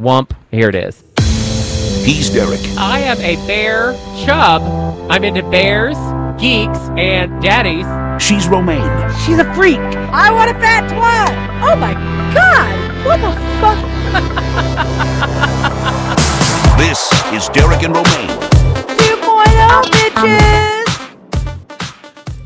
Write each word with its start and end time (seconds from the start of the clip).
Wump. 0.00 0.32
Here 0.50 0.68
it 0.68 0.74
is. 0.74 1.04
He's 2.04 2.28
Derek. 2.30 2.60
I 2.78 2.98
am 3.00 3.18
a 3.20 3.36
bear 3.46 3.92
chub. 4.24 4.62
I'm 5.10 5.22
into 5.24 5.42
bears, 5.50 5.96
geeks, 6.40 6.78
and 6.96 7.42
daddies. 7.42 7.84
She's 8.20 8.46
Romaine. 8.46 9.10
She's 9.24 9.38
a 9.38 9.54
freak. 9.54 9.78
I 9.78 10.30
want 10.30 10.50
a 10.50 10.54
fat 10.54 10.84
twat. 10.90 11.32
Oh 11.62 11.76
my 11.76 11.94
god. 12.34 12.70
What 13.04 13.20
the 13.20 13.32
fuck? 13.60 13.78
This 16.80 17.12
is 17.34 17.48
Derek 17.50 17.82
and 17.82 17.94
Romaine. 17.94 18.30
2.0 18.30 19.82
bitches. 19.84 20.80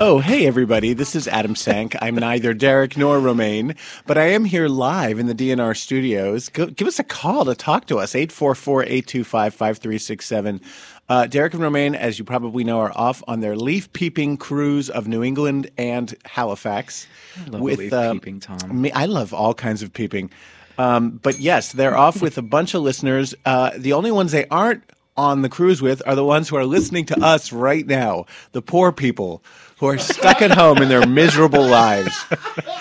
Oh, 0.00 0.18
hey, 0.18 0.44
everybody. 0.44 0.92
This 0.92 1.14
is 1.14 1.28
Adam 1.28 1.54
Sank. 1.54 1.94
I'm 2.02 2.16
neither 2.16 2.52
Derek 2.52 2.96
nor 2.96 3.20
Romaine, 3.20 3.76
but 4.06 4.18
I 4.18 4.24
am 4.30 4.44
here 4.44 4.66
live 4.66 5.20
in 5.20 5.28
the 5.28 5.34
DNR 5.36 5.76
studios. 5.76 6.48
Go, 6.48 6.66
give 6.66 6.88
us 6.88 6.98
a 6.98 7.04
call 7.04 7.44
to 7.44 7.54
talk 7.54 7.86
to 7.86 7.98
us 7.98 8.16
844 8.16 8.82
825 8.82 9.54
5367. 9.54 10.60
Uh, 11.08 11.26
Derek 11.26 11.52
and 11.52 11.62
Romaine, 11.62 11.94
as 11.94 12.18
you 12.18 12.24
probably 12.24 12.64
know, 12.64 12.80
are 12.80 12.92
off 12.94 13.22
on 13.28 13.40
their 13.40 13.56
leaf 13.56 13.92
peeping 13.92 14.36
cruise 14.36 14.88
of 14.88 15.06
New 15.06 15.22
England 15.22 15.70
and 15.76 16.14
Halifax. 16.24 17.06
love 17.48 17.60
leaf 17.60 17.90
peeping, 17.90 18.40
Tom. 18.40 18.80
Me, 18.80 18.90
I 18.92 19.06
love 19.06 19.34
all 19.34 19.54
kinds 19.54 19.82
of 19.82 19.92
peeping. 19.92 20.30
Um, 20.78 21.20
but 21.22 21.38
yes, 21.38 21.72
they're 21.72 21.96
off 21.96 22.20
with 22.22 22.38
a 22.38 22.42
bunch 22.42 22.74
of 22.74 22.82
listeners. 22.82 23.34
Uh, 23.44 23.70
the 23.76 23.92
only 23.92 24.10
ones 24.10 24.32
they 24.32 24.46
aren't 24.48 24.82
on 25.16 25.42
the 25.42 25.48
cruise 25.48 25.80
with 25.80 26.02
are 26.06 26.14
the 26.14 26.24
ones 26.24 26.48
who 26.48 26.56
are 26.56 26.66
listening 26.66 27.06
to 27.06 27.20
us 27.22 27.52
right 27.52 27.86
now, 27.86 28.26
the 28.52 28.62
poor 28.62 28.90
people 28.90 29.44
who 29.78 29.86
are 29.86 29.98
stuck 29.98 30.42
at 30.42 30.50
home 30.50 30.78
in 30.78 30.88
their 30.88 31.06
miserable 31.06 31.64
lives. 31.64 32.24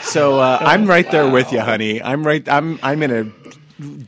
So 0.01 0.39
uh, 0.39 0.57
I'm 0.61 0.85
right 0.85 1.09
there 1.11 1.29
with 1.29 1.51
you, 1.51 1.59
honey. 1.59 2.01
I'm 2.01 2.25
right. 2.25 2.47
I'm 2.47 2.79
I'm 2.83 3.03
in 3.03 3.11
a 3.11 3.42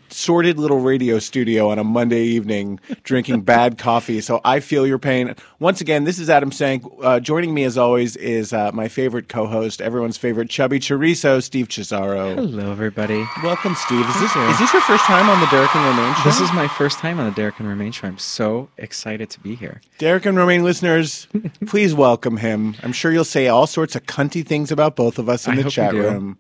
sordid 0.10 0.60
little 0.60 0.80
radio 0.80 1.20
studio 1.20 1.70
on 1.70 1.80
a 1.80 1.84
Monday 1.84 2.24
evening 2.24 2.80
drinking 3.04 3.42
bad 3.44 3.78
coffee. 3.78 4.22
So 4.22 4.42
I 4.46 4.60
feel 4.60 4.86
your 4.86 5.00
pain. 5.00 5.36
Once 5.60 5.82
again, 5.82 6.04
this 6.04 6.20
is 6.20 6.30
Adam 6.30 6.52
Sank. 6.52 6.84
Uh, 7.02 7.20
joining 7.20 7.54
me 7.54 7.64
as 7.64 7.78
always 7.78 8.16
is 8.18 8.54
uh, 8.54 8.72
my 8.74 8.88
favorite 8.88 9.30
co-host, 9.30 9.82
everyone's 9.82 10.18
favorite 10.18 10.50
chubby 10.50 10.80
chorizo, 10.80 11.42
Steve 11.44 11.68
Cesaro. 11.70 12.36
Hello, 12.36 12.72
everybody. 12.72 13.26
Welcome, 13.44 13.76
Steve. 13.76 14.08
Is 14.08 14.20
this 14.20 14.36
is 14.36 14.60
this 14.60 14.74
your 14.74 14.82
first 14.84 15.04
time 15.06 15.30
on 15.30 15.40
the 15.40 15.48
Derek 15.48 15.74
and 15.76 15.86
Romaine 15.86 16.16
show? 16.16 16.24
This 16.24 16.40
is 16.42 16.52
my 16.54 16.68
first 16.68 17.00
time 17.00 17.20
on 17.20 17.26
the 17.26 17.36
Derek 17.36 17.60
and 17.60 17.68
Romaine 17.68 17.92
show. 17.92 18.08
I'm 18.08 18.18
so 18.18 18.70
excited 18.78 19.30
to 19.32 19.40
be 19.40 19.56
here. 19.56 19.82
Derek 19.98 20.26
and 20.26 20.38
Romaine 20.38 20.64
listeners, 20.64 21.28
please 21.66 21.94
welcome 21.94 22.38
him. 22.38 22.76
I'm 22.84 22.94
sure 22.94 23.12
you'll 23.12 23.24
say 23.24 23.48
all 23.48 23.68
sorts 23.68 23.96
of 23.96 24.04
cunty 24.06 24.46
things 24.46 24.72
about 24.72 24.96
both 24.96 25.18
of 25.20 25.30
us 25.30 25.48
in 25.48 25.54
I 25.54 25.56
the 25.58 25.62
hope 25.64 25.72
you 25.72 25.76
chat 25.76 25.92
do. 25.92 26.02
room. 26.02 26.38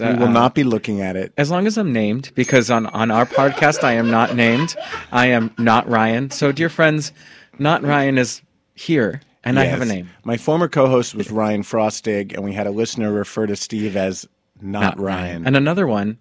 It's, 0.00 0.18
we 0.18 0.18
will 0.18 0.28
uh, 0.30 0.32
not 0.32 0.54
be 0.54 0.64
looking 0.64 1.00
at 1.00 1.16
it. 1.16 1.32
As 1.36 1.50
long 1.50 1.66
as 1.66 1.76
I'm 1.76 1.92
named, 1.92 2.30
because 2.34 2.70
on, 2.70 2.86
on 2.86 3.10
our 3.10 3.26
podcast, 3.26 3.84
I 3.84 3.92
am 3.92 4.10
not 4.10 4.34
named. 4.34 4.74
I 5.12 5.26
am 5.26 5.54
not 5.58 5.88
Ryan. 5.88 6.30
So, 6.30 6.52
dear 6.52 6.68
friends, 6.68 7.12
not 7.58 7.82
Ryan 7.82 8.18
is 8.18 8.42
here, 8.74 9.20
and 9.44 9.58
I 9.58 9.64
have 9.64 9.82
a 9.82 9.86
name. 9.86 10.10
My 10.24 10.36
former 10.36 10.68
co-host 10.68 11.14
was 11.14 11.30
Ryan 11.30 11.62
Frostig, 11.62 12.32
and 12.34 12.44
we 12.44 12.52
had 12.52 12.66
a 12.66 12.70
listener 12.70 13.12
refer 13.12 13.46
to 13.46 13.56
Steve 13.56 13.96
as 13.96 14.26
not, 14.60 14.98
Ryan. 14.98 15.46
And 15.46 15.56
another 15.56 15.86
one, 15.86 16.18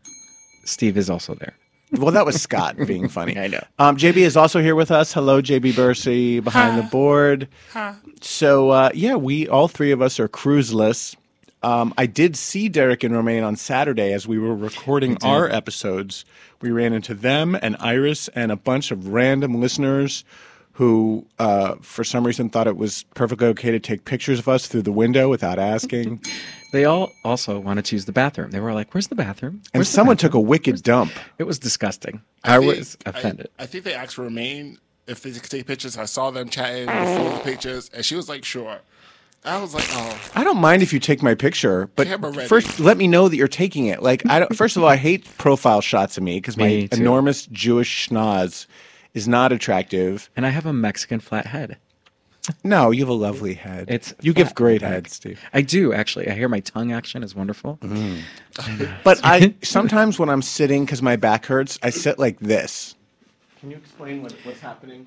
Steve 0.65 0.97
is 0.97 1.09
also 1.09 1.35
there. 1.35 1.53
well, 1.91 2.11
that 2.11 2.25
was 2.25 2.41
Scott 2.41 2.77
being 2.87 3.07
funny. 3.07 3.37
I 3.37 3.47
know. 3.47 3.63
Um, 3.79 3.97
JB 3.97 4.17
is 4.17 4.37
also 4.37 4.61
here 4.61 4.75
with 4.75 4.91
us. 4.91 5.13
Hello, 5.13 5.41
JB 5.41 5.75
Bursey 5.75 6.39
behind 6.39 6.77
the 6.77 6.83
board. 6.83 7.47
So 8.21 8.69
uh, 8.69 8.89
yeah, 8.93 9.15
we 9.15 9.47
all 9.47 9.67
three 9.67 9.91
of 9.91 10.01
us 10.01 10.19
are 10.19 10.27
cruiseless. 10.27 11.15
Um, 11.61 11.93
I 11.97 12.05
did 12.05 12.35
see 12.37 12.69
Derek 12.69 13.03
and 13.03 13.13
Romaine 13.13 13.43
on 13.43 13.55
Saturday 13.55 14.13
as 14.13 14.27
we 14.27 14.39
were 14.39 14.55
recording 14.55 15.17
our 15.23 15.49
episodes. 15.49 16.23
We 16.61 16.71
ran 16.71 16.93
into 16.93 17.13
them 17.13 17.57
and 17.61 17.75
Iris 17.79 18.29
and 18.29 18.51
a 18.51 18.55
bunch 18.55 18.91
of 18.91 19.09
random 19.09 19.59
listeners 19.59 20.23
who, 20.73 21.25
uh, 21.37 21.75
for 21.81 22.05
some 22.05 22.25
reason, 22.25 22.49
thought 22.49 22.65
it 22.67 22.77
was 22.77 23.03
perfectly 23.13 23.47
okay 23.47 23.71
to 23.71 23.79
take 23.79 24.05
pictures 24.05 24.39
of 24.39 24.47
us 24.47 24.67
through 24.67 24.83
the 24.83 24.91
window 24.93 25.29
without 25.29 25.59
asking. 25.59 26.21
They 26.71 26.85
all 26.85 27.11
also 27.25 27.57
wanted 27.59 27.85
to 27.85 27.95
use 27.95 28.05
the 28.05 28.11
bathroom. 28.11 28.51
They 28.51 28.59
were 28.59 28.73
like, 28.73 28.93
"Where's 28.93 29.07
the 29.07 29.15
bathroom?" 29.15 29.63
and 29.73 29.79
Where's 29.79 29.87
the 29.89 29.93
someone 29.95 30.17
bathroom?" 30.17 30.29
took 30.33 30.35
a 30.35 30.39
wicked 30.39 30.83
dump. 30.83 31.11
It 31.39 31.45
was 31.45 31.57
disgusting. 31.57 32.21
I, 32.43 32.59
think- 32.59 32.77
was 32.77 32.95
offended. 33.07 33.49
I, 33.57 33.63
I 33.63 33.65
think 33.65 33.85
they 33.85 33.95
asked 33.95 34.19
Romaine 34.19 34.77
if 35.07 35.23
they 35.23 35.31
could 35.31 35.49
take 35.49 35.65
pictures. 35.65 35.97
I 35.97 36.05
saw 36.05 36.29
them 36.29 36.47
chatting 36.47 36.85
before 36.85 37.31
the 37.33 37.39
pictures, 37.43 37.89
and 37.91 38.05
she 38.05 38.15
was 38.15 38.29
like, 38.29 38.45
"Sure." 38.45 38.81
I 39.45 39.61
was 39.61 39.73
like, 39.73 39.85
"Oh, 39.91 40.19
I 40.35 40.43
don't 40.43 40.57
mind 40.59 40.83
if 40.83 40.91
you 40.91 40.99
take 40.99 41.23
my 41.23 41.33
picture, 41.33 41.89
but 41.95 42.07
Camera 42.07 42.31
ready. 42.31 42.47
first 42.47 42.79
let 42.79 42.97
me 42.97 43.07
know 43.07 43.29
that 43.29 43.37
you're 43.37 43.47
taking 43.47 43.85
it. 43.85 44.03
Like, 44.03 44.25
I 44.29 44.39
don't, 44.39 44.55
first 44.55 44.75
of 44.77 44.83
all, 44.83 44.89
I 44.89 44.97
hate 44.97 45.25
profile 45.37 45.81
shots 45.81 46.17
of 46.17 46.23
me 46.23 46.37
because 46.37 46.57
my 46.57 46.67
Me 46.67 46.87
too. 46.89 46.99
enormous 47.01 47.45
Jewish 47.47 48.09
schnoz 48.09 48.67
is 49.13 49.27
not 49.27 49.51
attractive. 49.51 50.29
and 50.35 50.45
I 50.45 50.49
have 50.49 50.65
a 50.65 50.73
Mexican 50.73 51.19
flat 51.19 51.45
head. 51.47 51.77
No, 52.63 52.89
you 52.91 53.01
have 53.01 53.09
a 53.09 53.13
lovely 53.13 53.53
head. 53.53 53.85
It's 53.89 54.13
you 54.21 54.33
give 54.33 54.47
flat 54.47 54.55
great 54.55 54.81
back. 54.81 54.91
heads, 54.91 55.13
Steve. 55.15 55.39
I 55.53 55.61
do 55.61 55.93
actually. 55.93 56.27
I 56.29 56.33
hear 56.33 56.49
my 56.49 56.59
tongue 56.61 56.91
action 56.91 57.23
is 57.23 57.33
wonderful. 57.35 57.77
Mm. 57.81 58.21
But 59.03 59.19
I 59.23 59.53
sometimes 59.61 60.19
when 60.19 60.29
I'm 60.29 60.41
sitting 60.41 60.83
because 60.85 61.01
my 61.01 61.15
back 61.15 61.45
hurts, 61.45 61.79
I 61.83 61.91
sit 61.91 62.19
like 62.19 62.39
this. 62.39 62.95
Can 63.59 63.71
you 63.71 63.77
explain 63.77 64.21
what, 64.23 64.33
what's 64.43 64.59
happening? 64.61 65.05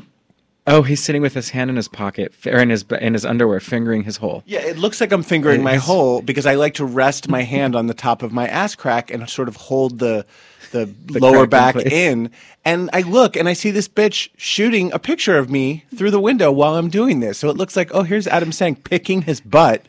Oh, 0.64 0.82
he's 0.82 1.02
sitting 1.02 1.22
with 1.22 1.34
his 1.34 1.50
hand 1.50 1.70
in 1.70 1.76
his 1.76 1.88
pocket 1.88 2.32
or 2.46 2.58
in 2.58 2.70
his 2.70 2.84
in 3.00 3.14
his 3.14 3.24
underwear, 3.24 3.58
fingering 3.58 4.04
his 4.04 4.18
hole. 4.18 4.44
Yeah, 4.46 4.60
it 4.60 4.78
looks 4.78 5.00
like 5.00 5.10
I'm 5.10 5.24
fingering 5.24 5.62
my 5.62 5.74
hole 5.76 6.22
because 6.22 6.46
I 6.46 6.54
like 6.54 6.74
to 6.74 6.84
rest 6.84 7.28
my 7.28 7.42
hand 7.42 7.74
on 7.74 7.88
the 7.88 7.94
top 7.94 8.22
of 8.22 8.32
my 8.32 8.46
ass 8.46 8.76
crack 8.76 9.10
and 9.10 9.28
sort 9.28 9.48
of 9.48 9.56
hold 9.56 9.98
the 9.98 10.24
the, 10.70 10.94
lower 11.20 11.48
back 11.48 11.74
in 11.74 11.90
in. 11.90 12.30
And 12.64 12.90
I 12.92 13.02
look 13.02 13.34
and 13.34 13.48
I 13.48 13.54
see 13.54 13.72
this 13.72 13.88
bitch 13.88 14.28
shooting 14.36 14.92
a 14.92 15.00
picture 15.00 15.36
of 15.36 15.50
me 15.50 15.84
through 15.96 16.12
the 16.12 16.20
window 16.20 16.52
while 16.52 16.76
I'm 16.76 16.90
doing 16.90 17.18
this. 17.18 17.38
So 17.38 17.50
it 17.50 17.56
looks 17.56 17.76
like, 17.76 17.92
oh, 17.92 18.04
here's 18.04 18.28
Adam 18.28 18.52
Sank 18.52 18.84
picking 18.84 19.22
his 19.22 19.40
butt 19.40 19.84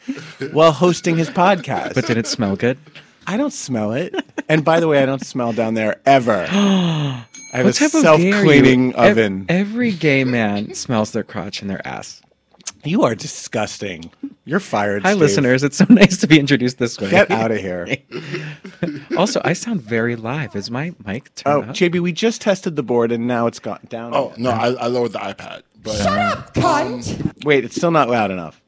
while 0.53 0.71
hosting 0.71 1.17
his 1.17 1.29
podcast. 1.29 1.93
But 1.93 2.07
did 2.07 2.17
it 2.17 2.25
smell 2.25 2.55
good? 2.55 2.79
I 3.27 3.37
don't 3.37 3.53
smell 3.53 3.93
it. 3.93 4.15
And 4.49 4.65
by 4.65 4.79
the 4.79 4.87
way, 4.87 5.03
I 5.03 5.05
don't 5.05 5.23
smell 5.23 5.53
down 5.53 5.75
there 5.75 6.01
ever. 6.05 6.47
I 7.53 7.57
have 7.57 7.65
What 7.67 7.75
a 7.75 7.79
type 7.79 7.93
of 7.93 8.01
self 8.01 8.19
gay 8.19 8.31
are 8.31 8.37
you? 8.39 8.43
cleaning 8.43 8.95
Ev- 8.95 9.11
oven. 9.11 9.45
every 9.47 9.91
gay 9.91 10.23
man 10.23 10.73
smells 10.75 11.11
their 11.11 11.23
crotch 11.23 11.61
and 11.61 11.69
their 11.69 11.85
ass. 11.87 12.21
you 12.83 13.03
are 13.03 13.13
disgusting. 13.15 14.09
You're 14.45 14.59
fired. 14.59 15.03
Hi, 15.03 15.11
Steve. 15.11 15.21
listeners. 15.21 15.63
It's 15.63 15.77
so 15.77 15.85
nice 15.89 16.17
to 16.17 16.27
be 16.27 16.39
introduced 16.39 16.79
this 16.79 16.99
way. 16.99 17.11
Get 17.11 17.29
out 17.31 17.51
of 17.51 17.57
here. 17.59 17.95
also, 19.17 19.39
I 19.45 19.53
sound 19.53 19.81
very 19.81 20.15
live. 20.15 20.55
Is 20.55 20.71
my 20.71 20.93
mic 21.05 21.29
Oh, 21.45 21.61
turned 21.61 21.69
up? 21.69 21.75
JB, 21.75 21.99
we 22.01 22.11
just 22.11 22.41
tested 22.41 22.75
the 22.75 22.83
board 22.83 23.11
and 23.11 23.27
now 23.27 23.45
it's 23.47 23.59
gone 23.59 23.79
down. 23.87 24.13
oh 24.15 24.33
no, 24.37 24.49
I, 24.49 24.69
I 24.73 24.87
lowered 24.87 25.11
the 25.13 25.19
iPad, 25.19 25.61
but 25.81 25.95
Shut 25.95 26.07
up, 26.17 26.53
cunt! 26.55 27.45
Wait, 27.45 27.63
it's 27.65 27.75
still 27.75 27.91
not 27.91 28.09
loud 28.09 28.31
enough. 28.31 28.59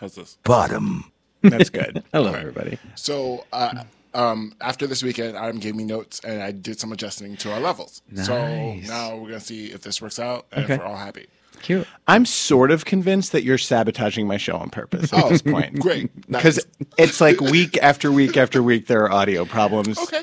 how's 0.00 0.14
this?" 0.14 0.38
Bottom. 0.44 1.12
That's 1.42 1.70
good. 1.70 2.02
Hello, 2.12 2.32
everybody. 2.32 2.78
So, 2.96 3.44
uh, 3.52 3.84
um, 4.14 4.54
after 4.60 4.86
this 4.86 5.02
weekend, 5.02 5.36
Adam 5.36 5.58
gave 5.58 5.74
me 5.76 5.84
notes, 5.84 6.20
and 6.20 6.42
I 6.42 6.50
did 6.52 6.80
some 6.80 6.92
adjusting 6.92 7.36
to 7.38 7.52
our 7.52 7.60
levels. 7.60 8.02
So 8.14 8.74
now 8.86 9.16
we're 9.16 9.28
gonna 9.28 9.40
see 9.40 9.66
if 9.66 9.82
this 9.82 10.00
works 10.02 10.18
out 10.18 10.46
and 10.52 10.64
Okay. 10.64 10.74
if 10.74 10.80
we're 10.80 10.86
all 10.86 10.96
happy. 10.96 11.26
Cute. 11.62 11.86
I'm 12.08 12.24
sort 12.24 12.70
of 12.70 12.86
convinced 12.86 13.32
that 13.32 13.42
you're 13.44 13.58
sabotaging 13.58 14.26
my 14.26 14.38
show 14.38 14.56
on 14.56 14.70
purpose 14.70 15.12
at 15.12 15.24
Oh, 15.24 15.28
this 15.28 15.42
point. 15.42 15.78
great. 15.78 16.10
Because 16.28 16.56
Nice. 16.56 16.88
it's 16.96 17.20
like 17.20 17.38
week 17.40 17.76
after 17.82 18.10
week 18.10 18.36
after 18.38 18.62
week, 18.62 18.86
there 18.86 19.02
are 19.04 19.12
audio 19.12 19.44
problems. 19.44 19.98
Okay. 19.98 20.22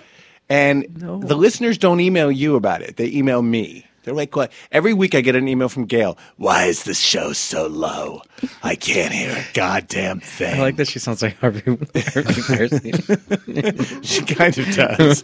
And 0.50 0.86
No. 1.00 1.20
the 1.20 1.36
listeners 1.36 1.78
don't 1.78 2.00
email 2.00 2.32
you 2.32 2.56
about 2.56 2.82
it. 2.82 2.96
They 2.98 3.08
email 3.12 3.42
me. 3.44 3.86
They're 4.08 4.16
like, 4.16 4.34
what? 4.38 4.54
Every 4.72 4.94
week 4.94 5.14
I 5.16 5.20
get 5.20 5.36
an 5.36 5.50
email 5.50 5.68
from 5.68 5.84
Gail. 5.84 6.18
Why 6.38 6.64
is 6.64 6.84
the 6.84 6.94
show 6.94 7.34
so 7.34 7.68
low? 7.68 8.22
I 8.64 8.76
can't 8.76 9.12
hear 9.12 9.32
a 9.32 9.44
goddamn 9.54 10.22
thing. 10.22 10.58
I 10.58 10.62
like 10.62 10.78
that 10.78 10.88
she 10.88 10.98
sounds 10.98 11.22
like 11.22 11.36
Harvey, 11.40 11.60
Harvey 12.14 12.92
She 14.04 14.22
kind 14.22 14.58
of 14.58 14.74
does. 14.74 15.24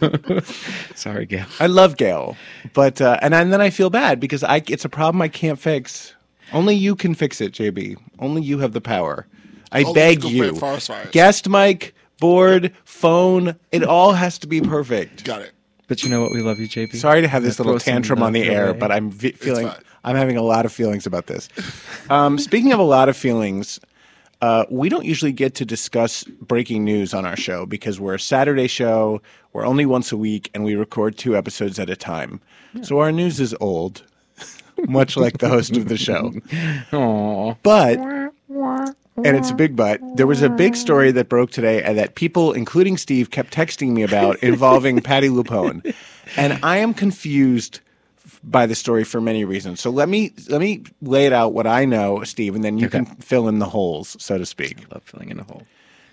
Sorry, 0.94 1.24
Gail. 1.24 1.46
I 1.58 1.66
love 1.66 1.96
Gail, 1.96 2.36
but 2.74 3.00
uh, 3.00 3.16
and, 3.22 3.32
and 3.32 3.50
then 3.54 3.62
I 3.62 3.70
feel 3.70 3.88
bad 3.88 4.20
because 4.20 4.44
I 4.44 4.60
it's 4.68 4.84
a 4.84 4.90
problem 4.90 5.22
I 5.22 5.28
can't 5.28 5.58
fix. 5.58 6.14
Only 6.52 6.74
you 6.74 6.94
can 6.94 7.14
fix 7.14 7.40
it, 7.40 7.52
JB. 7.52 7.96
Only 8.18 8.42
you 8.42 8.58
have 8.58 8.72
the 8.74 8.82
power. 8.82 9.26
I 9.72 9.80
Only 9.84 9.94
beg 9.94 10.16
you 10.24 10.28
can 10.28 10.36
you. 10.36 10.44
fit 10.52 10.60
forest 10.60 10.88
fires. 10.88 11.08
Guest 11.10 11.48
mic, 11.48 11.94
board, 12.20 12.74
phone, 12.84 13.56
it 13.72 13.82
all 13.82 14.12
has 14.12 14.38
to 14.40 14.46
be 14.46 14.60
perfect. 14.60 15.24
Got 15.24 15.40
it. 15.40 15.53
But 15.86 16.02
you 16.02 16.08
know 16.08 16.22
what? 16.22 16.32
We 16.32 16.40
love 16.40 16.58
you, 16.58 16.66
JB. 16.68 16.96
Sorry 16.96 17.20
to 17.20 17.28
have 17.28 17.42
this 17.42 17.58
little 17.58 17.78
tantrum 17.78 18.22
on 18.22 18.32
the 18.32 18.42
air, 18.44 18.72
but 18.74 18.90
I'm 18.90 19.10
vi- 19.10 19.32
feeling 19.32 19.70
I'm 20.04 20.16
having 20.16 20.36
a 20.36 20.42
lot 20.42 20.64
of 20.66 20.72
feelings 20.72 21.06
about 21.06 21.26
this. 21.26 21.48
Um, 22.10 22.38
speaking 22.38 22.72
of 22.72 22.78
a 22.78 22.84
lot 22.84 23.08
of 23.08 23.16
feelings, 23.16 23.80
Uh, 24.42 24.66
we 24.70 24.90
don't 24.90 25.06
usually 25.06 25.32
get 25.32 25.54
to 25.54 25.64
discuss 25.64 26.22
breaking 26.24 26.84
news 26.84 27.14
on 27.14 27.24
our 27.24 27.36
show 27.36 27.64
because 27.64 27.98
we're 27.98 28.14
a 28.16 28.20
Saturday 28.20 28.66
show. 28.66 29.22
We're 29.54 29.64
only 29.64 29.86
once 29.86 30.12
a 30.12 30.18
week, 30.18 30.50
and 30.52 30.64
we 30.64 30.74
record 30.74 31.16
two 31.16 31.34
episodes 31.34 31.78
at 31.78 31.88
a 31.88 31.96
time. 31.96 32.40
So 32.82 32.98
our 32.98 33.10
news 33.12 33.40
is 33.40 33.54
old, 33.60 34.02
much 34.88 35.16
like 35.16 35.38
the 35.38 35.48
host 35.48 35.76
of 35.78 35.88
the 35.88 35.96
show. 35.96 36.32
Aw. 36.92 37.54
But, 37.62 37.98
and 39.16 39.36
it's 39.36 39.50
a 39.50 39.54
big 39.54 39.76
but, 39.76 40.00
there 40.16 40.26
was 40.26 40.42
a 40.42 40.48
big 40.48 40.74
story 40.74 41.12
that 41.12 41.28
broke 41.28 41.50
today 41.50 41.82
and 41.82 41.96
that 41.98 42.14
people, 42.14 42.52
including 42.52 42.96
Steve, 42.96 43.30
kept 43.30 43.54
texting 43.54 43.90
me 43.90 44.02
about 44.02 44.36
involving 44.42 45.00
Patti 45.00 45.28
LuPone. 45.28 45.94
And 46.36 46.58
I 46.64 46.78
am 46.78 46.94
confused 46.94 47.80
by 48.42 48.66
the 48.66 48.74
story 48.74 49.04
for 49.04 49.20
many 49.20 49.44
reasons. 49.44 49.80
So 49.80 49.90
let 49.90 50.08
me 50.08 50.32
let 50.48 50.60
me 50.60 50.82
lay 51.02 51.26
it 51.26 51.32
out 51.32 51.52
what 51.52 51.66
I 51.66 51.84
know, 51.84 52.24
Steve, 52.24 52.54
and 52.54 52.64
then 52.64 52.78
you 52.78 52.88
can 52.88 53.04
fill 53.04 53.48
in 53.48 53.58
the 53.58 53.66
holes, 53.68 54.16
so 54.18 54.38
to 54.38 54.46
speak. 54.46 54.84
Love 54.92 55.02
filling 55.04 55.30
in 55.30 55.38
a 55.38 55.44
hole. 55.44 55.62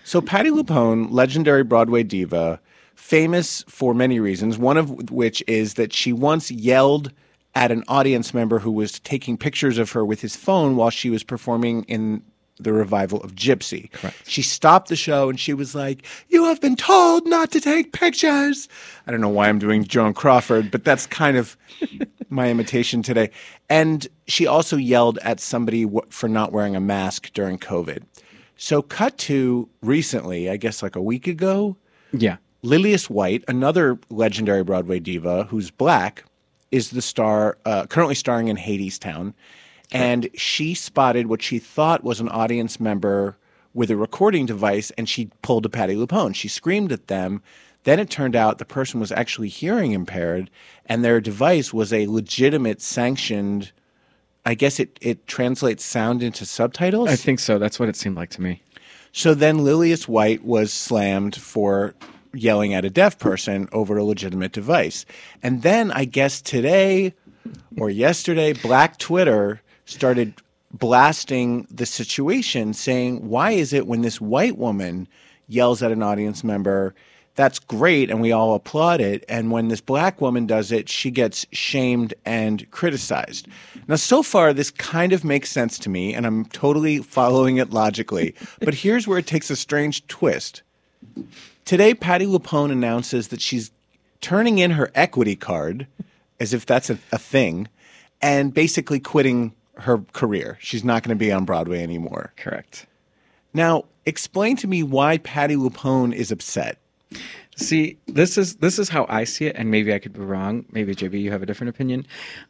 So 0.04 0.20
Patti 0.20 0.50
LuPone, 0.50 1.08
legendary 1.10 1.62
Broadway 1.62 2.02
diva, 2.02 2.60
famous 2.94 3.64
for 3.68 3.94
many 3.94 4.20
reasons, 4.20 4.58
one 4.58 4.76
of 4.76 5.10
which 5.10 5.42
is 5.46 5.74
that 5.74 5.92
she 5.92 6.12
once 6.12 6.50
yelled 6.50 7.12
at 7.54 7.70
an 7.70 7.84
audience 7.88 8.32
member 8.32 8.58
who 8.58 8.72
was 8.72 8.98
taking 9.00 9.36
pictures 9.36 9.78
of 9.78 9.92
her 9.92 10.04
with 10.04 10.20
his 10.20 10.34
phone 10.34 10.76
while 10.76 10.90
she 10.90 11.10
was 11.10 11.22
performing 11.22 11.84
in 11.84 12.22
the 12.64 12.72
revival 12.72 13.20
of 13.22 13.34
Gypsy. 13.34 13.90
Correct. 13.92 14.16
She 14.28 14.42
stopped 14.42 14.88
the 14.88 14.96
show 14.96 15.28
and 15.28 15.38
she 15.38 15.54
was 15.54 15.74
like, 15.74 16.06
"You 16.28 16.44
have 16.46 16.60
been 16.60 16.76
told 16.76 17.26
not 17.26 17.50
to 17.52 17.60
take 17.60 17.92
pictures." 17.92 18.68
I 19.06 19.10
don't 19.10 19.20
know 19.20 19.28
why 19.28 19.48
I'm 19.48 19.58
doing 19.58 19.84
Joan 19.84 20.14
Crawford, 20.14 20.70
but 20.70 20.84
that's 20.84 21.06
kind 21.06 21.36
of 21.36 21.56
my 22.30 22.50
imitation 22.50 23.02
today. 23.02 23.30
And 23.68 24.06
she 24.26 24.46
also 24.46 24.76
yelled 24.76 25.18
at 25.22 25.40
somebody 25.40 25.84
w- 25.84 26.02
for 26.10 26.28
not 26.28 26.52
wearing 26.52 26.76
a 26.76 26.80
mask 26.80 27.32
during 27.34 27.58
COVID. 27.58 28.02
So, 28.56 28.80
cut 28.82 29.18
to 29.18 29.68
recently, 29.82 30.48
I 30.48 30.56
guess 30.56 30.82
like 30.82 30.94
a 30.96 31.02
week 31.02 31.26
ago, 31.26 31.76
Yeah. 32.12 32.36
Lillias 32.62 33.10
White, 33.10 33.42
another 33.48 33.98
legendary 34.08 34.62
Broadway 34.62 35.00
diva 35.00 35.44
who's 35.44 35.70
black, 35.72 36.24
is 36.70 36.90
the 36.90 37.02
star 37.02 37.58
uh, 37.64 37.86
currently 37.86 38.14
starring 38.14 38.46
in 38.48 38.56
Hadestown, 38.56 39.34
and 39.92 40.28
she 40.34 40.74
spotted 40.74 41.26
what 41.26 41.42
she 41.42 41.58
thought 41.58 42.04
was 42.04 42.20
an 42.20 42.28
audience 42.28 42.80
member 42.80 43.36
with 43.74 43.90
a 43.90 43.96
recording 43.96 44.46
device, 44.46 44.90
and 44.92 45.08
she 45.08 45.30
pulled 45.42 45.64
a 45.64 45.68
Patti 45.68 45.94
LuPone. 45.94 46.34
She 46.34 46.48
screamed 46.48 46.92
at 46.92 47.08
them. 47.08 47.42
Then 47.84 47.98
it 47.98 48.10
turned 48.10 48.36
out 48.36 48.58
the 48.58 48.64
person 48.64 49.00
was 49.00 49.10
actually 49.10 49.48
hearing 49.48 49.92
impaired, 49.92 50.50
and 50.86 51.04
their 51.04 51.20
device 51.20 51.72
was 51.72 51.92
a 51.92 52.06
legitimate, 52.06 52.80
sanctioned. 52.80 53.72
I 54.46 54.54
guess 54.54 54.78
it 54.78 54.98
it 55.00 55.26
translates 55.26 55.84
sound 55.84 56.22
into 56.22 56.46
subtitles. 56.46 57.08
I 57.08 57.16
think 57.16 57.40
so. 57.40 57.58
That's 57.58 57.80
what 57.80 57.88
it 57.88 57.96
seemed 57.96 58.16
like 58.16 58.30
to 58.30 58.42
me. 58.42 58.62
So 59.12 59.34
then 59.34 59.64
Lillias 59.64 60.08
White 60.08 60.44
was 60.44 60.72
slammed 60.72 61.36
for 61.36 61.94
yelling 62.34 62.72
at 62.72 62.84
a 62.84 62.90
deaf 62.90 63.18
person 63.18 63.68
over 63.72 63.96
a 63.96 64.04
legitimate 64.04 64.52
device. 64.52 65.04
And 65.42 65.62
then 65.62 65.90
I 65.90 66.04
guess 66.06 66.40
today 66.40 67.14
or 67.76 67.90
yesterday, 67.90 68.52
Black 68.52 68.98
Twitter 68.98 69.60
started 69.86 70.34
blasting 70.72 71.66
the 71.70 71.86
situation, 71.86 72.72
saying, 72.74 73.28
Why 73.28 73.52
is 73.52 73.72
it 73.72 73.86
when 73.86 74.02
this 74.02 74.20
white 74.20 74.58
woman 74.58 75.08
yells 75.48 75.82
at 75.82 75.92
an 75.92 76.02
audience 76.02 76.42
member? 76.42 76.94
That's 77.34 77.58
great, 77.58 78.10
and 78.10 78.20
we 78.20 78.30
all 78.30 78.54
applaud 78.54 79.00
it. 79.00 79.24
And 79.26 79.50
when 79.50 79.68
this 79.68 79.80
black 79.80 80.20
woman 80.20 80.46
does 80.46 80.70
it, 80.70 80.90
she 80.90 81.10
gets 81.10 81.46
shamed 81.50 82.12
and 82.26 82.70
criticized. 82.70 83.48
Now, 83.88 83.96
so 83.96 84.22
far, 84.22 84.52
this 84.52 84.70
kind 84.70 85.14
of 85.14 85.24
makes 85.24 85.50
sense 85.50 85.78
to 85.80 85.88
me, 85.88 86.12
and 86.12 86.26
I'm 86.26 86.44
totally 86.46 86.98
following 86.98 87.56
it 87.56 87.70
logically. 87.70 88.34
But 88.60 88.74
here's 88.74 89.08
where 89.08 89.18
it 89.18 89.26
takes 89.26 89.50
a 89.50 89.56
strange 89.56 90.06
twist. 90.08 90.62
Today, 91.64 91.94
Patti 91.94 92.26
LuPone 92.26 92.70
announces 92.70 93.28
that 93.28 93.40
she's 93.40 93.70
turning 94.20 94.58
in 94.58 94.72
her 94.72 94.90
equity 94.94 95.34
card, 95.34 95.86
as 96.38 96.52
if 96.52 96.66
that's 96.66 96.90
a, 96.90 96.98
a 97.12 97.18
thing, 97.18 97.68
and 98.20 98.52
basically 98.52 99.00
quitting 99.00 99.52
her 99.74 99.98
career. 100.12 100.58
She's 100.60 100.84
not 100.84 101.02
going 101.02 101.16
to 101.16 101.18
be 101.18 101.32
on 101.32 101.44
Broadway 101.44 101.82
anymore. 101.82 102.32
Correct. 102.36 102.86
Now, 103.54 103.84
explain 104.06 104.56
to 104.58 104.66
me 104.66 104.82
why 104.82 105.18
Patti 105.18 105.56
LuPone 105.56 106.14
is 106.14 106.30
upset. 106.32 106.78
See, 107.56 107.98
this 108.06 108.38
is 108.38 108.56
this 108.56 108.78
is 108.78 108.88
how 108.88 109.04
I 109.10 109.24
see 109.24 109.44
it, 109.44 109.56
and 109.56 109.70
maybe 109.70 109.92
I 109.92 109.98
could 109.98 110.14
be 110.14 110.20
wrong. 110.20 110.64
Maybe 110.72 110.94
JB, 110.94 111.20
you 111.20 111.30
have 111.32 111.42
a 111.42 111.46
different 111.46 111.68
opinion. 111.68 112.06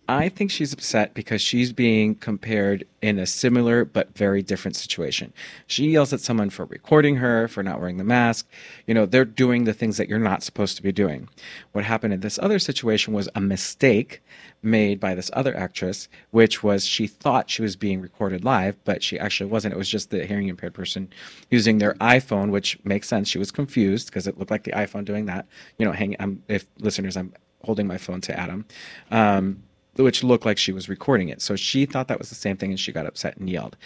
I 0.08 0.28
think 0.28 0.52
she's 0.52 0.72
upset 0.72 1.12
because 1.12 1.42
she's 1.42 1.72
being 1.72 2.14
compared 2.14 2.86
in 3.00 3.18
a 3.18 3.26
similar 3.26 3.84
but 3.84 4.16
very 4.16 4.42
different 4.42 4.76
situation. 4.76 5.32
She 5.66 5.90
yells 5.90 6.12
at 6.12 6.20
someone 6.20 6.50
for 6.50 6.66
recording 6.66 7.16
her, 7.16 7.48
for 7.48 7.64
not 7.64 7.80
wearing 7.80 7.96
the 7.96 8.04
mask. 8.04 8.48
You 8.86 8.94
know, 8.94 9.04
they're 9.04 9.24
doing 9.24 9.64
the 9.64 9.74
things 9.74 9.96
that 9.96 10.08
you're 10.08 10.20
not 10.20 10.44
supposed 10.44 10.76
to 10.76 10.82
be 10.84 10.92
doing. 10.92 11.28
What 11.72 11.84
happened 11.84 12.14
in 12.14 12.20
this 12.20 12.38
other 12.38 12.60
situation 12.60 13.12
was 13.12 13.28
a 13.34 13.40
mistake 13.40 14.22
made 14.62 15.00
by 15.00 15.14
this 15.14 15.30
other 15.34 15.56
actress, 15.56 16.08
which 16.30 16.62
was 16.62 16.86
she 16.86 17.06
thought 17.06 17.50
she 17.50 17.62
was 17.62 17.76
being 17.76 18.00
recorded 18.00 18.44
live, 18.44 18.76
but 18.84 19.02
she 19.02 19.18
actually 19.18 19.50
wasn't. 19.50 19.74
It 19.74 19.78
was 19.78 19.88
just 19.88 20.10
the 20.10 20.24
hearing 20.24 20.48
impaired 20.48 20.74
person 20.74 21.08
using 21.50 21.78
their 21.78 21.94
iPhone, 21.94 22.50
which 22.50 22.78
makes 22.84 23.08
sense. 23.08 23.28
She 23.28 23.38
was 23.38 23.50
confused 23.50 24.06
because 24.06 24.26
it 24.26 24.38
looked 24.38 24.50
like 24.50 24.64
the 24.64 24.72
iPhone 24.72 25.04
doing 25.04 25.26
that. 25.26 25.46
You 25.78 25.86
know, 25.86 25.92
hanging. 25.92 26.16
I'm, 26.20 26.42
if 26.48 26.66
listeners, 26.78 27.16
I'm 27.16 27.32
holding 27.64 27.86
my 27.86 27.98
phone 27.98 28.20
to 28.22 28.38
Adam, 28.38 28.66
um, 29.10 29.62
which 29.96 30.24
looked 30.24 30.46
like 30.46 30.58
she 30.58 30.72
was 30.72 30.88
recording 30.88 31.28
it. 31.28 31.42
So 31.42 31.56
she 31.56 31.86
thought 31.86 32.08
that 32.08 32.18
was 32.18 32.28
the 32.28 32.34
same 32.34 32.56
thing, 32.56 32.70
and 32.70 32.80
she 32.80 32.92
got 32.92 33.06
upset 33.06 33.36
and 33.36 33.50
yelled. 33.50 33.76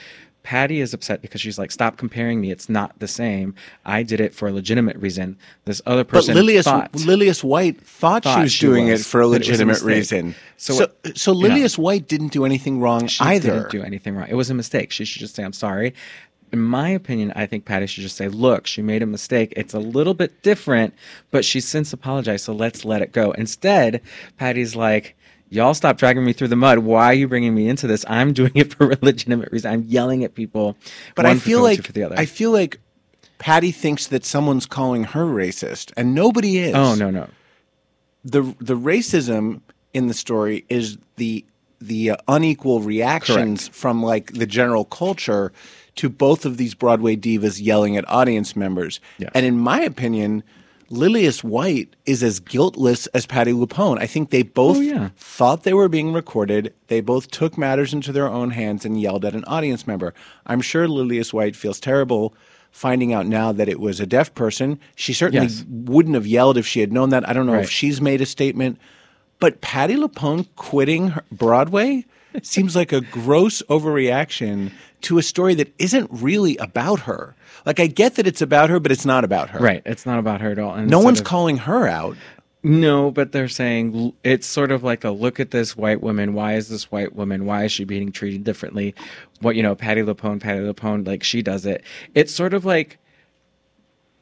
Patty 0.47 0.81
is 0.81 0.95
upset 0.95 1.23
because 1.23 1.41
she's 1.41 1.59
like, 1.59 1.73
"Stop 1.73 1.97
comparing 1.97 2.41
me. 2.41 2.53
It's 2.53 2.69
not 2.69 2.97
the 3.01 3.09
same. 3.09 3.53
I 3.85 4.05
did 4.05 4.21
it 4.21 4.33
for 4.33 4.47
a 4.47 4.53
legitimate 4.53 4.97
reason. 4.97 5.37
This 5.65 5.83
other 5.87 6.05
person." 6.05 6.35
But 6.35 6.41
Lillias, 6.41 6.65
thought 6.67 6.95
Lillias 6.95 7.43
White 7.43 7.81
thought, 7.81 8.23
she 8.25 8.41
was 8.43 8.53
she 8.53 8.67
doing 8.67 8.87
was, 8.89 9.01
it 9.01 9.05
for 9.05 9.23
a 9.23 9.27
was 9.29 9.37
a 9.37 9.39
legitimate 9.41 9.83
reason. 9.83 10.37
So 10.57 10.75
So, 10.75 10.81
what- 11.05 11.19
so. 11.19 11.33
Lillias 11.33 11.77
White 11.77 12.07
didn't 12.07 12.29
do 12.33 12.45
anything 12.45 12.79
wrong 12.79 13.09
she 13.09 13.25
either. 13.25 13.55
didn't 13.55 13.71
do 13.73 13.83
anything 13.83 14.15
wrong. 14.15 14.29
It 14.31 14.37
was 14.37 14.49
a 14.49 14.55
mistake. 14.55 14.93
She 14.93 15.05
should 15.05 15.19
just 15.19 15.35
say, 15.35 15.43
I'm 15.43 15.53
sorry. 15.53 15.95
In 16.53 16.61
my 16.61 16.91
opinion, 16.91 17.33
I 17.35 17.47
think 17.47 17.65
Patty 17.65 17.89
should 17.89 18.03
just 18.05 18.17
say, 18.17 18.29
look, 18.29 18.69
she 18.69 18.81
made 18.81 19.03
a 19.03 19.07
mistake. 19.07 19.53
It's 19.57 19.75
a 19.75 19.81
little 19.81 20.15
bit 20.15 20.43
different, 20.43 20.95
but 21.33 21.45
she's 21.45 21.67
since 21.67 21.93
apologized, 21.93 22.45
so 22.45 22.53
let's 22.53 22.85
let 22.85 23.03
it 23.03 23.11
go. 23.11 23.33
Instead, 23.33 24.01
Patty's 24.37 24.77
like, 24.77 25.16
y'all 25.49 25.75
stop 25.75 25.99
dragging 25.99 26.25
me 26.25 26.33
through 26.33 26.49
the 26.49 26.57
mud. 26.57 26.81
Why 26.81 27.07
are 27.07 27.15
you 27.15 27.29
bringing 27.29 27.55
me 27.55 27.69
into 27.69 27.87
this? 27.87 28.05
I'm 28.09 28.33
doing 28.33 28.53
it 28.55 28.75
for 28.75 28.91
a 28.93 28.99
legitimate 29.03 29.51
reason. 29.53 29.73
I'm 29.73 29.83
yelling 29.85 30.25
at 30.25 30.35
people. 30.35 30.77
But 31.15 31.27
I 31.27 31.37
feel 31.37 31.63
like 31.63 31.85
for 31.85 31.93
the 31.93 32.03
other. 32.03 32.17
I 32.19 32.27
feel 32.27 32.51
like 32.51 32.81
Patty 33.39 33.73
thinks 33.73 34.07
that 34.09 34.25
someone's 34.25 34.67
calling 34.67 35.05
her 35.05 35.25
racist, 35.25 35.93
and 35.97 36.15
nobody 36.15 36.59
is. 36.59 36.75
oh, 36.75 36.95
no, 36.95 37.11
no. 37.11 37.29
the 38.25 38.43
the 38.61 38.77
racism 38.77 39.61
in 39.93 40.07
the 40.09 40.15
story 40.15 40.65
is 40.69 40.99
the 41.17 41.45
the 41.81 42.11
uh, 42.11 42.17
unequal 42.29 42.81
reactions 42.81 43.65
Correct. 43.65 43.77
from 43.77 44.03
like 44.03 44.33
the 44.33 44.47
general 44.47 44.85
culture 44.85 45.53
to 45.97 46.09
both 46.09 46.45
of 46.45 46.57
these 46.57 46.75
Broadway 46.75 47.17
divas 47.17 47.61
yelling 47.63 47.97
at 47.97 48.09
audience 48.09 48.57
members. 48.57 49.01
Yes. 49.19 49.31
And 49.35 49.47
in 49.47 49.59
my 49.59 49.81
opinion, 49.81 50.43
Lillias 50.89 51.43
White 51.43 51.95
is 52.07 52.23
as 52.23 52.39
guiltless 52.41 53.07
as 53.09 53.27
Patti 53.27 53.53
LuPone. 53.53 53.99
I 53.99 54.07
think 54.07 54.31
they 54.31 54.43
both 54.43 54.77
Oh, 54.77 54.81
yeah. 54.81 55.09
thought 55.17 55.65
they 55.65 55.75
were 55.75 55.89
being 55.89 56.13
recorded. 56.13 56.73
They 56.87 57.01
both 57.01 57.31
took 57.31 57.59
matters 57.59 57.93
into 57.93 58.13
their 58.13 58.29
own 58.29 58.51
hands 58.51 58.85
and 58.85 59.01
yelled 59.01 59.25
at 59.25 59.35
an 59.35 59.45
audience 59.47 59.87
member. 59.87 60.15
I'm 60.47 60.61
sure 60.61 60.87
Lillias 60.87 61.33
White 61.33 61.57
feels 61.57 61.81
terrible 61.81 62.35
finding 62.71 63.13
out 63.13 63.27
now 63.27 63.53
that 63.53 63.69
it 63.69 63.81
was 63.81 64.01
a 64.01 64.07
deaf 64.07 64.35
person. 64.35 64.79
She 64.95 65.13
certainly 65.13 65.47
Yes. 65.47 65.65
wouldn't 65.69 66.15
have 66.15 66.27
yelled 66.27 66.57
if 66.59 66.67
she 66.67 66.81
had 66.81 66.93
known 66.93 67.09
that. 67.11 67.29
I 67.29 67.33
don't 67.33 67.47
know 67.47 67.55
if 67.55 67.71
she's 67.71 68.01
made 68.01 68.21
a 68.21 68.27
statement. 68.27 68.79
But 69.41 69.61
Patti 69.61 69.97
LuPone 69.97 70.47
quitting 70.57 71.09
her- 71.09 71.25
Broadway 71.33 72.05
seems 72.43 72.77
like 72.77 72.93
a 72.93 73.01
gross 73.01 73.63
overreaction 73.69 74.71
to 75.03 75.19
a 75.19 75.23
story 75.23 75.55
that 75.55 75.73
isn't 75.79 76.09
really 76.13 76.57
about 76.57 77.01
her. 77.01 77.35
Like 77.65 77.81
I 77.81 77.87
get 77.87 78.15
that 78.17 78.27
it's 78.27 78.43
about 78.43 78.71
her, 78.71 78.81
but 78.81 78.91
it's 78.93 79.05
not 79.07 79.25
about 79.25 79.51
her. 79.51 79.59
Right. 79.59 79.83
It's 79.85 80.07
not 80.07 80.19
about 80.19 80.41
her 80.41 80.51
at 80.51 80.59
all. 80.59 80.75
And 80.75 80.91
No 80.91 81.01
one's 81.01 81.21
of- 81.21 81.27
calling 81.27 81.59
her 81.59 81.87
out. 81.87 82.17
No, 82.63 83.13
but 83.13 83.31
they're 83.31 83.47
saying 83.47 84.13
it's 84.25 84.47
sort 84.47 84.73
of 84.73 84.83
like 84.83 85.05
a 85.05 85.11
look 85.11 85.39
at 85.39 85.53
this 85.53 85.77
white 85.77 86.03
woman. 86.03 86.35
Why 86.35 86.55
is 86.55 86.69
this 86.69 86.91
white 86.91 87.15
woman? 87.15 87.45
Why 87.47 87.65
is 87.65 87.71
she 87.71 87.85
being 87.85 88.11
treated 88.11 88.43
differently? 88.43 88.93
What 89.41 89.55
you 89.55 89.63
know, 89.63 89.77
Patti 89.77 90.03
LuPone, 90.03 90.41
Patti 90.41 90.59
LuPone, 90.61 91.07
like 91.07 91.23
she 91.23 91.43
does 91.43 91.65
it. 91.65 91.85
It's 92.15 92.33
sort 92.35 92.55
of 92.55 92.65
like 92.65 92.99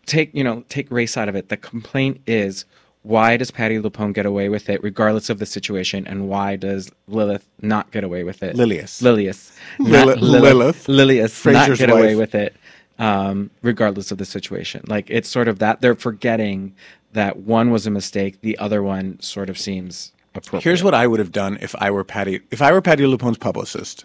take 0.05 0.35
you 0.35 0.45
know 0.45 0.63
take 0.69 0.91
race 0.91 1.17
out 1.17 1.29
of 1.31 1.37
it. 1.37 1.49
The 1.49 1.57
complaint 1.57 2.21
is 2.27 2.67
why 3.05 3.37
does 3.37 3.51
Patti 3.51 3.79
LuPone 3.79 4.13
get 4.13 4.27
away 4.27 4.49
with 4.49 4.69
it 4.69 4.83
regardless 4.83 5.31
of 5.31 5.39
the 5.39 5.47
situation, 5.47 6.07
and 6.07 6.29
why 6.29 6.57
does 6.57 6.91
Lilith 7.07 7.47
not 7.63 7.91
get 7.93 8.03
away 8.03 8.25
with 8.25 8.43
it? 8.43 8.57
Lillias. 8.57 9.01
Lillias, 9.01 9.57
Lil- 9.79 10.07
Not 10.07 10.19
Lilith. 10.21 10.89
Lillias, 10.89 11.45
not 11.45 11.79
get 11.79 11.91
away 11.91 12.17
wife. 12.17 12.19
with 12.19 12.35
it 12.35 12.57
um, 12.99 13.51
regardless 13.63 14.11
of 14.11 14.19
the 14.19 14.25
situation. 14.25 14.85
Like 14.87 15.11
it's 15.11 15.29
sort 15.29 15.49
of 15.49 15.59
that 15.59 15.81
they're 15.81 15.95
forgetting 15.95 16.75
that 17.13 17.39
one 17.39 17.71
was 17.71 17.87
a 17.87 17.91
mistake, 17.91 18.41
the 18.41 18.59
other 18.59 18.83
one 18.83 19.21
sort 19.21 19.51
of 19.51 19.59
seems 19.59 20.13
appropriate. 20.35 20.65
Here's 20.65 20.83
what 20.83 20.95
I 20.95 21.07
would 21.07 21.21
have 21.21 21.33
done 21.33 21.59
if 21.61 21.75
I 21.79 21.91
were 21.91 22.05
Patty 22.05 22.41
if 22.51 22.63
I 22.63 22.73
were 22.73 22.83
Patti 22.83 23.05
LuPone's 23.05 23.39
publicist. 23.39 24.05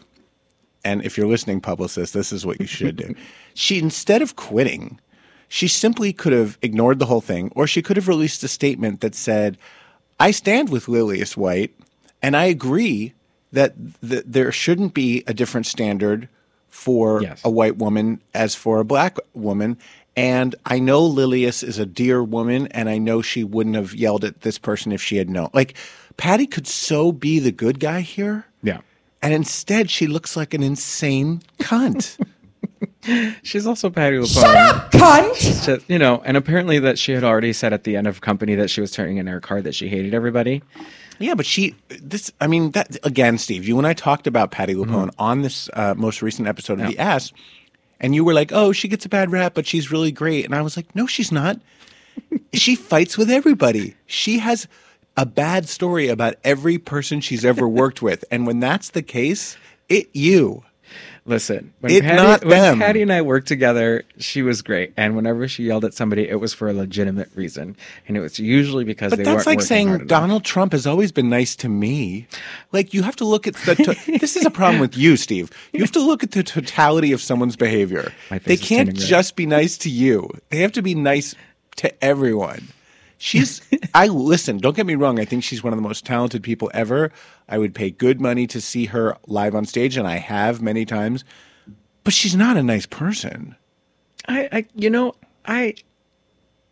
and 0.84 1.04
if 1.04 1.18
you're 1.18 1.28
listening, 1.28 1.62
publicist, 1.62 2.14
this 2.14 2.32
is 2.32 2.46
what 2.46 2.60
you 2.60 2.68
should 2.68 2.96
do. 2.96 3.16
she 3.54 3.80
instead 3.80 4.22
of 4.22 4.36
quitting, 4.36 5.00
she 5.50 5.68
simply 5.68 6.14
could 6.14 6.32
have 6.32 6.58
ignored 6.62 7.00
the 7.00 7.08
whole 7.08 7.20
thing, 7.22 7.52
or 7.56 7.68
she 7.68 7.82
could 7.82 7.98
have 7.98 8.08
released 8.08 8.42
a 8.44 8.48
statement 8.48 9.02
that 9.02 9.16
said, 9.16 9.58
"I 10.20 10.32
stand 10.32 10.70
with 10.70 10.88
Lillias 10.88 11.36
White, 11.36 11.74
and 12.22 12.38
I 12.38 12.46
agree 12.46 13.14
that 13.52 13.74
th- 14.08 14.24
there 14.26 14.52
shouldn't 14.54 14.94
be 14.94 15.24
a 15.28 15.34
different 15.34 15.66
standard 15.66 16.30
for 16.70 17.22
Yes. 17.22 17.42
a 17.44 17.50
white 17.50 17.78
woman 17.78 18.22
as 18.34 18.56
for 18.56 18.80
a 18.80 18.86
black 18.86 19.18
woman." 19.34 19.76
And 20.16 20.54
I 20.66 20.80
know 20.80 21.06
Lillias 21.06 21.64
is 21.64 21.80
a 21.80 21.86
dear 21.86 22.22
woman, 22.24 22.68
and 22.72 22.90
I 22.90 22.98
know 22.98 23.22
she 23.22 23.44
wouldn't 23.44 23.76
have 23.76 23.94
yelled 23.96 24.24
at 24.26 24.42
this 24.42 24.58
person 24.58 24.92
if 24.92 25.02
she 25.02 25.16
had 25.18 25.30
known. 25.30 25.50
Like, 25.54 25.76
Patty 26.18 26.46
could 26.46 26.68
so 26.68 27.12
be 27.14 27.40
the 27.40 27.52
good 27.54 27.80
guy 27.80 28.02
here. 28.02 28.46
Yeah. 28.62 28.80
And 29.22 29.34
instead, 29.34 29.90
she 29.90 30.08
looks 30.08 30.36
like 30.36 30.54
an 30.54 30.62
insane 30.64 31.42
cunt. 31.60 32.18
She's 33.44 33.68
also 33.68 33.90
Patti 33.90 34.18
LuPone. 34.18 34.42
Shut 34.42 34.56
up, 34.56 34.92
Cunt! 34.92 35.66
Just, 35.66 35.90
you 35.90 36.00
know, 36.00 36.22
and 36.26 36.38
apparently 36.38 36.80
that 36.80 36.98
she 36.98 37.12
had 37.12 37.24
already 37.24 37.54
said 37.54 37.74
at 37.74 37.84
the 37.84 37.96
end 37.96 38.08
of 38.08 38.22
company 38.22 38.56
that 38.56 38.70
she 38.70 38.82
was 38.82 38.92
turning 38.92 39.18
in 39.18 39.28
her 39.28 39.40
card 39.40 39.64
that 39.66 39.76
she 39.76 39.88
hated 39.90 40.14
everybody. 40.14 40.62
yeah, 41.20 41.36
but 41.36 41.46
she, 41.46 41.76
this, 42.02 42.32
I 42.40 42.48
mean, 42.48 42.72
that 42.72 42.98
again, 43.04 43.38
Steve, 43.38 43.68
you 43.68 43.78
and 43.78 43.86
I 43.88 43.94
talked 43.94 44.28
about 44.28 44.52
Patti 44.52 44.76
LuPone 44.76 45.12
on 45.20 45.42
this 45.42 45.70
uh, 45.74 45.94
most 45.96 46.22
recent 46.22 46.48
episode 46.48 46.80
of 46.80 46.88
The 46.88 47.00
Ass, 47.00 47.34
and 48.00 48.16
you 48.16 48.24
were 48.24 48.34
like, 48.34 48.52
oh, 48.54 48.72
she 48.72 48.88
gets 48.88 49.06
a 49.06 49.10
bad 49.10 49.32
rap, 49.32 49.54
but 49.54 49.68
she's 49.68 49.92
really 49.92 50.12
great. 50.12 50.46
And 50.46 50.56
I 50.56 50.62
was 50.62 50.78
like, 50.78 50.96
no, 50.96 51.06
she's 51.06 51.32
not. 51.32 51.60
she 52.54 52.76
fights 52.76 53.18
with 53.18 53.30
everybody. 53.30 53.96
She 54.06 54.40
has 54.40 54.68
a 55.18 55.26
bad 55.26 55.68
story 55.68 56.08
about 56.08 56.36
every 56.46 56.78
person 56.78 57.20
she's 57.20 57.44
ever 57.44 57.68
worked 57.68 58.02
with. 58.02 58.24
And 58.32 58.48
when 58.48 58.62
that's 58.62 58.92
the 58.92 59.02
case, 59.02 59.58
it 59.90 60.10
you. 60.14 60.64
Listen, 61.26 61.74
when, 61.80 61.92
It 61.92 62.04
Patty, 62.04 62.48
when. 62.48 62.80
Patty 62.80 63.02
and 63.02 63.12
I 63.14 63.22
worked 63.22 63.48
together, 63.48 64.04
she 64.18 64.42
was 64.42 64.62
great. 64.62 64.94
And 64.98 65.16
whenever 65.16 65.48
she 65.48 65.64
yelled 65.64 65.86
at 65.86 65.94
somebody, 65.94 66.28
it 66.28 66.40
was 66.40 66.54
for 66.54 66.70
a 66.70 66.74
legitimate 66.74 67.30
reason. 67.36 67.76
And 68.08 68.18
it 68.18 68.20
was 68.20 68.40
usually 68.40 68.84
because 68.84 69.12
But 69.12 69.18
they 69.18 69.24
that's 69.24 69.46
weren't 69.46 69.60
like 69.60 69.62
saying. 69.62 70.08
Donald 70.08 70.44
Trump 70.44 70.72
has 70.72 70.88
always 70.88 71.12
been 71.12 71.30
nice 71.30 71.56
to 71.58 71.70
me. 71.70 72.28
Like 72.72 72.94
you 72.94 73.04
have 73.04 73.16
to 73.18 73.26
look 73.26 73.48
at 73.48 73.56
the. 73.56 73.76
To- 73.76 74.18
this 74.20 74.36
is 74.36 74.46
a 74.46 74.52
problem 74.52 74.80
with 74.80 74.98
you, 74.98 75.18
Steve. 75.18 75.52
You 75.74 75.82
have 75.82 75.92
to 75.92 76.02
look 76.02 76.24
at 76.24 76.32
the 76.32 76.44
totality 76.44 77.12
of 77.12 77.22
someone's 77.22 77.56
behavior. 77.56 78.12
They 78.46 78.58
can't 78.58 78.90
red. 78.90 78.96
just 78.98 79.36
be 79.36 79.46
nice 79.46 79.78
to 79.80 79.90
you. 79.90 80.30
They 80.50 80.60
have 80.60 80.72
to 80.74 80.82
be 80.82 80.96
nice 80.96 81.36
to 81.78 82.04
everyone. 82.04 82.70
She's. 83.22 83.62
I 83.94 84.08
listen. 84.08 84.58
Don't 84.60 84.76
get 84.76 84.86
me 84.86 84.96
wrong. 84.96 85.20
I 85.20 85.26
think 85.26 85.44
she's 85.44 85.62
one 85.62 85.74
of 85.74 85.78
the 85.78 85.84
most 85.88 86.06
talented 86.06 86.42
people 86.42 86.72
ever. 86.74 87.12
I 87.50 87.58
would 87.58 87.76
pay 87.76 87.92
good 87.92 88.22
money 88.22 88.48
to 88.48 88.62
see 88.62 88.86
her 88.86 89.18
live 89.28 89.56
on 89.56 89.66
stage, 89.66 89.98
and 89.98 90.08
I 90.08 90.16
have 90.16 90.62
many 90.62 90.86
times. 90.86 91.26
But 92.06 92.14
she's 92.14 92.34
not 92.36 92.56
a 92.56 92.64
nice 92.64 92.86
person. 92.86 93.56
I, 94.28 94.48
I 94.52 94.66
you 94.74 94.90
know, 94.90 95.16
I 95.46 95.76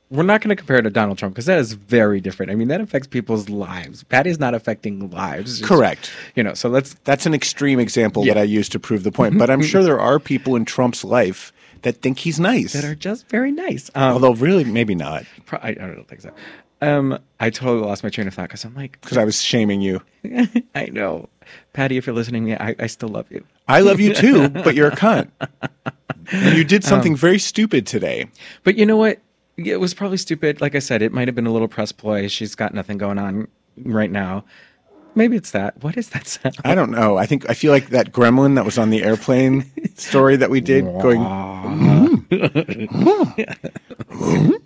we're 0.09 0.23
not 0.23 0.39
going 0.39 0.49
to 0.49 0.55
compare 0.55 0.77
it 0.77 0.83
to 0.83 0.89
Donald 0.89 1.17
Trump 1.17 1.35
because 1.35 1.47
that 1.47 1.59
is 1.59 1.73
very 1.73 2.21
different. 2.21 2.49
I 2.49 2.55
mean, 2.55 2.69
that 2.69 2.79
affects 2.79 3.07
people's 3.07 3.49
lives. 3.49 4.03
Patty's 4.05 4.39
not 4.39 4.55
affecting 4.55 5.09
lives. 5.11 5.59
It's- 5.59 5.67
Correct. 5.67 6.11
You 6.35 6.43
know, 6.43 6.53
so 6.53 6.69
let's 6.69 6.93
That's 7.03 7.25
an 7.25 7.33
extreme 7.33 7.77
example 7.79 8.25
Yeah. 8.25 8.35
that 8.35 8.39
I 8.39 8.43
use 8.43 8.69
to 8.69 8.79
prove 8.79 9.03
the 9.03 9.11
point. 9.11 9.37
But 9.37 9.49
I'm 9.49 9.61
sure 9.63 9.83
there 9.83 9.99
are 9.99 10.17
people 10.17 10.55
in 10.55 10.63
Trump's 10.63 11.03
life 11.03 11.51
that 11.83 12.01
think 12.01 12.19
he's 12.19 12.39
nice. 12.39 12.73
that 12.73 12.83
are 12.83 12.95
just 12.95 13.27
very 13.29 13.51
nice. 13.51 13.89
Um, 13.95 14.13
Although 14.13 14.33
really, 14.33 14.63
maybe 14.63 14.95
not, 14.95 15.25
pro- 15.45 15.59
I, 15.59 15.69
I 15.69 15.73
don't 15.73 16.07
think 16.07 16.21
so. 16.21 16.31
Um, 16.81 17.17
I 17.39 17.49
totally 17.49 17.81
lost 17.85 18.03
my 18.03 18.09
train 18.09 18.27
of 18.27 18.33
thought 18.33 18.49
because 18.49 18.63
I'm 18.63 18.75
like, 18.75 18.99
because 19.01 19.17
I 19.17 19.23
was 19.23 19.41
shaming 19.41 19.81
you. 19.81 20.01
I 20.75 20.85
know, 20.91 21.29
Patty, 21.73 21.97
if 21.97 22.05
you're 22.05 22.15
listening 22.15 22.43
to 22.45 22.49
me, 22.51 22.55
I, 22.55 22.75
I 22.79 22.87
still 22.87 23.09
love 23.09 23.31
you. 23.31 23.43
I 23.67 23.81
love 23.81 23.99
you 23.99 24.13
too, 24.13 24.49
but 24.49 24.75
you're 24.75 24.89
a 24.89 24.95
cunt. 24.95 25.31
And 26.31 26.57
you 26.57 26.63
did 26.63 26.83
something 26.83 27.15
very 27.15 27.39
stupid 27.39 27.87
today. 27.87 28.29
But 28.63 28.77
you 28.77 28.85
know 28.85 28.97
what? 28.97 29.19
It 29.57 29.79
was 29.79 29.93
probably 29.95 30.17
stupid. 30.17 30.61
Like 30.61 30.75
I 30.75 30.79
said, 30.79 31.01
it 31.01 31.11
might 31.11 31.27
have 31.27 31.33
been 31.33 31.47
a 31.47 31.51
little 31.51 31.67
press 31.67 31.91
ploy. 31.91 32.27
She's 32.27 32.53
got 32.53 32.73
nothing 32.75 32.99
going 32.99 33.17
on 33.17 33.47
right 33.83 34.11
now. 34.11 34.43
Maybe 35.17 35.35
it's 35.35 35.49
that. 35.49 35.81
What 35.81 35.97
is 35.97 36.09
that 36.09 36.27
sound? 36.27 36.57
I 36.63 36.75
don't 36.75 36.91
know. 36.91 37.17
I 37.17 37.25
think 37.25 37.49
I 37.49 37.55
feel 37.55 37.71
like 37.71 37.89
that 37.89 38.11
gremlin 38.11 38.53
that 38.53 38.63
was 38.63 38.77
on 38.77 38.91
the 38.91 39.03
airplane 39.03 39.65
story 39.95 40.35
that 40.35 40.51
we 40.51 40.61
did 40.61 40.85
going. 41.01 41.23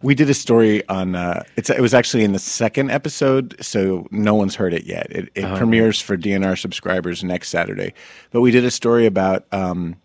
We 0.00 0.14
did 0.14 0.30
a 0.30 0.34
story 0.34 0.88
on. 0.88 1.14
Uh, 1.14 1.42
it's 1.56 1.68
it 1.68 1.80
was 1.80 1.92
actually 1.92 2.24
in 2.24 2.32
the 2.32 2.38
second 2.38 2.90
episode, 2.90 3.56
so 3.60 4.06
no 4.10 4.34
one's 4.34 4.54
heard 4.54 4.72
it 4.72 4.84
yet. 4.84 5.06
It, 5.10 5.28
it 5.34 5.58
premieres 5.58 6.00
for 6.00 6.16
DNR 6.16 6.58
subscribers 6.58 7.22
next 7.22 7.50
Saturday. 7.50 7.92
But 8.30 8.40
we 8.40 8.50
did 8.50 8.64
a 8.64 8.70
story 8.70 9.04
about. 9.04 9.44
Um, 9.52 9.96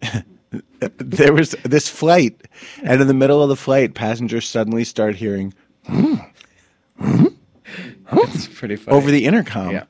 there 0.80 1.34
was 1.34 1.50
this 1.62 1.90
flight, 1.90 2.48
and 2.82 3.02
in 3.02 3.06
the 3.06 3.14
middle 3.14 3.42
of 3.42 3.50
the 3.50 3.56
flight, 3.56 3.94
passengers 3.94 4.48
suddenly 4.48 4.84
start 4.84 5.16
hearing 5.16 5.52
it's 8.12 8.48
pretty 8.48 8.76
funny. 8.76 8.96
over 8.96 9.10
the 9.10 9.24
intercom, 9.26 9.70
Yeah. 9.70 9.84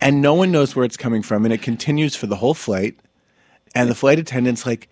and 0.00 0.20
no 0.22 0.34
one 0.34 0.50
knows 0.52 0.74
where 0.76 0.84
it's 0.84 0.96
coming 0.96 1.22
from, 1.22 1.44
and 1.44 1.52
it 1.52 1.62
continues 1.62 2.16
for 2.16 2.26
the 2.26 2.36
whole 2.36 2.54
flight. 2.54 2.98
And 3.74 3.90
the 3.90 3.94
flight 3.94 4.18
attendant's 4.18 4.64
like, 4.64 4.88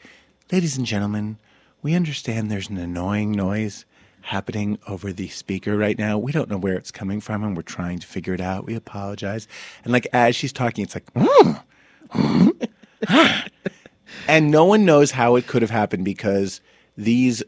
"Ladies 0.52 0.76
and 0.76 0.86
gentlemen, 0.86 1.38
we 1.82 1.94
understand 1.94 2.50
there's 2.50 2.68
an 2.68 2.76
annoying 2.78 3.32
noise 3.32 3.84
happening 4.22 4.78
over 4.88 5.12
the 5.12 5.28
speaker 5.28 5.76
right 5.76 5.98
now. 5.98 6.16
We 6.18 6.32
don't 6.32 6.48
know 6.50 6.56
where 6.58 6.74
it's 6.76 6.90
coming 6.90 7.20
from, 7.20 7.42
and 7.44 7.56
we're 7.56 7.62
trying 7.62 7.98
to 8.00 8.06
figure 8.06 8.34
it 8.34 8.40
out. 8.40 8.66
We 8.66 8.74
apologize." 8.74 9.48
And 9.84 9.92
like 9.92 10.06
as 10.12 10.36
she's 10.36 10.52
talking, 10.52 10.84
it's 10.84 10.94
like, 10.94 11.12
"Mm, 11.14 11.62
mm." 12.10 13.48
and 14.28 14.50
no 14.50 14.64
one 14.64 14.84
knows 14.84 15.10
how 15.12 15.36
it 15.36 15.46
could 15.46 15.62
have 15.62 15.70
happened 15.70 16.04
because 16.04 16.60
these 16.96 17.42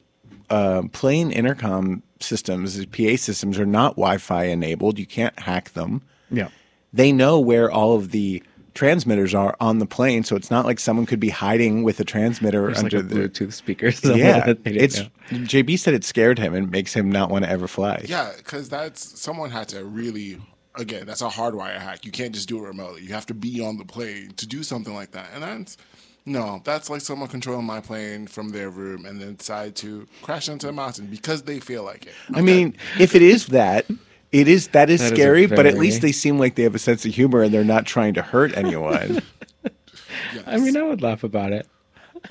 uh, 0.50 0.83
plane 0.92 1.30
intercom 1.30 2.02
systems, 2.20 2.76
these 2.76 2.87
PA 2.87 3.20
systems, 3.20 3.58
are 3.58 3.66
not 3.66 3.92
Wi-Fi 3.92 4.44
enabled. 4.44 4.99
You 4.99 5.06
can't 5.06 5.38
hack 5.38 5.73
them 5.73 6.02
yeah. 6.30 6.49
they 6.92 7.12
know 7.12 7.40
where 7.40 7.70
all 7.70 7.94
of 7.94 8.11
the 8.11 8.42
transmitters 8.75 9.35
are 9.35 9.56
on 9.61 9.78
the 9.78 9.87
plane, 9.87 10.23
so 10.25 10.37
it's 10.37 10.50
not 10.50 10.66
like 10.66 10.78
someone 10.78 11.06
could 11.06 11.20
be 11.20 11.30
hiding 11.30 11.82
with 11.82 11.99
a 12.00 12.04
transmitter 12.04 12.66
There's 12.66 12.82
like 12.82 12.94
under 12.94 12.99
a 12.99 13.02
the. 13.02 13.28
Bluetooth 13.28 13.52
speaker. 13.52 13.90
somewhere 13.92 14.18
Yeah, 14.18 14.46
that 14.46 14.64
they 14.64 14.73
didn't 14.73 14.85
it's 14.85 14.99
know. 14.99 15.08
JB 15.30 15.78
said 15.78 15.94
it 15.94 16.04
scared 16.04 16.38
him 16.38 16.54
and 16.54 16.70
makes 16.70 16.92
him 16.92 17.11
not 17.11 17.30
want 17.30 17.44
to 17.44 17.50
ever 17.50 17.66
fly. 17.66 18.04
Yeah, 18.06 18.32
because 18.37 18.68
that's 18.68 19.20
someone 19.20 19.50
had 19.50 19.68
to 19.68 19.85
really. 19.85 20.40
Again, 20.78 21.06
that's 21.06 21.23
a 21.23 21.28
hardwire 21.28 21.78
hack. 21.78 22.04
You 22.04 22.12
can't 22.12 22.35
just 22.35 22.50
do 22.50 22.62
it 22.62 22.68
remotely. 22.68 23.00
You 23.00 23.14
have 23.14 23.25
to 23.26 23.35
be 23.35 23.64
on 23.64 23.78
the 23.78 23.87
plane 23.87 24.32
to 24.37 24.46
do 24.46 24.62
something 24.62 24.92
like 24.92 25.12
that. 25.12 25.30
And 25.32 25.42
that's 25.42 25.78
no, 26.26 26.61
that's 26.64 26.90
like 26.90 27.00
someone 27.00 27.28
controlling 27.28 27.64
my 27.66 27.80
plane 27.80 28.26
from 28.26 28.50
their 28.50 28.68
room 28.68 29.06
and 29.06 29.21
then 29.21 29.37
decide 29.37 29.76
to 29.76 30.06
crash 30.23 30.49
into 30.49 30.68
a 30.68 30.73
mountain 30.73 31.06
because 31.06 31.42
they 31.45 31.61
feel 31.61 31.85
like 31.85 32.06
it. 32.06 32.12
I 32.35 32.40
mean, 32.42 32.76
if 32.99 33.14
it 33.14 33.23
is 33.23 33.47
that, 33.49 33.87
it 34.33 34.49
is 34.49 34.68
that 34.68 34.90
is 34.90 35.00
That 35.00 35.06
is 35.06 35.12
a 35.12 35.14
scary. 35.14 35.47
but 35.47 35.66
at 35.66 35.78
least 35.78 36.02
they 36.02 36.12
seem 36.12 36.38
like 36.38 36.56
they 36.56 36.64
have 36.64 36.75
a 36.75 36.78
sense 36.80 37.04
of 37.06 37.14
humor 37.14 37.42
and 37.42 37.54
they're 37.54 37.64
not 37.64 37.87
trying 37.87 38.14
to 38.14 38.23
hurt 38.23 38.56
anyone. 38.56 39.23
I 40.47 40.56
mean, 40.59 40.76
I 40.76 40.83
would 40.83 41.00
laugh 41.02 41.25
about 41.25 41.52
it. 41.52 41.66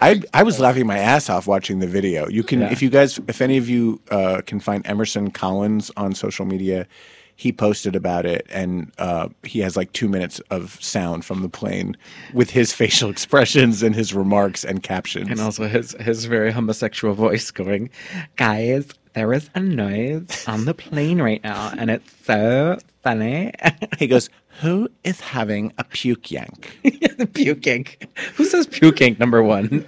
I 0.01 0.21
I 0.33 0.43
was 0.43 0.59
laughing 0.59 0.85
my 0.85 0.97
ass 0.97 1.29
off 1.29 1.47
watching 1.47 1.79
the 1.79 1.87
video. 1.87 2.27
You 2.27 2.43
can 2.43 2.61
Yeah. 2.61 2.71
if 2.71 2.81
you 2.81 2.89
guys 2.89 3.17
if 3.29 3.41
any 3.41 3.57
of 3.57 3.69
you 3.69 4.01
uh, 4.11 4.41
can 4.45 4.59
find 4.59 4.85
Emerson 4.85 5.31
Collins 5.31 5.89
on 5.95 6.13
social 6.13 6.45
media, 6.45 6.85
he 7.35 7.51
posted 7.51 7.95
about 7.95 8.25
it 8.25 8.45
and 8.49 8.91
uh, 8.97 9.27
he 9.43 9.59
has 9.59 9.75
like 9.75 9.91
two 9.93 10.07
minutes 10.07 10.39
of 10.49 10.81
sound 10.81 11.25
from 11.25 11.41
the 11.41 11.49
plane 11.49 11.97
with 12.33 12.49
his 12.49 12.73
facial 12.81 13.09
expressions 13.09 13.83
and 13.83 13.95
his 13.95 14.13
remarks 14.13 14.63
and 14.63 14.83
captions. 14.83 15.29
And 15.29 15.39
also 15.39 15.67
his 15.67 15.91
his 15.99 16.25
very 16.25 16.51
homosexual 16.51 17.13
voice 17.13 17.51
going, 17.51 17.89
guys, 18.37 18.89
there 19.13 19.31
is 19.33 19.49
a 19.55 19.59
noise 19.59 20.45
on 20.47 20.65
the 20.65 20.73
plane 20.73 21.21
right 21.21 21.41
now, 21.43 21.73
and 21.77 21.89
it's 21.89 22.11
so 22.25 22.77
funny. 23.01 23.53
he 23.97 24.07
goes, 24.07 24.29
"Who 24.61 24.89
is 25.03 25.19
having 25.19 25.73
a 25.77 25.83
puke 25.83 26.31
yank?" 26.31 26.77
puking. 27.33 27.87
Who 28.35 28.45
says 28.45 28.67
puking? 28.67 29.17
Number 29.19 29.41
one. 29.43 29.85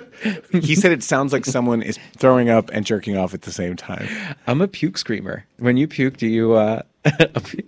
he 0.52 0.76
said 0.76 0.92
it 0.92 1.04
sounds 1.04 1.32
like 1.34 1.46
someone 1.46 1.82
is 1.82 1.98
throwing 2.18 2.50
up 2.50 2.70
and 2.72 2.86
jerking 2.86 3.18
off 3.18 3.34
at 3.34 3.44
the 3.44 3.52
same 3.52 3.76
time. 3.76 4.08
I'm 4.48 4.62
a 4.62 4.68
puke 4.68 4.98
screamer. 4.98 5.46
When 5.58 5.78
you 5.78 5.88
puke, 5.88 6.18
do 6.18 6.28
you? 6.28 6.54
uh 6.54 6.82
a 7.06 7.40
pu- 7.40 7.64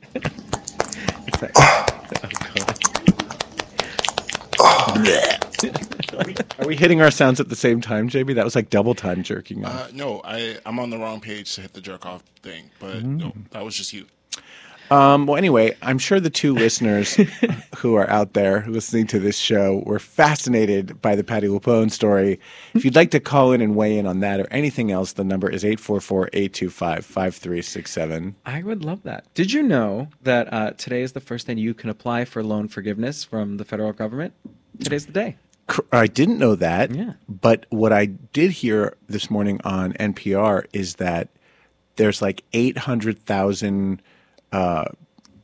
It's 1.28 1.42
like- 1.42 1.52
oh, 4.60 5.04
God. 5.06 5.46
Are 6.60 6.68
we 6.68 6.76
hitting 6.76 7.02
our 7.02 7.12
sounds 7.12 7.40
at 7.40 7.50
the 7.50 7.56
same 7.56 7.80
time, 7.82 8.10
JB? 8.10 8.36
That 8.36 8.44
was 8.46 8.56
like 8.56 8.70
double 8.70 8.94
time 8.96 9.24
jerking 9.24 9.64
off. 9.66 9.74
uh, 9.74 9.88
no, 9.94 10.22
I 10.24 10.58
I'm 10.66 10.80
on 10.80 10.90
the 10.90 10.98
wrong 10.98 11.22
page 11.22 11.56
to 11.56 11.62
hit 11.62 11.74
the 11.74 11.82
jerk 11.82 12.06
off 12.06 12.24
thing, 12.44 12.70
but 12.80 13.04
no, 13.04 13.34
that 13.52 13.64
was 13.64 13.76
just 13.76 13.94
you. 13.94 14.06
Um, 14.92 15.26
well, 15.28 15.38
anyway, 15.38 15.78
I'm 15.82 16.00
sure 16.00 16.20
the 16.20 16.30
two 16.30 16.54
listeners 16.54 17.16
who 17.78 17.96
are 17.96 18.10
out 18.10 18.34
there 18.34 18.66
listening 18.68 19.08
to 19.08 19.20
this 19.20 19.38
show 19.38 19.84
were 19.86 20.00
fascinated 20.00 21.02
by 21.02 21.16
the 21.16 21.24
Patti 21.24 21.48
LuPone 21.48 21.90
story. 21.92 22.40
If 22.74 22.84
you'd 22.84 22.96
like 22.96 23.12
to 23.12 23.20
call 23.20 23.52
in 23.52 23.62
and 23.62 23.76
weigh 23.76 23.96
in 23.98 24.08
on 24.08 24.20
that 24.22 24.40
or 24.40 24.48
anything 24.52 24.92
else, 24.92 25.14
the 25.14 25.24
number 25.24 25.48
is 25.50 25.64
844-825-5367. 25.64 28.34
I 28.46 28.64
would 28.64 28.84
love 28.84 29.04
that. 29.04 29.32
Did 29.34 29.54
you 29.54 29.62
know 29.62 30.08
that 30.24 30.52
uh, 30.52 30.72
today 30.72 31.04
is 31.04 31.12
the 31.14 31.20
first 31.20 31.46
day 31.48 31.54
you 31.54 31.74
can 31.74 31.90
apply 31.90 32.26
for 32.26 32.44
loan 32.44 32.68
forgiveness 32.68 33.24
from 33.24 33.58
the 33.58 33.66
federal 33.66 33.94
government? 33.94 34.34
Today's 34.80 35.06
the 35.06 35.12
day. 35.12 35.38
I 35.92 36.08
didn't 36.08 36.40
know 36.40 36.56
that. 36.56 36.92
Yeah. 36.92 37.14
But 37.28 37.68
what 37.70 37.94
I 37.94 38.08
did 38.08 38.52
hear 38.52 38.98
this 39.08 39.30
morning 39.30 39.62
on 39.64 39.94
NPR 39.94 40.66
is 40.74 40.96
that 40.96 41.30
there's 41.98 42.22
like 42.22 42.44
800,000. 42.54 44.02
Uh, 44.52 44.86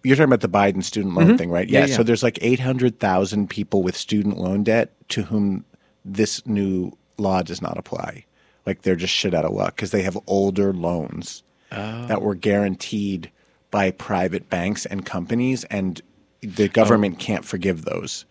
you're 0.04 0.16
talking 0.16 0.32
about 0.32 0.42
the 0.42 0.50
Biden 0.50 0.84
student 0.84 1.16
loan 1.16 1.38
thing, 1.38 1.50
right? 1.50 1.68
Mm-hmm. 1.68 1.88
Yeah, 1.90 1.96
So 1.96 2.04
there's 2.04 2.22
like 2.24 2.38
800,000 2.42 3.50
people 3.50 3.82
with 3.82 3.98
student 3.98 4.38
loan 4.38 4.64
debt 4.64 4.92
to 5.10 5.24
whom 5.24 5.66
this 6.04 6.46
new 6.46 6.92
law 7.18 7.42
does 7.42 7.62
not 7.62 7.78
apply. 7.78 8.24
Like 8.66 8.84
they're 8.84 8.96
just 8.96 9.14
shit 9.14 9.34
out 9.34 9.46
of 9.46 9.52
luck 9.54 9.76
because 9.76 9.92
they 9.92 10.04
have 10.04 10.18
older 10.28 10.74
loans 10.74 11.44
Oh. 11.72 12.06
that 12.06 12.22
were 12.22 12.36
guaranteed 12.36 13.32
by 13.72 13.90
private 13.92 14.50
banks 14.50 14.86
and 14.86 15.06
companies, 15.06 15.64
and 15.66 16.02
Oh. 16.44 16.48
the 16.48 16.68
government 16.70 17.18
can't 17.20 17.44
forgive 17.44 17.86
those. 17.86 18.26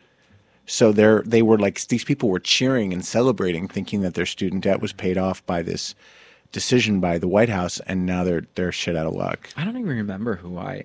So 0.66 0.92
they're 0.92 1.22
they 1.26 1.42
were 1.42 1.58
like 1.58 1.84
these 1.88 2.04
people 2.04 2.28
were 2.30 2.38
cheering 2.40 2.92
and 2.92 3.04
celebrating, 3.04 3.66
thinking 3.68 4.00
that 4.02 4.14
their 4.14 4.24
student 4.26 4.62
debt 4.62 4.80
was 4.80 4.92
paid 4.92 5.18
off 5.18 5.44
by 5.46 5.62
this 5.62 5.94
decision 6.54 7.00
by 7.00 7.18
the 7.18 7.28
White 7.28 7.50
House, 7.50 7.80
and 7.80 8.06
now 8.06 8.24
they're 8.24 8.44
they're 8.54 8.72
shit 8.72 8.96
out 8.96 9.06
of 9.06 9.12
luck. 9.12 9.50
I 9.56 9.64
don't 9.64 9.76
even 9.76 9.88
remember 9.90 10.36
who 10.36 10.56
I 10.56 10.84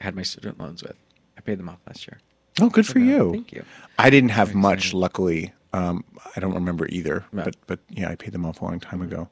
had 0.00 0.14
my 0.16 0.22
student 0.22 0.58
loans 0.58 0.82
with. 0.82 0.96
I 1.36 1.40
paid 1.42 1.58
them 1.58 1.68
off 1.68 1.78
last 1.86 2.06
year. 2.06 2.18
Oh, 2.60 2.70
good 2.70 2.86
for 2.86 2.98
you! 3.00 3.32
Thank 3.32 3.52
you. 3.52 3.64
I 3.98 4.08
didn't 4.10 4.30
have 4.30 4.54
much, 4.54 4.94
luckily. 4.94 5.52
Um, 5.74 6.04
I 6.36 6.40
don't 6.40 6.54
remember 6.54 6.86
either, 6.88 7.24
No. 7.32 7.44
but 7.44 7.56
but 7.66 7.80
yeah, 7.90 8.08
I 8.10 8.14
paid 8.14 8.32
them 8.32 8.46
off 8.46 8.60
a 8.62 8.64
long 8.64 8.78
time 8.80 9.02
ago. 9.02 9.28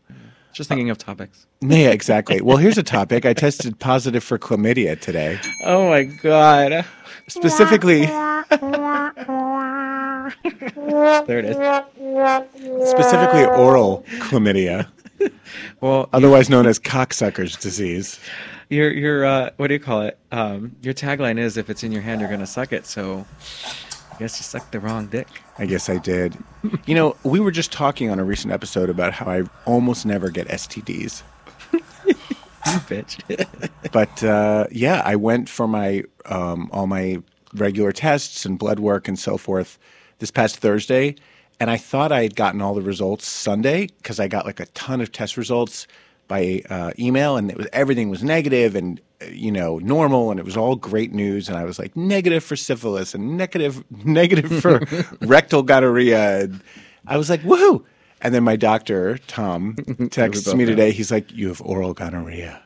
Just 0.52 0.68
thinking 0.68 0.90
of 0.90 0.98
topics. 0.98 1.46
Yeah, 1.62 1.90
exactly. 1.90 2.40
well, 2.40 2.56
here's 2.56 2.78
a 2.78 2.82
topic. 2.82 3.24
I 3.26 3.34
tested 3.34 3.78
positive 3.78 4.24
for 4.24 4.38
chlamydia 4.38 4.98
today. 5.00 5.38
Oh 5.64 5.88
my 5.90 6.04
god. 6.04 6.84
Specifically, 7.28 8.06
There 11.26 11.38
it 11.38 11.44
is. 11.44 11.56
specifically 12.90 13.44
oral 13.44 14.04
chlamydia, 14.28 14.88
Well, 15.80 16.08
otherwise 16.12 16.48
known 16.50 16.66
as 16.66 16.78
cocksucker's 16.78 17.56
disease. 17.56 18.20
your 18.68 18.90
your 18.92 19.24
uh, 19.24 19.50
what 19.56 19.68
do 19.68 19.74
you 19.74 19.80
call 19.80 20.02
it? 20.02 20.18
Um, 20.30 20.76
your 20.82 20.94
tagline 20.94 21.38
is 21.38 21.56
if 21.56 21.70
it's 21.70 21.82
in 21.82 21.90
your 21.92 22.02
hand, 22.02 22.20
you're 22.20 22.30
gonna 22.30 22.46
suck 22.46 22.72
it. 22.72 22.86
So, 22.86 23.26
I 24.12 24.18
guess 24.18 24.38
you 24.38 24.44
sucked 24.44 24.72
the 24.72 24.80
wrong 24.80 25.06
dick. 25.06 25.26
I 25.58 25.66
guess 25.66 25.88
I 25.88 25.98
did. 25.98 26.36
You 26.86 26.94
know, 26.94 27.16
we 27.24 27.40
were 27.40 27.50
just 27.50 27.72
talking 27.72 28.10
on 28.10 28.18
a 28.18 28.24
recent 28.24 28.52
episode 28.52 28.90
about 28.90 29.12
how 29.14 29.26
I 29.26 29.42
almost 29.64 30.06
never 30.06 30.30
get 30.30 30.48
STDs. 30.48 31.22
You 32.66 32.72
bitch. 32.80 33.70
But 33.92 34.22
uh, 34.22 34.66
yeah, 34.70 35.02
I 35.04 35.16
went 35.16 35.48
for 35.48 35.66
my 35.66 36.04
um, 36.26 36.68
all 36.72 36.86
my 36.86 37.22
regular 37.54 37.90
tests 37.90 38.44
and 38.44 38.58
blood 38.58 38.78
work 38.78 39.08
and 39.08 39.18
so 39.18 39.36
forth 39.36 39.78
this 40.18 40.30
past 40.30 40.58
Thursday, 40.58 41.16
and 41.60 41.70
I 41.70 41.76
thought 41.76 42.10
I 42.10 42.22
had 42.22 42.34
gotten 42.34 42.62
all 42.62 42.74
the 42.74 42.82
results 42.82 43.28
Sunday 43.28 43.88
because 43.98 44.18
I 44.18 44.26
got 44.26 44.46
like 44.46 44.58
a 44.58 44.66
ton 44.66 45.02
of 45.02 45.12
test 45.12 45.36
results 45.36 45.86
by 46.26 46.62
uh, 46.70 46.92
email, 46.98 47.36
and 47.36 47.50
it 47.50 47.56
was 47.56 47.66
everything 47.72 48.08
was 48.08 48.22
negative 48.22 48.74
and 48.74 49.00
uh, 49.20 49.26
you 49.26 49.52
know 49.52 49.78
normal, 49.78 50.30
and 50.30 50.40
it 50.40 50.46
was 50.46 50.56
all 50.56 50.74
great 50.74 51.12
news. 51.12 51.48
And 51.48 51.58
I 51.58 51.64
was 51.64 51.78
like 51.78 51.94
negative 51.94 52.42
for 52.42 52.56
syphilis 52.56 53.14
and 53.14 53.36
negative 53.36 53.84
negative 54.04 54.60
for 54.60 54.80
rectal 55.20 55.62
gonorrhea. 55.62 56.44
And 56.44 56.62
I 57.06 57.18
was 57.18 57.28
like 57.28 57.42
woohoo! 57.42 57.84
And 58.22 58.34
then 58.34 58.42
my 58.42 58.56
doctor 58.56 59.18
Tom 59.18 59.76
texts 60.10 60.52
me 60.54 60.64
today. 60.64 60.92
He's 60.92 61.10
like, 61.10 61.30
"You 61.30 61.48
have 61.48 61.60
oral 61.60 61.92
gonorrhea." 61.92 62.62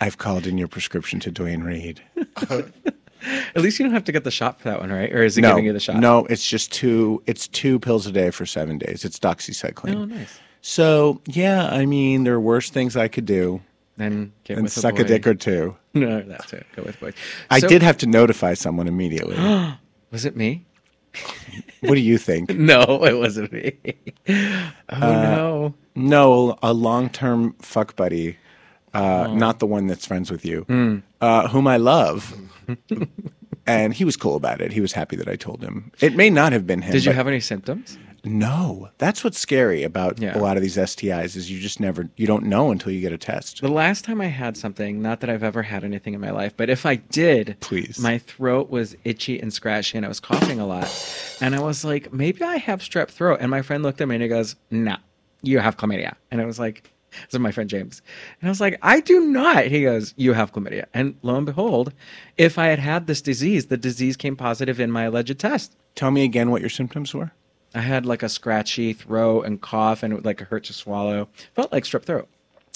I've 0.00 0.18
called 0.18 0.48
in 0.48 0.58
your 0.58 0.66
prescription 0.66 1.20
to 1.20 1.30
Duane 1.30 1.62
Reade. 1.62 2.02
At 3.54 3.62
least 3.62 3.78
you 3.78 3.84
don't 3.84 3.94
have 3.94 4.04
to 4.04 4.12
get 4.12 4.24
the 4.24 4.30
shot 4.30 4.60
for 4.60 4.68
that 4.68 4.80
one, 4.80 4.90
right? 4.90 5.12
Or 5.12 5.22
is 5.22 5.36
he 5.36 5.42
no, 5.42 5.50
giving 5.50 5.64
you 5.66 5.72
the 5.72 5.80
shot? 5.80 5.96
No, 5.96 6.24
it's 6.26 6.46
just 6.46 6.72
two. 6.72 7.22
It's 7.26 7.46
two 7.48 7.78
pills 7.78 8.06
a 8.06 8.12
day 8.12 8.30
for 8.30 8.46
seven 8.46 8.78
days. 8.78 9.04
It's 9.04 9.18
doxycycline. 9.18 9.94
Oh, 9.94 10.04
nice. 10.04 10.38
So 10.60 11.20
yeah, 11.26 11.66
I 11.68 11.86
mean, 11.86 12.24
there 12.24 12.34
are 12.34 12.40
worse 12.40 12.70
things 12.70 12.96
I 12.96 13.08
could 13.08 13.26
do 13.26 13.60
Then 13.96 14.32
get 14.44 14.54
than 14.54 14.64
with 14.64 14.72
suck 14.72 14.98
a, 14.98 15.02
a 15.02 15.04
dick 15.04 15.26
or 15.26 15.34
two. 15.34 15.76
No, 15.94 16.22
that's 16.22 16.52
it. 16.52 16.66
Go 16.76 16.82
with 16.84 16.98
boys. 17.00 17.14
I 17.50 17.58
So- 17.60 17.68
did 17.68 17.82
have 17.82 17.98
to 17.98 18.06
notify 18.06 18.54
someone 18.54 18.86
immediately. 18.88 19.36
Was 20.10 20.24
it 20.24 20.36
me? 20.36 20.64
what 21.80 21.94
do 21.94 22.00
you 22.00 22.16
think? 22.18 22.50
No, 22.56 23.04
it 23.04 23.18
wasn't 23.18 23.52
me. 23.52 23.72
oh 24.28 24.72
Uh, 24.88 24.98
no. 25.00 25.74
No, 25.94 26.56
a 26.62 26.72
long-term 26.72 27.54
fuck 27.60 27.96
buddy, 27.96 28.38
uh, 28.94 29.26
Oh. 29.28 29.34
not 29.34 29.58
the 29.58 29.66
one 29.66 29.86
that's 29.86 30.06
friends 30.06 30.30
with 30.30 30.44
you, 30.44 30.62
Hmm. 30.62 30.98
uh, 31.20 31.48
whom 31.48 31.66
I 31.66 31.76
love. 31.78 32.34
and 33.66 33.94
he 33.94 34.04
was 34.04 34.16
cool 34.16 34.36
about 34.36 34.60
it. 34.60 34.72
He 34.72 34.80
was 34.80 34.92
happy 34.92 35.16
that 35.16 35.28
I 35.28 35.36
told 35.36 35.62
him. 35.62 35.92
It 36.00 36.14
may 36.16 36.30
not 36.30 36.52
have 36.52 36.66
been 36.66 36.82
him. 36.82 36.92
Did 36.92 37.04
you 37.04 37.12
have 37.12 37.28
any 37.28 37.40
symptoms? 37.40 37.98
No, 38.24 38.88
that's 38.98 39.24
what's 39.24 39.38
scary 39.38 39.82
about 39.82 40.20
Yeah. 40.20 40.36
a 40.36 40.40
lot 40.40 40.56
of 40.56 40.62
these 40.62 40.76
STIs 40.76 41.34
is 41.34 41.50
you 41.50 41.58
just 41.58 41.80
never 41.80 42.08
you 42.16 42.24
don't 42.26 42.44
know 42.44 42.70
until 42.70 42.92
you 42.92 43.00
get 43.00 43.12
a 43.12 43.18
test. 43.18 43.60
The 43.60 43.68
last 43.68 44.04
time 44.04 44.20
I 44.20 44.26
had 44.26 44.56
something, 44.56 45.02
not 45.02 45.20
that 45.20 45.30
I've 45.30 45.42
ever 45.42 45.62
had 45.64 45.82
anything 45.82 46.14
in 46.14 46.20
my 46.20 46.30
life, 46.30 46.52
but 46.56 46.70
if 46.70 46.86
I 46.86 46.94
did, 46.96 47.56
Please. 47.60 47.98
my 47.98 48.18
throat 48.18 48.70
was 48.70 48.94
itchy 49.02 49.40
and 49.40 49.52
scratchy 49.52 49.96
and 49.96 50.04
I 50.06 50.08
was 50.08 50.20
coughing 50.20 50.60
a 50.60 50.66
lot. 50.66 50.88
And 51.40 51.56
I 51.56 51.60
was 51.60 51.84
like, 51.84 52.12
maybe 52.12 52.42
I 52.42 52.58
have 52.58 52.78
strep 52.80 53.08
throat. 53.08 53.38
And 53.40 53.50
my 53.50 53.60
friend 53.62 53.82
looked 53.82 54.00
at 54.00 54.06
me 54.06 54.14
and 54.14 54.22
he 54.22 54.28
goes, 54.28 54.54
no, 54.70 54.96
you 55.42 55.58
have 55.58 55.76
chlamydia. 55.76 56.14
And 56.30 56.40
I 56.40 56.44
was 56.44 56.60
like, 56.60 56.92
this 57.12 57.34
is 57.34 57.38
my 57.38 57.52
friend 57.52 57.68
James. 57.68 58.02
And 58.40 58.48
I 58.48 58.50
was 58.50 58.60
like, 58.60 58.78
I 58.82 59.00
do 59.00 59.20
not. 59.20 59.66
He 59.66 59.82
goes, 59.82 60.14
you 60.16 60.32
have 60.32 60.52
chlamydia. 60.52 60.86
And 60.94 61.16
lo 61.22 61.36
and 61.36 61.46
behold, 61.46 61.92
if 62.36 62.58
I 62.58 62.66
had 62.66 62.78
had 62.78 63.06
this 63.06 63.22
disease, 63.22 63.66
the 63.66 63.76
disease 63.76 64.16
came 64.16 64.36
positive 64.36 64.80
in 64.80 64.90
my 64.90 65.04
alleged 65.04 65.38
test. 65.38 65.76
Tell 65.94 66.10
me 66.10 66.24
again 66.24 66.50
what 66.50 66.60
your 66.60 66.70
symptoms 66.70 67.14
were. 67.14 67.32
I 67.74 67.80
had 67.80 68.04
like 68.04 68.22
a 68.22 68.28
scratchy 68.28 68.92
throat 68.92 69.42
and 69.42 69.60
cough 69.60 70.02
and 70.02 70.12
it 70.12 70.16
would 70.16 70.24
like 70.24 70.40
a 70.40 70.44
hurt 70.44 70.64
to 70.64 70.72
swallow. 70.72 71.28
Felt 71.54 71.72
like 71.72 71.84
strep 71.84 72.04
throat. 72.04 72.28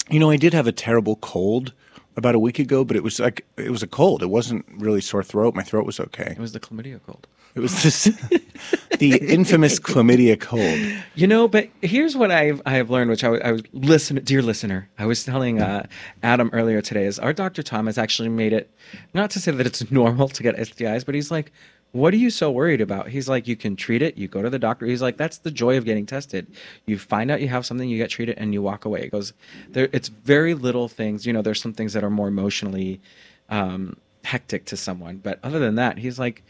You 0.09 0.19
know, 0.19 0.29
I 0.29 0.37
did 0.37 0.53
have 0.53 0.67
a 0.67 0.71
terrible 0.71 1.17
cold 1.17 1.73
about 2.15 2.33
a 2.33 2.39
week 2.39 2.57
ago, 2.59 2.83
but 2.83 2.95
it 2.97 3.03
was 3.03 3.19
like 3.19 3.45
it 3.57 3.69
was 3.69 3.83
a 3.83 3.87
cold. 3.87 4.23
It 4.23 4.29
wasn't 4.29 4.65
really 4.77 5.01
sore 5.01 5.23
throat. 5.23 5.53
My 5.53 5.63
throat 5.63 5.85
was 5.85 5.99
okay. 5.99 6.31
It 6.31 6.39
was 6.39 6.53
the 6.53 6.59
chlamydia 6.59 6.99
cold. 7.05 7.27
It 7.57 7.61
was 7.61 7.81
this 7.81 8.03
the 8.99 9.17
infamous 9.17 9.79
chlamydia 9.79 10.39
cold. 10.39 10.79
You 11.15 11.25
know, 11.25 11.47
but 11.47 11.69
here's 11.81 12.15
what 12.15 12.29
I've 12.29 12.61
I've 12.65 12.89
learned, 12.91 13.09
which 13.09 13.23
I, 13.23 13.29
was- 13.29 13.41
I 13.43 13.51
was 13.51 13.63
listen, 13.73 14.23
dear 14.23 14.41
listener, 14.43 14.89
I 14.99 15.05
was 15.07 15.23
telling 15.23 15.59
uh, 15.61 15.87
Adam 16.21 16.51
earlier 16.53 16.81
today, 16.81 17.05
is 17.05 17.17
our 17.17 17.33
Dr. 17.33 17.63
Tom 17.63 17.87
has 17.87 17.97
actually 17.97 18.29
made 18.29 18.53
it 18.53 18.69
not 19.15 19.31
to 19.31 19.39
say 19.39 19.51
that 19.51 19.65
it's 19.65 19.89
normal 20.01 20.29
to 20.29 20.43
get 20.43 20.55
STIs, 20.55 21.03
but 21.03 21.15
he's 21.15 21.31
like, 21.31 21.51
what 21.93 22.13
are 22.13 22.17
you 22.17 22.29
so 22.29 22.51
worried 22.51 22.79
about? 22.81 23.09
He's 23.09 23.27
like, 23.27 23.47
you 23.47 23.55
can 23.55 23.75
treat 23.75 24.03
it, 24.03 24.17
you 24.19 24.27
go 24.27 24.43
to 24.43 24.49
the 24.51 24.59
doctor. 24.59 24.85
He's 24.85 25.01
like, 25.01 25.17
that's 25.17 25.39
the 25.39 25.49
joy 25.49 25.77
of 25.77 25.85
getting 25.85 26.05
tested. 26.05 26.45
You 26.85 26.99
find 26.99 27.31
out 27.31 27.41
you 27.41 27.47
have 27.47 27.65
something, 27.65 27.89
you 27.89 27.97
get 27.97 28.11
treated, 28.11 28.37
and 28.37 28.53
you 28.53 28.61
walk 28.61 28.85
away. 28.85 29.01
It 29.01 29.11
goes, 29.11 29.33
there, 29.69 29.89
it's 29.93 30.09
very 30.09 30.53
little 30.53 30.89
things. 30.89 31.25
You 31.25 31.33
know, 31.33 31.41
there's 31.41 31.61
some 31.61 31.73
things 31.73 31.93
that 31.93 32.03
are 32.03 32.11
more 32.11 32.27
emotionally 32.27 33.01
um, 33.49 33.97
hectic 34.25 34.65
to 34.65 34.77
someone, 34.77 35.17
but 35.17 35.39
other 35.41 35.57
than 35.57 35.73
that, 35.75 35.97
he's 35.97 36.19
like. 36.19 36.43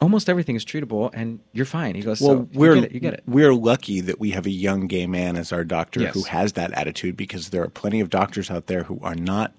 Almost 0.00 0.28
everything 0.28 0.54
is 0.54 0.64
treatable, 0.64 1.10
and 1.12 1.40
you're 1.52 1.66
fine. 1.66 1.96
He 1.96 2.02
goes, 2.02 2.20
Well, 2.20 2.30
so 2.30 2.48
we're 2.52 2.76
you 2.76 2.80
get 2.82 2.90
it. 2.90 2.94
You 2.94 3.00
get 3.00 3.14
it. 3.14 3.22
we're 3.26 3.52
lucky 3.54 4.00
that 4.00 4.20
we 4.20 4.30
have 4.30 4.46
a 4.46 4.50
young 4.50 4.86
gay 4.86 5.06
man 5.08 5.36
as 5.36 5.52
our 5.52 5.64
doctor 5.64 6.00
Yes. 6.02 6.14
who 6.14 6.22
has 6.22 6.52
that 6.52 6.72
attitude 6.72 7.16
because 7.16 7.50
there 7.50 7.62
are 7.64 7.68
plenty 7.68 7.98
of 8.00 8.08
doctors 8.08 8.48
out 8.50 8.66
there 8.68 8.84
who 8.84 9.00
are 9.02 9.16
not 9.16 9.52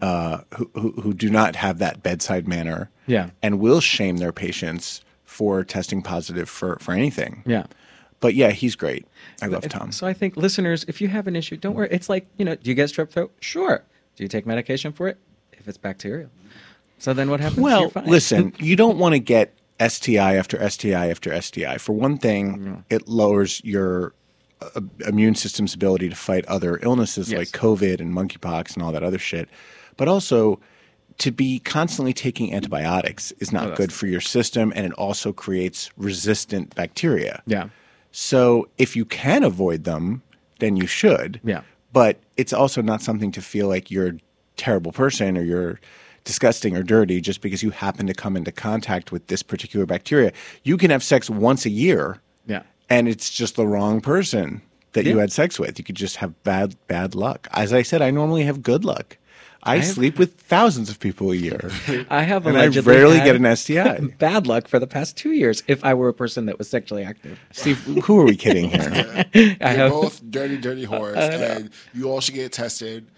uh, 0.00 0.40
who, 0.54 0.70
who 0.74 0.92
who 1.00 1.14
do 1.14 1.30
not 1.30 1.56
have 1.56 1.78
that 1.78 2.02
bedside 2.02 2.46
manner. 2.46 2.90
Yeah. 3.08 3.30
and 3.42 3.60
will 3.60 3.80
shame 3.80 4.16
their 4.16 4.32
patients 4.32 5.00
for 5.24 5.62
testing 5.64 6.02
positive 6.02 6.48
for 6.48 6.76
for 6.80 6.92
anything. 6.92 7.42
Yeah. 7.46 7.66
But 8.20 8.34
yeah, 8.34 8.50
he's 8.50 8.74
great. 8.76 9.06
I 9.42 9.46
love 9.46 9.68
Tom. 9.68 9.92
So 9.92 10.06
I 10.06 10.12
think 10.12 10.36
listeners, 10.36 10.84
if 10.88 11.00
you 11.00 11.08
have 11.08 11.26
an 11.26 11.36
issue, 11.36 11.56
don't 11.56 11.74
worry. 11.74 11.88
It's 11.90 12.08
like, 12.08 12.26
you 12.36 12.44
know, 12.44 12.54
do 12.54 12.68
you 12.70 12.74
get 12.74 12.88
strep 12.88 13.10
throat? 13.10 13.30
Sure. 13.40 13.82
Do 14.16 14.22
you 14.24 14.28
take 14.28 14.46
medication 14.46 14.92
for 14.92 15.06
it? 15.08 15.18
If 15.52 15.68
it's 15.68 15.76
bacterial. 15.78 16.30
So 16.98 17.12
then 17.12 17.28
what 17.30 17.40
happens? 17.40 17.60
Well, 17.60 17.92
listen, 18.06 18.54
you 18.58 18.74
don't 18.74 18.96
want 18.98 19.14
to 19.14 19.18
get 19.18 19.54
STI 19.80 20.36
after 20.36 20.68
STI 20.68 21.10
after 21.10 21.40
STI. 21.40 21.78
For 21.78 21.92
one 21.92 22.18
thing, 22.18 22.84
it 22.90 23.08
lowers 23.08 23.60
your 23.64 24.14
uh, 24.62 24.80
immune 25.06 25.34
system's 25.34 25.74
ability 25.74 26.08
to 26.08 26.14
fight 26.16 26.44
other 26.46 26.78
illnesses 26.82 27.30
Yes. 27.30 27.38
like 27.38 27.48
COVID 27.48 28.00
and 28.00 28.12
monkeypox 28.14 28.74
and 28.74 28.82
all 28.82 28.92
that 28.92 29.02
other 29.02 29.18
shit. 29.18 29.48
But 29.98 30.08
also, 30.08 30.58
to 31.18 31.30
be 31.30 31.58
constantly 31.60 32.12
taking 32.12 32.54
antibiotics 32.54 33.32
is 33.38 33.52
not 33.52 33.72
Oh, 33.72 33.74
good 33.74 33.92
for 33.92 34.06
your 34.06 34.20
system, 34.20 34.72
and 34.76 34.86
it 34.86 34.92
also 34.94 35.32
creates 35.32 35.90
resistant 35.96 36.74
bacteria. 36.74 37.42
Yeah. 37.46 37.68
So 38.12 38.68
if 38.78 38.96
you 38.96 39.04
can 39.04 39.42
avoid 39.44 39.84
them, 39.84 40.22
then 40.58 40.76
you 40.76 40.86
should. 40.86 41.40
Yeah. 41.44 41.62
But 41.92 42.18
it's 42.36 42.52
also 42.52 42.80
not 42.82 43.02
something 43.02 43.32
to 43.32 43.42
feel 43.42 43.68
like 43.68 43.90
you're 43.90 44.08
a 44.08 44.18
terrible 44.56 44.92
person 44.92 45.36
or 45.36 45.42
you're 45.42 45.80
disgusting 46.26 46.76
or 46.76 46.82
dirty 46.82 47.22
just 47.22 47.40
because 47.40 47.62
you 47.62 47.70
happen 47.70 48.06
to 48.06 48.12
come 48.12 48.36
into 48.36 48.52
contact 48.52 49.12
with 49.12 49.26
this 49.28 49.42
particular 49.42 49.86
bacteria. 49.86 50.32
You 50.64 50.76
can 50.76 50.90
have 50.90 51.02
sex 51.02 51.30
once 51.30 51.64
a 51.64 51.70
year 51.70 52.20
Yeah. 52.46 52.64
and 52.90 53.08
it's 53.08 53.30
just 53.30 53.56
the 53.56 53.66
wrong 53.66 54.02
person 54.02 54.60
that 54.92 55.06
you 55.06 55.18
had 55.18 55.32
sex 55.32 55.58
with. 55.58 55.78
You 55.78 55.84
could 55.84 55.94
just 55.94 56.16
have 56.16 56.42
bad 56.42 56.76
bad 56.88 57.14
luck. 57.14 57.48
As 57.52 57.72
I 57.72 57.82
said, 57.82 58.02
I 58.02 58.10
normally 58.10 58.42
have 58.44 58.62
good 58.62 58.84
luck. 58.84 59.16
I, 59.62 59.80
sleep 59.80 60.16
with 60.16 60.34
thousands 60.34 60.88
of 60.90 61.00
people 61.00 61.32
a 61.32 61.34
year, 61.34 61.72
I 62.08 62.22
have 62.22 62.46
and 62.46 62.56
I 62.56 62.68
rarely 62.68 63.18
had 63.18 63.24
get 63.24 63.34
an 63.36 63.56
STI. 63.56 63.98
bad 64.18 64.46
luck 64.46 64.68
for 64.68 64.78
the 64.78 64.86
past 64.86 65.16
two 65.16 65.32
years. 65.32 65.64
If 65.66 65.84
I 65.84 65.92
were 65.92 66.08
a 66.08 66.14
person 66.14 66.46
that 66.46 66.56
was 66.56 66.70
sexually 66.70 67.02
active, 67.02 67.40
Steve, 67.50 67.80
who 68.04 68.20
are 68.20 68.24
we 68.24 68.36
kidding 68.36 68.70
here? 68.70 69.24
I 69.34 69.56
You're 69.60 69.76
have. 69.76 69.90
both 69.90 70.22
dirty, 70.30 70.56
dirty 70.56 70.86
whores, 70.86 71.16
uh, 71.16 71.20
and 71.56 71.70
you 71.92 72.08
all 72.08 72.20
should 72.20 72.36
get 72.36 72.52
tested. 72.52 73.08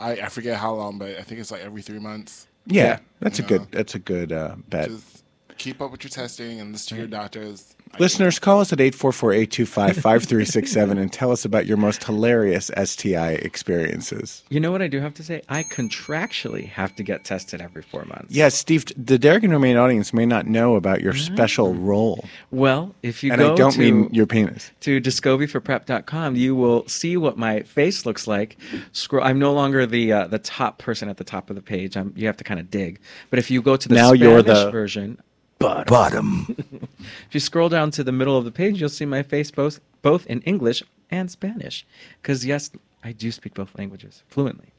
I, 0.00 0.12
I 0.12 0.28
forget 0.28 0.56
how 0.58 0.74
long, 0.74 0.98
but 0.98 1.16
I 1.18 1.22
think 1.22 1.40
it's 1.40 1.50
like 1.50 1.62
every 1.62 1.82
three 1.82 1.98
months. 1.98 2.46
Yeah, 2.66 2.98
that's 3.20 3.38
a 3.38 3.42
good. 3.42 3.66
That's 3.72 3.94
a 3.94 3.98
good 3.98 4.32
uh, 4.32 4.56
bet. 4.68 4.88
Just 4.88 5.24
keep 5.56 5.80
up 5.80 5.90
with 5.90 6.04
your 6.04 6.10
testing 6.10 6.60
and 6.60 6.72
listen 6.72 6.96
to 6.96 7.02
your 7.02 7.08
doctors. 7.08 7.74
Listeners, 7.98 8.38
call 8.38 8.60
us 8.60 8.72
at 8.72 8.78
844-825-5367 8.78 10.98
and 10.98 11.12
tell 11.12 11.30
us 11.32 11.44
about 11.44 11.66
your 11.66 11.76
most 11.76 12.04
hilarious 12.04 12.70
STI 12.82 13.32
experiences. 13.32 14.44
You 14.50 14.60
know 14.60 14.70
what 14.72 14.82
I 14.82 14.88
do 14.88 15.00
have 15.00 15.14
to 15.14 15.22
say? 15.24 15.42
I 15.48 15.62
contractually 15.64 16.68
have 16.68 16.94
to 16.96 17.02
get 17.02 17.24
tested 17.24 17.60
every 17.60 17.82
four 17.82 18.04
months. 18.04 18.26
Yes, 18.34 18.54
Steve, 18.54 18.84
the 18.96 19.18
Derek 19.18 19.42
and 19.44 19.52
Romaine 19.52 19.76
audience 19.76 20.12
may 20.14 20.26
not 20.26 20.46
know 20.46 20.76
about 20.76 21.00
your 21.00 21.14
special 21.14 21.74
role. 21.74 22.24
Well, 22.50 22.94
if 23.02 23.22
you 23.24 23.32
And 23.32 23.40
go 23.40 23.52
I 23.52 23.56
don't 23.56 23.72
to, 23.72 23.78
mean 23.80 24.08
your 24.12 24.26
penis. 24.26 24.70
to 24.80 25.00
descovyforprep.com, 25.00 26.36
you 26.36 26.54
will 26.54 26.86
see 26.88 27.16
what 27.16 27.36
my 27.36 27.60
face 27.62 28.06
looks 28.06 28.26
like. 28.26 28.56
Scroll. 28.92 29.24
I'm 29.24 29.38
no 29.38 29.52
longer 29.52 29.86
the 29.86 30.12
uh, 30.12 30.26
the 30.28 30.38
top 30.38 30.78
person 30.78 31.08
at 31.08 31.16
the 31.16 31.24
top 31.24 31.50
of 31.50 31.56
the 31.56 31.62
page. 31.62 31.96
I'm, 31.96 32.12
you 32.16 32.26
have 32.26 32.36
to 32.38 32.44
kind 32.44 32.60
of 32.60 32.70
dig. 32.70 33.00
But 33.30 33.38
if 33.38 33.50
you 33.50 33.62
go 33.62 33.76
to 33.76 33.88
the 33.88 33.94
Now 33.94 34.08
Spanish 34.14 34.20
you're 34.22 34.42
the- 34.42 34.70
version, 34.70 35.20
Bottom. 35.58 36.56
if 37.00 37.34
you 37.34 37.40
scroll 37.40 37.68
down 37.68 37.90
to 37.92 38.04
the 38.04 38.12
middle 38.12 38.36
of 38.36 38.44
the 38.44 38.52
page, 38.52 38.80
you'll 38.80 38.88
see 38.88 39.04
my 39.04 39.22
face 39.22 39.50
both 39.50 39.80
both 40.02 40.26
in 40.26 40.40
English 40.42 40.82
and 41.10 41.30
Spanish. 41.30 41.86
Because 42.22 42.46
yes, 42.46 42.70
I 43.02 43.12
do 43.12 43.32
speak 43.32 43.54
both 43.54 43.76
languages 43.76 44.22
fluently. 44.28 44.72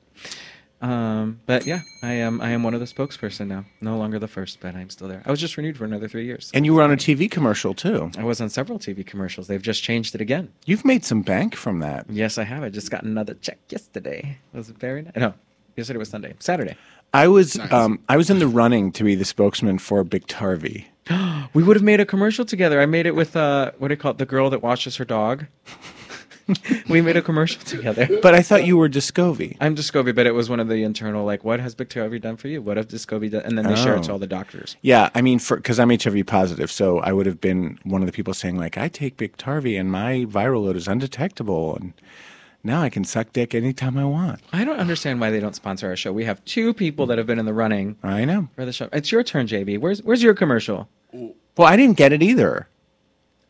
Um, 0.82 1.42
but 1.46 1.66
yeah, 1.66 1.82
I 2.02 2.14
am 2.14 2.40
I 2.40 2.52
am 2.52 2.64
one 2.64 2.74
of 2.74 2.80
the 2.80 2.86
spokesperson 2.86 3.48
now. 3.48 3.66
No 3.82 3.98
longer 3.98 4.18
the 4.18 4.30
first, 4.30 4.62
but 4.62 4.76
I'm 4.76 4.90
still 4.90 5.10
there. 5.10 5.22
I 5.26 5.32
was 5.32 5.40
just 5.40 5.58
renewed 5.58 5.78
for 5.78 5.84
another 5.84 6.08
three 6.08 6.26
years. 6.26 6.52
And 6.54 6.66
you 6.66 6.74
were 6.74 6.84
on 6.84 6.92
a 6.92 6.98
TV 6.98 7.30
commercial 7.30 7.74
too. 7.74 8.12
I 8.18 8.24
was 8.24 8.40
on 8.40 8.50
several 8.50 8.80
TV 8.80 9.06
commercials. 9.06 9.48
They've 9.48 9.62
just 9.62 9.84
changed 9.84 10.16
it 10.16 10.22
again. 10.22 10.54
You've 10.66 10.86
made 10.86 11.04
some 11.04 11.22
bank 11.22 11.56
from 11.56 11.80
that. 11.80 12.06
Yes, 12.10 12.38
I 12.38 12.44
have. 12.46 12.64
I 12.64 12.70
just 12.70 12.92
got 12.92 13.04
another 13.04 13.34
check 13.34 13.60
yesterday. 13.70 14.38
It 14.54 14.58
was 14.58 14.70
very 14.70 15.02
nice? 15.02 15.16
No, 15.18 15.34
yesterday 15.76 16.00
was 16.00 16.10
Sunday. 16.10 16.34
Saturday. 16.40 16.78
I 17.14 17.28
was 17.28 17.58
um, 17.72 18.00
I 18.08 18.18
was 18.18 18.30
in 18.30 18.40
the 18.40 18.48
running 18.48 18.92
to 18.94 19.04
be 19.04 19.16
the 19.16 19.26
spokesman 19.26 19.80
for 19.80 20.04
Biktarvy. 20.04 20.86
We 21.54 21.64
would 21.64 21.76
have 21.76 21.84
made 21.84 22.00
a 22.00 22.06
commercial 22.06 22.46
together. 22.46 22.80
I 22.80 22.86
made 22.86 23.08
it 23.08 23.16
with 23.16 23.36
uh, 23.36 23.72
what 23.80 23.88
do 23.88 23.94
you 23.94 23.98
call 23.98 24.12
it? 24.12 24.20
The 24.20 24.26
girl 24.28 24.50
that 24.52 24.62
washes 24.62 24.98
her 24.98 25.06
dog. 25.06 25.46
we 26.90 27.02
made 27.02 27.18
a 27.18 27.22
commercial 27.22 27.62
together. 27.64 28.08
But 28.22 28.36
I 28.36 28.42
thought 28.44 28.66
you 28.66 28.78
were 28.78 28.90
Descovy. 28.90 29.58
I'm 29.60 29.76
Descovy, 29.76 30.14
but 30.14 30.28
it 30.28 30.34
was 30.34 30.50
one 30.50 30.60
of 30.60 30.68
the 30.68 30.84
internal 30.84 31.26
like, 31.26 31.44
what 31.44 31.60
has 31.60 31.74
Bacteria 31.74 32.20
done 32.20 32.38
for 32.38 32.48
you? 32.48 32.62
What 32.62 32.78
have 32.78 32.88
Descovy 32.88 33.32
done? 33.32 33.42
And 33.44 33.58
then 33.58 33.66
they 33.66 33.76
share 33.76 33.96
it 33.96 34.04
to 34.04 34.10
Oh. 34.10 34.14
all 34.14 34.20
the 34.20 34.28
doctors. 34.28 34.76
Yeah, 34.82 35.10
I 35.16 35.22
mean, 35.22 35.40
for 35.40 35.58
because 35.58 35.80
I'm 35.80 35.90
HIV 35.90 36.26
positive, 36.28 36.70
so 36.72 37.00
I 37.00 37.12
would 37.12 37.26
have 37.26 37.42
been 37.42 37.80
one 37.84 38.02
of 38.04 38.06
the 38.06 38.12
people 38.14 38.34
saying 38.36 38.58
like, 38.58 38.78
I 38.78 38.88
take 38.88 39.18
Biktarvy 39.18 39.80
and 39.80 39.92
my 39.92 40.26
viral 40.30 40.64
load 40.66 40.76
is 40.76 40.88
undetectable, 40.88 41.76
and 41.76 41.94
now 42.64 42.82
I 42.82 42.90
can 42.90 43.04
suck 43.04 43.32
dick 43.34 43.56
anytime 43.56 43.98
I 43.98 44.06
want. 44.06 44.42
I 44.52 44.64
don't 44.64 44.80
understand 44.80 45.22
why 45.22 45.30
they 45.30 45.40
don't 45.40 45.56
sponsor 45.56 45.88
our 45.88 45.96
show. 45.96 46.12
We 46.12 46.26
have 46.26 46.44
two 46.46 46.74
people 46.74 47.06
that 47.08 47.18
have 47.18 47.28
been 47.28 47.40
in 47.40 47.46
the 47.46 47.54
running 47.54 47.98
I 48.04 48.26
know. 48.26 48.50
for 48.56 48.66
the 48.66 48.74
show. 48.74 48.90
It's 48.92 49.12
your 49.12 49.24
turn, 49.24 49.48
JB. 49.48 49.80
Where's 49.80 50.04
Where's 50.04 50.22
your 50.24 50.34
commercial? 50.34 50.90
Well, 51.14 51.68
I 51.68 51.76
didn't 51.78 51.98
get 51.98 52.14
it 52.14 52.22
either. 52.22 52.68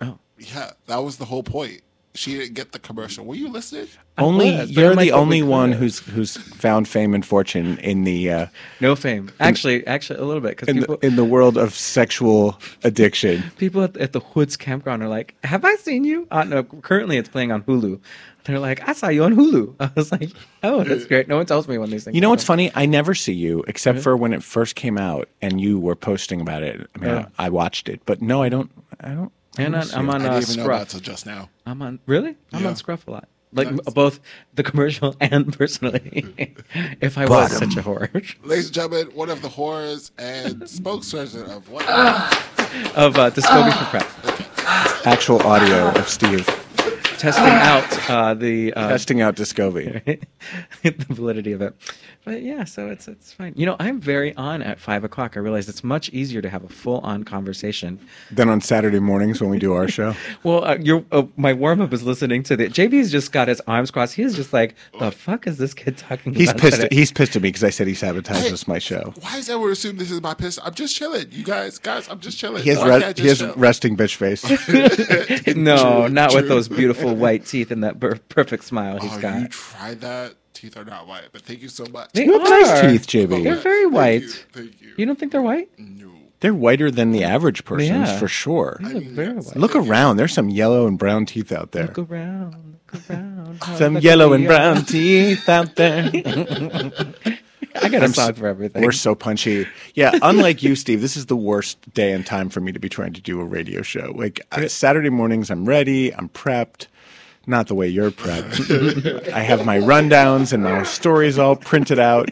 Oh, 0.01 0.17
yeah, 0.37 0.71
that 0.87 0.97
was 0.97 1.17
the 1.17 1.25
whole 1.25 1.43
point. 1.43 1.81
She 2.15 2.37
didn't 2.37 2.55
get 2.55 2.71
the 2.71 2.79
commercial. 2.79 3.23
Were 3.23 3.35
you 3.35 3.49
listening? 3.49 3.87
only 4.17 4.51
was, 4.51 4.71
you're 4.71 4.95
the 4.95 5.11
only 5.11 5.43
one 5.43 5.71
who's 5.71 5.99
who's 5.99 6.37
found 6.37 6.87
fame 6.87 7.13
and 7.13 7.25
fortune 7.25 7.77
in 7.79 8.03
the 8.03 8.31
uh, 8.31 8.45
No 8.79 8.95
fame. 8.95 9.31
Actually, 9.39 9.85
actually, 9.85 10.19
a 10.19 10.23
little 10.25 10.41
bit 10.41 10.57
because 10.57 10.67
in 10.67 10.79
people 10.79 10.97
the, 10.97 11.07
in 11.07 11.15
the 11.15 11.23
world 11.23 11.57
of 11.57 11.73
sexual 11.73 12.59
addiction. 12.83 13.43
people 13.57 13.83
at, 13.83 13.95
at 13.97 14.13
the 14.13 14.19
Hoods 14.19 14.57
campground 14.57 15.03
are 15.03 15.07
like, 15.07 15.35
"Have 15.43 15.63
I 15.63 15.75
seen 15.75 16.03
you?" 16.03 16.27
Uh, 16.31 16.43
no, 16.43 16.63
currently 16.63 17.17
it's 17.17 17.29
playing 17.29 17.51
on 17.51 17.63
Hulu. 17.63 17.99
They're 18.49 18.59
like, 18.59 18.87
"I 18.89 18.93
saw 18.93 19.09
you 19.09 19.23
on 19.25 19.35
Hulu." 19.35 19.75
I 19.79 19.91
was 19.95 20.11
like, 20.11 20.31
"Oh, 20.63 20.83
that's 20.83 21.05
great." 21.05 21.27
No 21.27 21.37
one 21.37 21.45
tells 21.45 21.67
me 21.67 21.77
when 21.77 21.89
these 21.91 22.03
things. 22.03 22.15
You 22.15 22.21
know 22.21 22.31
what's 22.31 22.43
funny? 22.43 22.71
I 22.73 22.85
never 22.87 23.13
see 23.13 23.33
you 23.33 23.63
except 23.67 23.99
for 23.99 24.17
when 24.17 24.33
it 24.33 24.41
first 24.43 24.75
came 24.75 24.97
out 24.97 25.29
and 25.41 25.61
you 25.61 25.79
were 25.79 25.95
posting 25.95 26.41
about 26.41 26.63
it. 26.63 26.89
I 26.95 26.99
mean, 26.99 27.09
Yeah. 27.09 27.25
I, 27.37 27.45
I 27.45 27.49
watched 27.49 27.87
it, 27.89 28.01
but 28.05 28.21
no, 28.21 28.41
I 28.41 28.49
don't. 28.49 28.71
I 29.01 29.09
don't. 29.09 29.31
I 29.57 29.63
And 29.63 29.73
don't 29.73 29.93
on, 29.93 29.99
I'm 29.99 30.09
it. 30.09 30.13
on 30.15 30.21
I 30.21 30.25
uh, 30.29 30.39
didn't 30.39 30.49
even 30.51 30.63
know 30.63 30.69
that 30.69 30.89
Scruff. 30.89 30.89
till 30.89 30.99
just 31.13 31.25
now. 31.25 31.49
I'm 31.65 31.81
on 31.81 31.99
really. 32.07 32.35
I'm 32.53 32.65
on 32.65 32.75
Scruff 32.75 33.07
a 33.07 33.11
lot. 33.11 33.27
Like 33.51 33.71
Nice. 33.71 33.93
both 33.95 34.19
the 34.53 34.61
commercial 34.63 35.15
and 35.21 35.55
personally. 35.57 36.33
if 37.01 37.17
I 37.17 37.25
was 37.25 37.51
such 37.57 37.75
a 37.77 37.81
whore 37.81 38.11
Ladies 38.45 38.65
and 38.65 38.73
gentlemen, 38.75 39.07
one 39.15 39.29
of 39.31 39.41
the 39.41 39.49
horrors 39.49 40.11
and 40.19 40.61
spokesperson 40.63 41.47
of 41.49 41.67
what? 41.69 41.83
of 42.95 43.15
uh, 43.17 43.31
Descovy 43.31 43.73
for 43.77 43.85
Prep, 43.85 45.07
actual 45.07 45.41
audio 45.41 45.89
of 45.99 46.07
Steve 46.07 46.47
testing 47.19 47.45
out 47.45 48.09
uh, 48.09 48.33
the 48.33 48.73
uh, 48.73 48.89
testing 48.89 49.21
out 49.21 49.35
Descovy. 49.35 50.01
the 50.83 50.91
validity 51.09 51.51
of 51.51 51.61
it. 51.61 51.75
But 52.25 52.41
yeah, 52.41 52.63
so 52.63 52.87
it's 52.87 53.07
it's 53.07 53.33
fine. 53.33 53.53
You 53.55 53.65
know, 53.65 53.75
I'm 53.79 53.99
very 53.99 54.35
on 54.35 54.61
at 54.61 54.79
five 54.79 55.03
o'clock. 55.03 55.35
I 55.37 55.39
realize 55.39 55.69
it's 55.69 55.83
much 55.83 56.09
easier 56.09 56.41
to 56.41 56.49
have 56.49 56.63
a 56.63 56.69
full 56.69 56.99
on 56.99 57.23
conversation. 57.23 57.99
than 58.31 58.49
on 58.49 58.61
Saturday 58.61 58.99
mornings 58.99 59.41
when 59.41 59.49
we 59.49 59.59
do 59.59 59.73
our 59.73 59.87
show, 59.87 60.15
Well, 60.43 60.63
uh, 60.65 60.77
your 60.79 61.03
uh, 61.11 61.23
my 61.37 61.53
warm 61.53 61.81
up 61.81 61.93
is 61.93 62.03
listening 62.03 62.43
to 62.43 62.55
the 62.57 62.67
JB's 62.67 63.11
just 63.11 63.31
got 63.31 63.47
his 63.47 63.61
arms 63.67 63.91
crossed. 63.91 64.15
He's 64.15 64.35
just 64.35 64.53
like, 64.53 64.75
the 64.99 65.11
fuck 65.11 65.47
is 65.47 65.57
this 65.57 65.73
kid 65.73 65.97
talking 65.97 66.33
he's 66.33 66.49
about? 66.49 66.61
pissed. 66.61 66.81
today?" 66.81 66.95
He's 66.95 67.11
pissed 67.11 67.35
at 67.35 67.41
me 67.41 67.49
because 67.49 67.63
I 67.63 67.69
said 67.69 67.87
he 67.87 67.93
sabotages 67.93 68.67
my 68.67 68.79
show. 68.79 69.13
Why 69.21 69.35
does 69.37 69.49
everyone 69.49 69.71
assume 69.71 69.97
this 69.97 70.11
is 70.11 70.21
my 70.21 70.33
piss? 70.33 70.59
I'm 70.63 70.73
just 70.73 70.95
chilling. 70.95 71.27
You 71.31 71.43
guys, 71.43 71.77
guys, 71.79 72.07
I'm 72.09 72.19
just 72.19 72.37
chilling. 72.37 72.63
He 72.63 72.69
has, 72.69 72.79
Why 72.79 72.97
re- 72.97 73.13
he 73.15 73.27
has 73.27 73.39
chill? 73.39 73.53
resting 73.55 73.97
bitch 73.97 74.15
face. 74.15 74.43
no, 75.55 76.03
True, 76.05 76.09
not 76.13 76.33
with 76.33 76.47
those 76.47 76.67
beautiful 76.67 77.08
white 77.15 77.45
teeth 77.45 77.71
and 77.71 77.83
that 77.83 77.99
per- 77.99 78.19
perfect 78.29 78.63
smile 78.63 78.99
he's 78.99 79.13
Oh, 79.13 79.19
got. 79.21 79.41
you 79.41 79.47
tried 79.47 80.01
that? 80.01 80.35
Teeth 80.53 80.75
are 80.75 80.83
not 80.85 81.07
white, 81.07 81.29
but 81.31 81.41
thank 81.43 81.61
you 81.61 81.69
so 81.69 81.85
much. 81.85 82.11
They 82.13 82.25
You 82.25 82.37
have 82.39 82.49
nice 82.49 82.81
teeth, 82.81 83.07
JB. 83.07 83.43
They're 83.43 83.55
very 83.55 83.83
Thank 83.83 83.93
white. 83.93 84.21
you, 84.23 84.29
Thank 84.51 84.81
you. 84.81 84.93
You 84.97 85.05
don't 85.05 85.17
think 85.17 85.31
they're 85.31 85.41
white? 85.41 85.69
No. 85.77 86.11
They're 86.41 86.53
whiter 86.53 86.89
than 86.91 87.11
the 87.11 87.23
average 87.23 87.63
person's 87.65 88.09
Yeah. 88.09 88.17
for 88.19 88.27
sure. 88.27 88.77
They're 88.81 88.93
mean, 88.95 89.15
very 89.15 89.35
yes. 89.35 89.47
white. 89.47 89.57
Look 89.57 89.75
around. 89.75 90.17
There's 90.17 90.33
some 90.33 90.49
yellow 90.49 90.85
and 90.87 90.97
brown 90.97 91.25
teeth 91.25 91.51
out 91.53 91.71
there. 91.71 91.87
Look 91.87 91.99
around. 92.11 92.77
Look 92.93 93.09
around. 93.09 93.61
Some 93.77 93.97
yellow 93.99 94.33
and 94.33 94.45
brown 94.47 94.83
teeth 94.85 95.47
out 95.47 95.75
there. 95.75 96.09
I 97.81 97.87
got 97.89 98.03
a 98.03 98.09
song 98.09 98.33
for 98.33 98.47
everything. 98.47 98.81
We're 98.83 98.91
so 98.91 99.15
punchy. 99.15 99.67
Yeah, 99.93 100.11
unlike 100.21 100.63
you, 100.63 100.75
Steve, 100.75 101.01
this 101.01 101.15
is 101.15 101.27
the 101.27 101.35
worst 101.37 101.93
day 101.93 102.11
and 102.11 102.25
time 102.25 102.49
for 102.49 102.59
me 102.61 102.71
to 102.71 102.79
be 102.79 102.89
trying 102.89 103.13
to 103.13 103.21
do 103.21 103.39
a 103.39 103.45
radio 103.45 103.81
show. 103.81 104.11
Like 104.15 104.41
uh, 104.51 104.67
Saturday 104.67 105.09
mornings, 105.09 105.49
I'm 105.51 105.65
ready, 105.65 106.13
I'm 106.13 106.29
prepped. 106.29 106.87
Not 107.49 107.67
the 107.67 107.73
way 107.73 107.87
you're 107.87 108.11
prepped. 108.11 109.27
I 109.33 109.39
have 109.39 109.65
my 109.65 109.79
rundowns 109.79 110.53
and 110.53 110.63
my 110.63 110.83
stories 110.83 111.39
all 111.39 111.55
printed 111.55 111.97
out, 111.97 112.29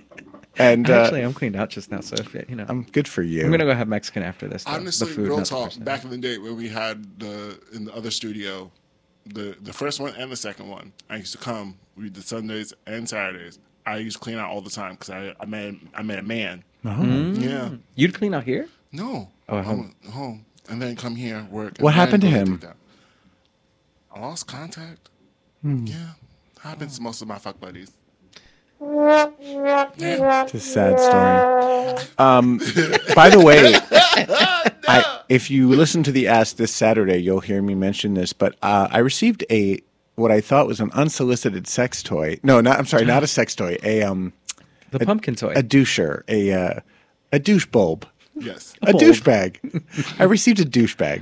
and 0.58 0.88
uh, 0.88 1.02
Actually, 1.02 1.22
I'm 1.22 1.34
cleaned 1.34 1.56
out 1.56 1.72
just 1.72 1.90
now, 1.90 2.02
so 2.02 2.18
if 2.20 2.36
you 2.48 2.56
know, 2.56 2.66
I'm, 2.70 2.70
I'm 2.70 2.84
good 2.84 3.08
for 3.08 3.24
you. 3.24 3.44
I'm 3.44 3.50
gonna 3.50 3.66
go 3.66 3.74
have 3.74 3.88
Mexican 3.88 4.22
after 4.22 4.48
this. 4.48 4.64
Though. 4.64 4.74
Honestly, 4.74 5.08
food, 5.08 5.28
real 5.28 5.42
talk. 5.42 5.74
Back 5.80 6.04
in 6.04 6.12
the 6.12 6.20
day 6.20 6.38
when 6.38 6.56
we 6.56 6.70
had 6.70 7.20
the 7.20 7.60
in 7.74 7.86
the 7.86 7.96
other 7.96 8.12
studio, 8.12 8.72
the 9.26 9.58
the 9.60 9.74
first 9.74 10.00
one 10.00 10.14
and 10.16 10.32
the 10.32 10.36
second 10.36 10.70
one, 10.70 10.94
I 11.10 11.16
used 11.16 11.32
to 11.32 11.40
come. 11.40 11.80
We 11.96 12.12
did 12.12 12.24
Sundays 12.24 12.74
and 12.86 13.10
Saturdays. 13.10 13.58
I 13.88 13.98
used 13.98 14.18
to 14.18 14.24
clean 14.24 14.38
out 14.38 14.52
all 14.52 14.62
the 14.62 14.70
time 14.70 14.92
because 14.92 15.10
I 15.10 15.34
I 15.40 15.48
met 15.48 15.74
I 15.96 16.04
met 16.04 16.20
a 16.20 16.24
man. 16.24 16.64
Yeah. 16.84 17.72
You'd 17.96 18.14
clean 18.14 18.36
out 18.36 18.44
here? 18.44 18.68
No. 18.92 19.32
Oh, 19.50 19.58
at 19.58 19.66
I 19.66 19.68
home. 19.68 19.96
home 20.12 20.46
and 20.70 20.80
then 20.80 20.96
come 20.96 21.16
here 21.16 21.48
work. 21.50 21.80
What 21.80 21.96
happened 21.96 22.22
to 22.22 22.30
go 22.30 22.36
him? 22.36 22.62
Do 24.18 24.22
that. 24.22 24.26
I 24.26 24.30
lost 24.30 24.48
contact. 24.48 25.10
Hmm. 25.62 25.86
Yeah, 25.86 26.10
happens 26.62 26.98
to 26.98 27.02
most 27.04 27.22
of 27.22 27.28
my 27.28 27.38
fuck 27.38 27.60
buddies. 27.60 27.92
It's 28.80 30.54
a 30.54 30.60
sad 30.60 31.00
story. 31.00 31.58
Um, 32.20 32.58
by 33.16 33.30
the 33.30 33.40
way, 33.40 33.76
I, 34.88 35.22
if 35.30 35.50
you 35.52 35.70
listen 35.70 36.02
to 36.04 36.12
the 36.12 36.28
Ass 36.28 36.54
this 36.54 36.72
Saturday, 36.74 37.18
you'll 37.18 37.40
hear 37.42 37.62
me 37.62 37.76
mention 37.76 38.14
this. 38.16 38.34
But 38.34 38.56
uh, 38.64 38.88
I 38.92 39.00
received 39.00 39.46
a 39.52 39.82
what 40.16 40.32
I 40.32 40.42
thought 40.42 40.66
was 40.68 40.80
an 40.80 40.90
unsolicited 40.94 41.68
sex 41.68 42.02
toy. 42.02 42.40
No, 42.44 42.60
not. 42.62 42.80
I'm 42.80 42.86
sorry, 42.88 43.06
not 43.06 43.24
a 43.24 43.28
sex 43.28 43.54
toy. 43.56 43.78
A 43.84 44.02
um 44.04 44.34
The 44.92 45.06
pumpkin 45.06 45.36
toy. 45.36 45.54
a 45.56 45.62
doucher, 45.64 46.24
a 46.28 46.52
uh, 46.54 46.80
a 47.32 47.40
douche 47.40 47.68
bulb. 47.68 48.06
Yes. 48.40 48.74
a 48.82 48.92
bulb. 48.92 49.02
douchebag. 49.04 50.20
I 50.20 50.24
received 50.24 50.60
a 50.60 50.66
douchebag, 50.66 51.22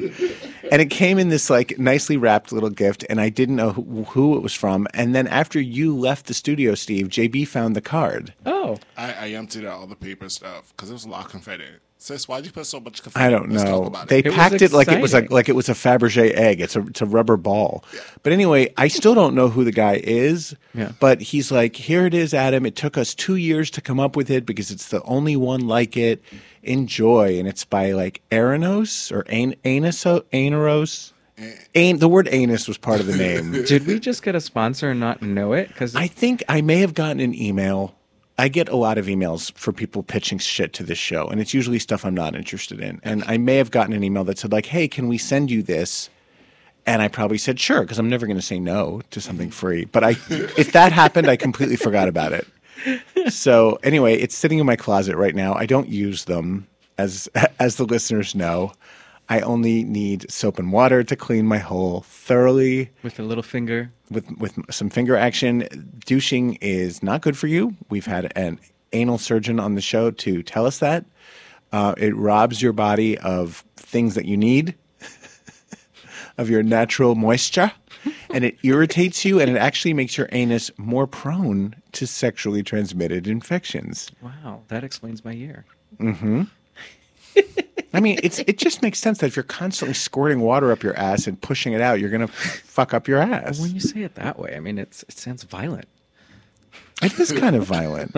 and 0.72 0.82
it 0.82 0.90
came 0.90 1.18
in 1.18 1.30
this 1.30 1.50
like 1.50 1.78
nicely 1.80 2.18
wrapped 2.18 2.52
little 2.52 2.70
gift, 2.70 3.06
and 3.10 3.20
I 3.22 3.30
didn't 3.30 3.56
know 3.56 3.72
who, 3.72 4.04
who 4.04 4.36
it 4.38 4.42
was 4.42 4.54
from. 4.54 4.88
And 4.94 5.16
then 5.16 5.28
after 5.28 5.60
you 5.60 5.96
left 5.98 6.26
the 6.28 6.34
studio, 6.34 6.76
Steve, 6.76 7.08
JB 7.08 7.48
found 7.48 7.76
the 7.76 7.82
card. 7.82 8.34
oh, 8.46 8.78
I, 8.98 9.14
I 9.14 9.30
emptied 9.30 9.66
out 9.66 9.80
all 9.80 9.88
the 9.88 9.96
paper 9.96 10.30
stuff 10.30 10.74
because 10.76 10.90
there 10.90 10.96
was 10.96 11.06
a 11.06 11.10
lot 11.10 11.26
of 11.26 11.32
confetti. 11.32 11.66
Sis, 11.98 12.28
why'd 12.28 12.46
you 12.46 12.52
put 12.52 12.68
so 12.68 12.80
much 12.80 13.02
confetti? 13.02 13.26
I 13.26 13.30
don't 13.32 13.50
Let's 13.50 13.64
talk 13.64 13.72
know. 13.82 13.84
about 13.88 14.10
They 14.10 14.20
it. 14.20 14.28
It 14.28 14.34
packed 14.34 14.62
it 14.62 14.72
like 14.74 14.90
it 14.90 15.02
was 15.02 15.14
like 15.14 15.32
like 15.32 15.50
it 15.50 15.56
was 15.56 15.70
a 15.70 15.74
Fabergé 15.74 16.32
egg. 16.36 16.62
It's 16.62 16.76
a 16.76 16.82
it's 16.86 17.02
a 17.02 17.06
rubber 17.06 17.36
ball. 17.38 17.84
But 18.22 18.32
anyway, 18.34 18.72
I 18.78 18.90
still 18.90 19.16
don't 19.16 19.34
know 19.34 19.48
who 19.50 19.64
the 19.64 19.72
guy 19.72 20.02
is. 20.04 20.56
Yeah. 20.76 20.92
But 21.00 21.22
he's 21.22 21.52
like, 21.52 21.76
here 21.76 22.06
it 22.06 22.14
is, 22.14 22.34
Adam. 22.34 22.66
It 22.66 22.76
took 22.76 22.96
us 22.98 23.16
two 23.16 23.38
years 23.38 23.72
to 23.72 23.82
come 23.82 24.00
up 24.00 24.16
with 24.16 24.30
it 24.30 24.46
because 24.46 24.70
it's 24.70 24.90
the 24.90 25.02
only 25.04 25.36
one 25.36 25.68
like 25.68 25.98
it. 25.98 26.22
Enjoy, 26.66 27.38
and 27.40 27.48
it's 27.48 27.64
by 27.64 27.92
like 27.92 28.22
Aranos 28.32 29.12
or 29.12 29.22
An- 29.30 29.56
Anaso 29.64 30.22
Anaros. 30.34 31.14
An- 31.76 32.00
the 32.00 32.08
word 32.08 32.28
anus 32.32 32.68
was 32.68 32.78
part 32.78 33.00
of 33.00 33.06
the 33.08 33.16
name. 33.16 33.52
Did 33.66 33.86
we 33.86 34.00
just 34.00 34.24
get 34.24 34.36
a 34.36 34.42
sponsor 34.42 34.90
and 34.90 35.00
not 35.00 35.22
know 35.22 35.54
it? 35.54 35.68
Because 35.68 35.96
I 35.96 36.08
think 36.08 36.44
I 36.50 36.62
may 36.62 36.80
have 36.80 36.94
gotten 36.94 37.20
an 37.20 37.34
email. 37.40 37.96
I 38.38 38.48
get 38.50 38.68
a 38.68 38.76
lot 38.76 38.98
of 38.98 39.06
emails 39.06 39.54
for 39.54 39.72
people 39.72 40.04
pitching 40.04 40.40
shit 40.40 40.74
to 40.74 40.84
this 40.84 40.98
show, 40.98 41.28
and 41.28 41.40
it's 41.40 41.54
usually 41.54 41.80
stuff 41.80 42.04
I'm 42.06 42.16
not 42.16 42.36
interested 42.36 42.80
in. 42.82 43.00
And 43.04 43.24
I 43.28 43.38
may 43.38 43.56
have 43.58 43.72
gotten 43.72 43.94
an 43.94 44.04
email 44.04 44.24
that 44.26 44.38
said 44.40 44.52
like, 44.52 44.66
"Hey, 44.66 44.88
can 44.88 45.08
we 45.08 45.18
send 45.18 45.52
you 45.52 45.62
this?" 45.64 46.10
And 46.86 47.02
I 47.02 47.08
probably 47.08 47.38
said 47.38 47.60
sure 47.60 47.82
because 47.82 47.98
I'm 47.98 48.10
never 48.10 48.28
going 48.28 48.38
to 48.38 48.46
say 48.46 48.60
no 48.60 49.02
to 49.12 49.20
something 49.22 49.50
free. 49.50 49.86
But 49.86 50.04
I, 50.04 50.10
if 50.30 50.72
that 50.74 50.92
happened, 50.92 51.28
I 51.28 51.36
completely 51.36 51.78
forgot 51.78 52.08
about 52.08 52.32
it. 52.32 52.46
So 53.30 53.80
anyway, 53.84 54.16
it's 54.16 54.36
sitting 54.36 54.60
in 54.60 54.66
my 54.66 54.76
closet 54.76 55.16
right 55.16 55.36
now. 55.36 55.54
I 55.54 55.66
don't 55.66 55.90
use 55.90 56.26
them, 56.26 56.68
as 56.98 57.28
as 57.60 57.78
the 57.78 57.86
listeners 57.86 58.36
know. 58.36 58.74
I 59.28 59.40
only 59.40 59.84
need 59.84 60.30
soap 60.30 60.60
and 60.60 60.72
water 60.72 61.04
to 61.04 61.16
clean 61.16 61.48
my 61.48 61.58
hole 61.58 62.02
thoroughly 62.02 62.92
with 63.02 63.20
a 63.20 63.24
little 63.24 63.44
finger. 63.44 63.92
with 64.12 64.30
with 64.38 64.60
some 64.70 64.90
finger 64.90 65.16
action. 65.16 65.68
Douching 66.06 66.56
is 66.62 67.02
not 67.02 67.22
good 67.22 67.38
for 67.38 67.48
you. 67.48 67.76
We've 67.90 68.06
had 68.06 68.32
an 68.36 68.60
anal 68.94 69.18
surgeon 69.18 69.60
on 69.60 69.76
the 69.76 69.82
show 69.82 70.12
to 70.12 70.44
tell 70.44 70.66
us 70.66 70.80
that. 70.80 71.06
Uh, 71.72 71.96
it 71.98 72.16
robs 72.16 72.62
your 72.62 72.72
body 72.74 73.18
of 73.18 73.66
things 73.76 74.16
that 74.16 74.26
you 74.26 74.38
need, 74.38 74.76
of 76.38 76.50
your 76.50 76.64
natural 76.64 77.16
moisture, 77.16 77.72
and 78.30 78.46
it 78.46 78.58
irritates 78.64 79.26
you, 79.26 79.42
and 79.42 79.50
it 79.50 79.58
actually 79.58 79.94
makes 79.94 80.18
your 80.18 80.30
anus 80.32 80.70
more 80.78 81.08
prone 81.08 81.76
to 81.96 82.08
sexually 82.08 82.64
transmitted 82.64 83.28
infections. 83.28 84.12
Wow, 84.22 84.62
that 84.68 84.84
explains 84.84 85.26
my 85.26 85.32
year. 85.32 85.66
Mm-hmm. 85.98 86.44
I 87.94 88.00
mean, 88.02 88.20
it's 88.24 88.40
it 88.40 88.58
just 88.58 88.82
makes 88.82 89.00
sense 89.00 89.20
that 89.20 89.28
if 89.28 89.36
you're 89.36 89.44
constantly 89.44 89.94
squirting 89.94 90.42
water 90.42 90.72
up 90.72 90.84
your 90.84 90.96
ass 90.98 91.28
and 91.28 91.40
pushing 91.42 91.74
it 91.74 91.82
out, 91.82 92.00
you're 92.00 92.10
gonna 92.10 92.28
fuck 92.28 92.94
up 92.94 93.08
your 93.08 93.20
ass. 93.20 93.60
When 93.60 93.74
you 93.74 93.80
say 93.80 94.02
it 94.02 94.16
that 94.16 94.38
way, 94.38 94.56
I 94.56 94.60
mean 94.60 94.78
it's 94.78 95.04
it 95.04 95.18
sounds 95.18 95.44
violent. 95.44 95.88
It 97.02 97.18
is 97.20 97.32
kind 97.32 97.56
of 97.56 97.66
violent. 97.66 98.16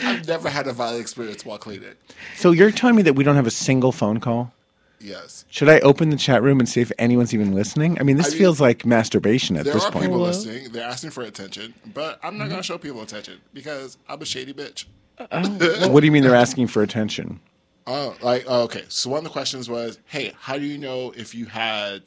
I've 0.00 0.28
never 0.28 0.48
had 0.48 0.66
a 0.68 0.72
violent 0.72 1.00
experience 1.00 1.44
while 1.44 1.58
cleaning. 1.58 1.94
So 2.36 2.52
you're 2.52 2.70
telling 2.70 2.96
me 2.96 3.02
that 3.02 3.14
we 3.14 3.24
don't 3.24 3.36
have 3.36 3.46
a 3.46 3.52
single 3.52 3.92
phone 3.92 4.20
call? 4.20 4.52
Yes. 5.00 5.44
Should 5.48 5.68
I 5.68 5.78
open 5.80 6.10
the 6.10 6.16
chat 6.16 6.42
room 6.42 6.58
and 6.60 6.68
see 6.68 6.80
if 6.80 6.90
anyone's 6.98 7.32
even 7.32 7.54
listening? 7.54 7.98
I 8.00 8.02
mean, 8.02 8.16
this 8.16 8.26
I 8.26 8.30
mean, 8.30 8.38
feels 8.38 8.60
like 8.60 8.84
masturbation 8.84 9.56
at 9.56 9.64
this 9.64 9.72
point. 9.74 9.74
There 9.74 9.74
this 9.74 9.84
are 9.88 9.92
point. 9.92 10.04
people 10.06 10.20
listening. 10.20 10.72
They're 10.72 10.88
asking 10.88 11.10
for 11.10 11.22
attention, 11.22 11.74
but 11.94 12.18
I'm 12.22 12.36
not 12.36 12.44
Mm-hmm. 12.44 12.50
going 12.50 12.62
to 12.62 12.66
show 12.66 12.78
people 12.78 13.02
attention 13.02 13.40
because 13.54 13.96
I'm 14.08 14.20
a 14.20 14.24
shady 14.24 14.52
bitch. 14.52 14.86
What 15.90 16.00
do 16.00 16.06
you 16.06 16.12
mean 16.12 16.22
they're 16.22 16.34
asking 16.34 16.68
for 16.68 16.82
attention? 16.82 17.40
Oh, 17.86 18.14
like 18.22 18.44
oh, 18.46 18.62
okay. 18.64 18.84
So 18.88 19.10
one 19.10 19.18
of 19.18 19.24
the 19.24 19.30
questions 19.30 19.68
was, 19.68 19.98
"Hey, 20.06 20.32
how 20.38 20.58
do 20.58 20.64
you 20.64 20.78
know 20.78 21.12
if 21.16 21.34
you 21.34 21.46
had, 21.46 22.02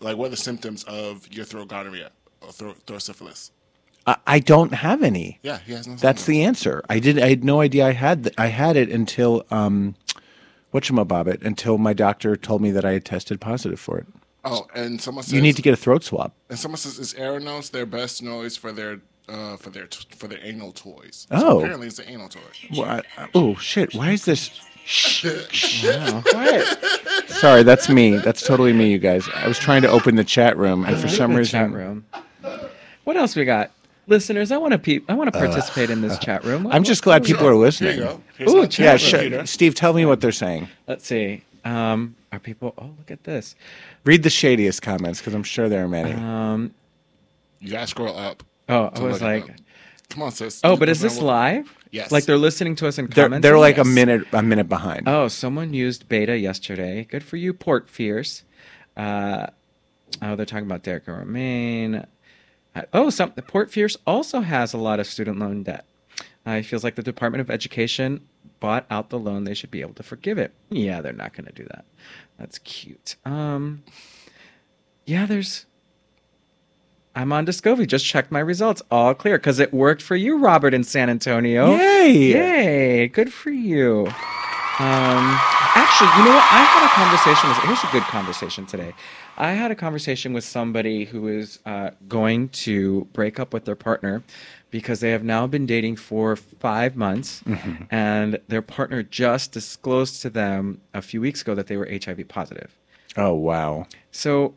like, 0.00 0.16
what 0.16 0.26
are 0.26 0.30
the 0.30 0.36
symptoms 0.36 0.82
of 0.84 1.28
your 1.32 1.44
throat 1.44 1.68
gonorrhea 1.68 2.10
or 2.40 2.52
throat, 2.52 2.78
throat 2.86 3.02
syphilis?" 3.02 3.50
I, 4.06 4.16
I 4.26 4.38
don't 4.38 4.72
have 4.72 5.02
any. 5.02 5.38
Yeah, 5.42 5.58
he 5.58 5.72
has 5.74 5.86
no. 5.86 5.92
That's 5.96 6.22
symptoms. 6.22 6.26
the 6.26 6.42
answer. 6.44 6.82
I 6.88 6.98
did. 7.00 7.18
I 7.20 7.28
had 7.28 7.44
no 7.44 7.60
idea 7.60 7.86
I 7.86 7.92
had. 7.92 8.24
th- 8.24 8.34
I 8.38 8.46
had 8.46 8.76
it 8.76 8.88
until 8.90 9.44
um, 9.50 9.94
whatchamabobbit, 10.72 11.44
until 11.44 11.78
my 11.78 11.92
doctor 11.92 12.36
told 12.36 12.62
me 12.62 12.70
that 12.70 12.84
I 12.84 12.92
had 12.92 13.04
tested 13.04 13.40
positive 13.40 13.80
for 13.80 13.98
it. 13.98 14.06
Oh, 14.44 14.66
and 14.74 15.00
someone 15.00 15.24
says 15.24 15.32
You 15.34 15.42
need 15.42 15.56
to 15.56 15.62
get 15.62 15.74
a 15.74 15.76
throat 15.76 16.02
swab. 16.04 16.32
And 16.48 16.58
someone 16.58 16.78
says, 16.78 16.98
"Is 16.98 17.14
Aranos 17.14 17.70
their 17.70 17.86
best 17.86 18.22
noise 18.22 18.56
for 18.56 18.72
their 18.72 19.00
uh, 19.28 19.56
for 19.58 19.70
their 19.70 19.86
t- 19.86 20.06
for 20.16 20.28
their 20.28 20.38
anal 20.42 20.72
toys?" 20.72 21.26
Oh. 21.30 21.38
so 21.40 21.58
apparently 21.60 21.86
it's 21.88 21.98
an 21.98 22.08
anal 22.08 22.28
toy. 22.28 22.40
Well, 22.76 22.88
I- 22.88 23.22
I- 23.22 23.28
oh 23.34 23.54
shit! 23.56 23.94
Why 23.94 24.12
is 24.12 24.24
this? 24.24 24.50
Shh, 24.86 25.26
shh. 25.50 25.84
Sorry, 27.26 27.62
that's 27.62 27.88
me. 27.88 28.16
That's 28.16 28.42
totally 28.44 28.72
me, 28.72 28.90
you 28.90 28.98
guys. 28.98 29.28
I 29.34 29.46
was 29.46 29.58
trying 29.58 29.82
to 29.82 29.88
open 29.90 30.16
the 30.16 30.24
chat 30.24 30.56
room, 30.56 30.84
and 30.84 30.98
for 30.98 31.06
some 31.08 31.34
reason, 31.34 31.60
chat 31.60 31.70
room. 31.70 32.06
What 33.04 33.16
else 33.16 33.36
we 33.36 33.44
got? 33.44 33.70
Listeners, 34.06 34.50
I 34.50 34.56
want 34.56 34.72
to 34.72 34.78
pe- 34.78 35.00
I 35.08 35.14
want 35.14 35.32
to 35.32 35.38
participate 35.38 35.90
in 35.90 36.00
this 36.00 36.18
chat 36.26 36.44
room. 36.44 36.66
I'm 36.66 36.82
just 36.84 37.02
glad 37.02 37.24
people 37.24 37.46
are 37.46 37.54
listening. 37.54 37.98
you 37.98 38.48
Ooh, 38.48 38.66
chat 38.66 38.78
Yeah, 38.78 38.90
room 38.92 38.98
sh- 38.98 39.10
computer. 39.12 39.46
Steve, 39.46 39.74
tell 39.74 39.92
me 39.92 40.04
what 40.06 40.20
they're 40.20 40.32
saying. 40.32 40.68
Let's 40.88 41.06
see. 41.06 41.44
Um, 41.64 42.16
are 42.32 42.38
people? 42.38 42.74
Oh, 42.78 42.90
look 42.98 43.10
at 43.10 43.24
this. 43.24 43.54
Read 44.04 44.22
the 44.22 44.30
shadiest 44.30 44.82
comments 44.82 45.20
because 45.20 45.34
I'm 45.34 45.42
sure 45.42 45.68
there 45.68 45.84
are 45.84 45.88
many. 45.88 46.12
Um, 46.12 46.74
You 47.60 47.72
gotta 47.72 47.86
scroll 47.86 48.16
up. 48.16 48.42
oh, 48.68 48.86
I 48.86 48.88
to 48.96 49.02
was 49.02 49.12
look 49.14 49.22
at 49.22 49.24
like, 49.34 49.46
them. 49.46 49.56
"Come 50.08 50.22
on, 50.22 50.32
sis." 50.32 50.60
oh, 50.64 50.76
but 50.76 50.88
is 50.88 51.00
this 51.00 51.18
on- 51.18 51.24
live? 51.26 51.76
Yes. 51.92 52.10
Like 52.12 52.24
they're 52.24 52.36
listening 52.38 52.76
to 52.76 52.86
us 52.88 52.98
and 52.98 53.10
they're 53.12 53.24
commenting. 53.26 53.42
they're 53.42 53.58
like 53.58 53.76
a 53.78 53.84
minute 53.84 54.26
a 54.32 54.42
minute 54.42 54.68
behind. 54.68 55.08
Oh, 55.08 55.28
someone 55.28 55.74
used 55.74 56.08
beta 56.08 56.38
yesterday. 56.38 57.04
Good 57.04 57.22
for 57.24 57.36
you, 57.36 57.52
Port 57.52 57.88
Fierce. 57.90 58.44
Uh, 58.96 59.46
oh, 60.22 60.36
they're 60.36 60.46
talking 60.46 60.66
about 60.66 60.82
Derek 60.84 61.06
and 61.08 61.18
Romaine. 61.18 62.06
Oh, 62.92 63.10
some 63.10 63.32
Port 63.32 63.70
Fierce 63.70 63.96
also 64.06 64.40
has 64.40 64.72
a 64.72 64.78
lot 64.78 65.00
of 65.00 65.06
student 65.06 65.38
loan 65.38 65.62
debt. 65.62 65.84
Uh, 66.46 66.56
he 66.56 66.62
feels 66.62 66.84
like 66.84 66.94
the 66.94 67.02
Department 67.02 67.40
of 67.40 67.50
Education 67.50 68.26
bought 68.60 68.86
out 68.90 69.10
the 69.10 69.18
loan. 69.18 69.44
They 69.44 69.54
should 69.54 69.70
be 69.70 69.80
able 69.80 69.94
to 69.94 70.02
forgive 70.02 70.38
it. 70.38 70.52
Yeah, 70.70 71.00
they're 71.00 71.12
not 71.12 71.32
going 71.32 71.46
to 71.46 71.52
do 71.52 71.64
that. 71.64 71.84
That's 72.38 72.58
cute. 72.60 73.16
Um, 73.24 73.82
yeah, 75.04 75.26
there's. 75.26 75.66
I'm 77.14 77.32
on 77.32 77.44
Descovy. 77.44 77.86
Just 77.86 78.06
checked 78.06 78.30
my 78.30 78.38
results. 78.38 78.82
All 78.90 79.14
clear 79.14 79.36
because 79.36 79.58
it 79.58 79.74
worked 79.74 80.00
for 80.00 80.14
you, 80.14 80.38
Robert, 80.38 80.72
in 80.72 80.84
San 80.84 81.10
Antonio. 81.10 81.76
Yay! 81.76 82.12
Yay! 82.12 83.08
Good 83.08 83.32
for 83.32 83.50
you. 83.50 84.06
Um, 84.06 85.36
actually, 85.74 86.08
you 86.16 86.24
know 86.24 86.34
what? 86.34 86.46
I 86.50 86.64
had 86.64 86.86
a 86.86 86.88
conversation 86.94 87.48
with. 87.50 87.58
Here's 87.58 87.84
a 87.84 87.92
good 87.92 88.04
conversation 88.04 88.64
today. 88.64 88.94
I 89.36 89.52
had 89.52 89.70
a 89.70 89.74
conversation 89.74 90.32
with 90.32 90.44
somebody 90.44 91.04
who 91.06 91.28
is 91.28 91.58
uh, 91.64 91.90
going 92.08 92.48
to 92.50 93.06
break 93.12 93.40
up 93.40 93.52
with 93.54 93.64
their 93.64 93.76
partner 93.76 94.22
because 94.70 95.00
they 95.00 95.10
have 95.10 95.24
now 95.24 95.46
been 95.46 95.66
dating 95.66 95.96
for 95.96 96.36
five 96.36 96.94
months, 96.96 97.42
and 97.90 98.38
their 98.48 98.62
partner 98.62 99.02
just 99.02 99.52
disclosed 99.52 100.20
to 100.22 100.30
them 100.30 100.80
a 100.94 101.02
few 101.02 101.20
weeks 101.20 101.42
ago 101.42 101.54
that 101.54 101.66
they 101.68 101.76
were 101.76 101.88
HIV 101.90 102.28
positive. 102.28 102.76
Oh 103.16 103.34
wow. 103.34 103.86
So, 104.12 104.54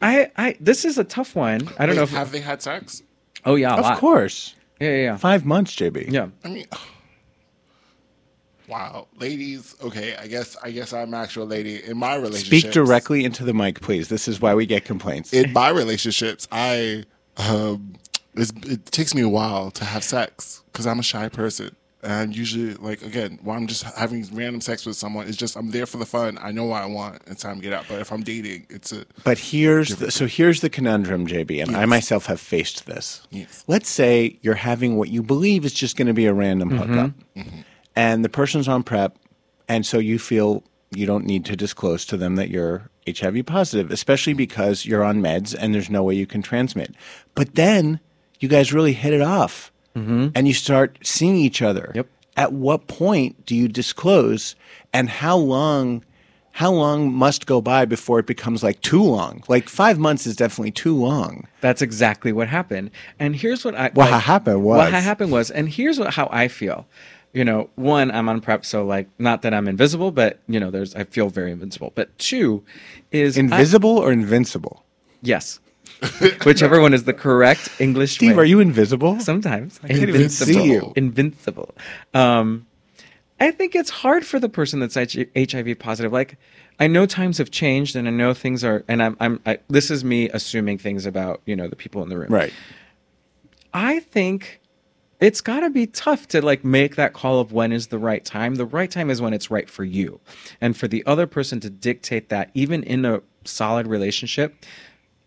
I, 0.00 0.30
I, 0.36 0.56
this 0.60 0.84
is 0.84 0.98
a 0.98 1.04
tough 1.04 1.34
one. 1.34 1.68
I 1.78 1.86
don't 1.86 1.90
Wait, 1.90 1.96
know 1.96 2.02
if. 2.04 2.10
have 2.10 2.30
they 2.32 2.40
had 2.40 2.62
sex? 2.62 3.02
oh 3.44 3.54
yeah, 3.56 3.74
a 3.74 3.78
Of 3.78 3.82
lot. 3.84 3.98
course. 3.98 4.54
Yeah, 4.80 4.88
yeah, 4.90 4.96
yeah. 5.02 5.16
Five 5.16 5.44
months, 5.44 5.74
JB. 5.74 6.10
Yeah. 6.10 6.28
I 6.44 6.48
mean, 6.48 6.66
wow, 8.70 9.08
ladies. 9.18 9.76
Okay, 9.82 10.16
I 10.16 10.26
guess 10.26 10.56
I 10.62 10.70
guess 10.70 10.92
I'm 10.92 11.08
an 11.08 11.20
actual 11.20 11.46
lady 11.46 11.82
in 11.82 11.98
my 11.98 12.14
relationship. 12.14 12.60
Speak 12.60 12.72
directly 12.72 13.24
into 13.24 13.44
the 13.44 13.52
mic, 13.52 13.80
please. 13.80 14.08
This 14.08 14.28
is 14.28 14.40
why 14.40 14.54
we 14.54 14.66
get 14.66 14.84
complaints. 14.84 15.32
in 15.32 15.52
my 15.52 15.68
relationships, 15.68 16.48
I 16.50 17.04
um, 17.36 17.94
it's, 18.34 18.52
it 18.64 18.86
takes 18.86 19.14
me 19.14 19.22
a 19.22 19.28
while 19.28 19.70
to 19.72 19.84
have 19.84 20.04
sex 20.04 20.62
because 20.72 20.86
I'm 20.86 20.98
a 20.98 21.02
shy 21.02 21.28
person. 21.28 21.76
And 22.02 22.34
usually, 22.34 22.74
like 22.76 23.02
again, 23.02 23.38
when 23.42 23.58
I'm 23.58 23.66
just 23.66 23.82
having 23.82 24.26
random 24.32 24.62
sex 24.62 24.86
with 24.86 24.96
someone, 24.96 25.28
it's 25.28 25.36
just 25.36 25.54
I'm 25.54 25.70
there 25.70 25.84
for 25.84 25.98
the 25.98 26.06
fun. 26.06 26.38
I 26.40 26.50
know 26.50 26.64
what 26.64 26.82
I 26.82 26.86
want. 26.86 27.20
It's 27.26 27.42
time 27.42 27.56
to 27.56 27.62
get 27.62 27.74
out. 27.74 27.84
But 27.90 28.00
if 28.00 28.10
I'm 28.10 28.22
dating, 28.22 28.66
it's 28.70 28.90
a 28.90 29.04
But 29.22 29.38
here's 29.38 29.96
the, 29.96 30.10
so 30.10 30.26
here's 30.26 30.62
the 30.62 30.70
conundrum, 30.70 31.26
JB, 31.26 31.62
and 31.62 31.76
I 31.76 31.84
myself 31.84 32.24
have 32.26 32.40
faced 32.40 32.86
this. 32.86 33.26
Yes. 33.28 33.64
Let's 33.66 33.90
say 33.90 34.38
you're 34.40 34.54
having 34.54 34.96
what 34.96 35.10
you 35.10 35.22
believe 35.22 35.66
is 35.66 35.74
just 35.74 35.98
going 35.98 36.06
to 36.06 36.14
be 36.14 36.24
a 36.24 36.32
random 36.32 36.70
hookup, 36.70 37.10
and 37.96 38.24
the 38.24 38.28
person's 38.28 38.68
on 38.68 38.82
prep, 38.82 39.16
and 39.68 39.84
so 39.84 39.98
you 39.98 40.18
feel 40.18 40.62
you 40.90 41.06
don't 41.06 41.24
need 41.24 41.44
to 41.46 41.56
disclose 41.56 42.04
to 42.06 42.16
them 42.16 42.36
that 42.36 42.50
you're 42.50 42.90
HIV 43.06 43.46
positive, 43.46 43.90
especially 43.90 44.34
because 44.34 44.84
you're 44.84 45.04
on 45.04 45.20
meds 45.20 45.54
and 45.58 45.74
there's 45.74 45.90
no 45.90 46.02
way 46.02 46.14
you 46.14 46.26
can 46.26 46.42
transmit. 46.42 46.94
But 47.34 47.54
then 47.54 48.00
you 48.40 48.48
guys 48.48 48.72
really 48.72 48.92
hit 48.92 49.12
it 49.12 49.22
off, 49.22 49.72
mm-hmm. 49.96 50.28
and 50.34 50.48
you 50.48 50.54
start 50.54 50.98
seeing 51.02 51.36
each 51.36 51.62
other. 51.62 51.92
Yep. 51.94 52.08
At 52.36 52.52
what 52.52 52.86
point 52.86 53.44
do 53.46 53.54
you 53.54 53.68
disclose, 53.68 54.56
and 54.92 55.08
how 55.08 55.36
long? 55.36 56.04
how 56.52 56.72
long 56.72 57.12
must 57.12 57.46
go 57.46 57.60
by 57.60 57.84
before 57.84 58.18
it 58.18 58.26
becomes 58.26 58.62
like 58.62 58.80
too 58.82 59.02
long? 59.02 59.42
Like 59.48 59.68
five 59.68 59.98
months 59.98 60.26
is 60.26 60.36
definitely 60.36 60.72
too 60.72 60.94
long. 60.94 61.46
That's 61.60 61.80
exactly 61.80 62.32
what 62.32 62.48
happened. 62.48 62.90
And 63.18 63.36
here's 63.36 63.64
what 63.64 63.74
I 63.74 63.90
What 63.94 64.10
happened 64.10 64.62
was- 64.62 64.78
what 64.78 64.92
happened 64.92 65.30
was, 65.30 65.50
and 65.50 65.68
here's 65.68 65.98
what 65.98 66.14
how 66.14 66.28
I 66.32 66.48
feel. 66.48 66.86
You 67.32 67.44
know, 67.44 67.70
one, 67.76 68.10
I'm 68.10 68.28
on 68.28 68.40
prep, 68.40 68.64
so 68.64 68.84
like, 68.84 69.08
not 69.18 69.42
that 69.42 69.54
I'm 69.54 69.68
invisible, 69.68 70.10
but 70.10 70.40
you 70.48 70.58
know, 70.58 70.70
there's 70.70 70.94
I 70.96 71.04
feel 71.04 71.28
very 71.28 71.52
invincible. 71.52 71.92
But 71.94 72.16
two, 72.18 72.64
is 73.12 73.36
I- 73.36 73.40
Invisible 73.40 73.98
or 73.98 74.10
invincible? 74.12 74.84
yes, 75.22 75.60
whichever 76.44 76.80
one 76.80 76.94
is 76.94 77.04
the 77.04 77.12
correct 77.12 77.68
English. 77.80 78.14
Steve, 78.14 78.36
way. 78.36 78.42
are 78.42 78.46
you 78.46 78.58
invisible? 78.60 79.20
sometimes 79.20 79.78
I 79.84 79.88
can't 79.88 80.08
even 80.08 80.28
see 80.28 80.64
you. 80.64 80.92
Invincible. 80.96 81.74
Um, 82.14 82.66
I 83.38 83.50
think 83.52 83.74
it's 83.74 83.90
hard 83.90 84.26
for 84.26 84.38
the 84.38 84.48
person 84.48 84.80
that's 84.80 84.94
HIV 84.94 85.78
positive. 85.78 86.12
Like, 86.12 86.36
I 86.78 86.86
know 86.88 87.06
times 87.06 87.38
have 87.38 87.50
changed, 87.50 87.96
and 87.96 88.08
I 88.08 88.10
know 88.10 88.34
things 88.34 88.64
are. 88.64 88.84
And 88.88 89.02
I'm, 89.02 89.16
I'm. 89.20 89.40
I, 89.46 89.58
this 89.68 89.90
is 89.90 90.04
me 90.04 90.28
assuming 90.30 90.78
things 90.78 91.06
about 91.06 91.42
you 91.46 91.54
know 91.54 91.68
the 91.68 91.76
people 91.76 92.02
in 92.02 92.08
the 92.08 92.18
room. 92.18 92.28
Right. 92.30 92.52
I 93.72 94.00
think 94.00 94.59
it's 95.20 95.40
got 95.40 95.60
to 95.60 95.70
be 95.70 95.86
tough 95.86 96.26
to 96.28 96.42
like 96.42 96.64
make 96.64 96.96
that 96.96 97.12
call 97.12 97.40
of 97.40 97.52
when 97.52 97.72
is 97.72 97.88
the 97.88 97.98
right 97.98 98.24
time. 98.24 98.56
The 98.56 98.66
right 98.66 98.90
time 98.90 99.10
is 99.10 99.20
when 99.20 99.32
it's 99.32 99.50
right 99.50 99.68
for 99.68 99.84
you, 99.84 100.20
and 100.60 100.76
for 100.76 100.88
the 100.88 101.04
other 101.06 101.26
person 101.26 101.60
to 101.60 101.70
dictate 101.70 102.28
that, 102.30 102.50
even 102.54 102.82
in 102.82 103.04
a 103.04 103.22
solid 103.44 103.86
relationship. 103.86 104.54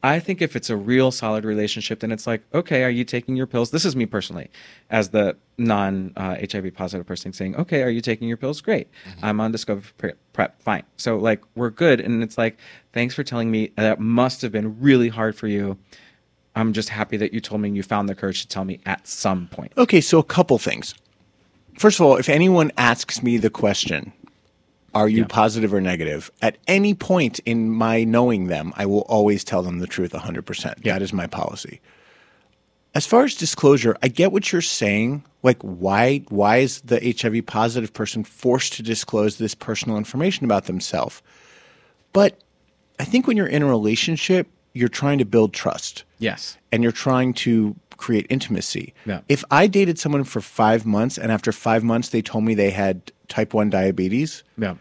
I 0.06 0.20
think 0.20 0.42
if 0.42 0.58
it's 0.58 0.70
a 0.70 0.76
real 0.76 1.12
solid 1.12 1.46
relationship, 1.46 2.02
then 2.02 2.12
it's 2.12 2.28
like, 2.28 2.44
okay, 2.54 2.84
are 2.84 2.90
you 2.90 3.06
taking 3.06 3.38
your 3.38 3.48
pills? 3.48 3.72
This 3.72 3.86
is 3.86 3.96
me 3.96 4.06
personally, 4.06 4.50
as 4.90 5.12
the 5.12 5.38
non 5.58 6.12
uh, 6.18 6.36
HIV 6.52 6.74
positive 6.74 7.08
person 7.08 7.32
saying, 7.32 7.56
okay, 7.56 7.84
are 7.84 7.90
you 7.90 8.02
taking 8.02 8.28
your 8.28 8.36
pills? 8.36 8.60
Great. 8.60 8.90
I'm 9.22 9.40
on 9.40 9.54
Descovy 9.54 10.14
Prep. 10.34 10.62
Fine. 10.62 10.84
So, 10.98 11.16
like, 11.16 11.42
we're 11.56 11.70
good. 11.70 12.02
And 12.02 12.22
it's 12.22 12.38
like, 12.38 12.58
thanks 12.92 13.16
for 13.16 13.24
telling 13.24 13.50
me 13.50 13.72
that 13.78 14.02
must 14.02 14.42
have 14.42 14.52
been 14.52 14.78
really 14.82 15.08
hard 15.08 15.38
for 15.38 15.48
you. 15.48 15.78
I'm 16.56 16.74
just 16.74 16.90
happy 16.90 17.18
that 17.18 17.34
you 17.34 17.40
told 17.40 17.62
me 17.62 17.70
and 17.70 17.78
you 17.78 17.84
found 17.84 18.08
the 18.08 18.16
courage 18.16 18.42
to 18.42 18.48
tell 18.48 18.66
me 18.66 18.80
at 18.86 19.08
some 19.08 19.48
point. 19.48 19.74
Okay, 19.78 20.02
so 20.02 20.20
a 20.20 20.24
couple 20.24 20.58
things. 20.58 20.94
First 21.78 22.00
of 22.00 22.06
all, 22.06 22.18
if 22.18 22.30
anyone 22.30 22.72
asks 22.78 23.24
me 23.24 23.38
the 23.38 23.50
question, 23.50 24.14
are 24.94 25.10
you 25.10 25.26
positive 25.26 25.74
or 25.74 25.82
negative? 25.82 26.30
At 26.42 26.58
any 26.68 26.94
point 26.94 27.40
in 27.40 27.72
my 27.72 28.04
knowing 28.04 28.48
them, 28.48 28.72
I 28.76 28.86
will 28.86 29.02
always 29.02 29.44
tell 29.44 29.64
them 29.64 29.80
the 29.80 29.88
truth 29.88 30.12
100%. 30.12 30.84
That 30.84 31.02
is 31.02 31.12
my 31.12 31.26
policy. 31.26 31.82
As 32.94 33.08
far 33.08 33.24
as 33.24 33.34
disclosure, 33.34 33.98
I 34.04 34.08
get 34.08 34.32
what 34.32 34.52
you're 34.52 34.62
saying. 34.62 35.24
Like, 35.42 35.60
why 35.62 36.20
why 36.30 36.58
is 36.58 36.82
the 36.82 37.00
HIV 37.20 37.48
positive 37.48 37.92
person 37.92 38.24
forced 38.24 38.74
to 38.74 38.84
disclose 38.84 39.38
this 39.38 39.56
personal 39.56 39.98
information 39.98 40.46
about 40.46 40.66
themselves? 40.66 41.24
But 42.14 42.40
I 43.00 43.04
think 43.04 43.26
when 43.26 43.36
you're 43.36 43.48
in 43.48 43.64
a 43.64 43.68
relationship, 43.68 44.48
you're 44.74 44.90
trying 44.90 45.18
to 45.20 45.26
build 45.26 45.54
trust 45.54 46.04
Yes. 46.20 46.58
and 46.72 46.82
you're 46.84 46.92
trying 46.92 47.34
to 47.36 47.76
create 47.98 48.26
intimacy. 48.30 48.94
Yeah. 49.06 49.22
If 49.30 49.44
I 49.52 49.68
dated 49.68 50.00
someone 50.00 50.24
for 50.24 50.42
five 50.42 50.86
months 50.86 51.18
and 51.18 51.32
after 51.32 51.52
five 51.52 51.84
months 51.84 52.10
they 52.10 52.22
told 52.22 52.44
me 52.44 52.54
they 52.56 52.72
had 52.72 53.12
type 53.28 53.54
1 53.54 53.70
diabetes, 53.70 54.44
Yeah. 54.58 54.76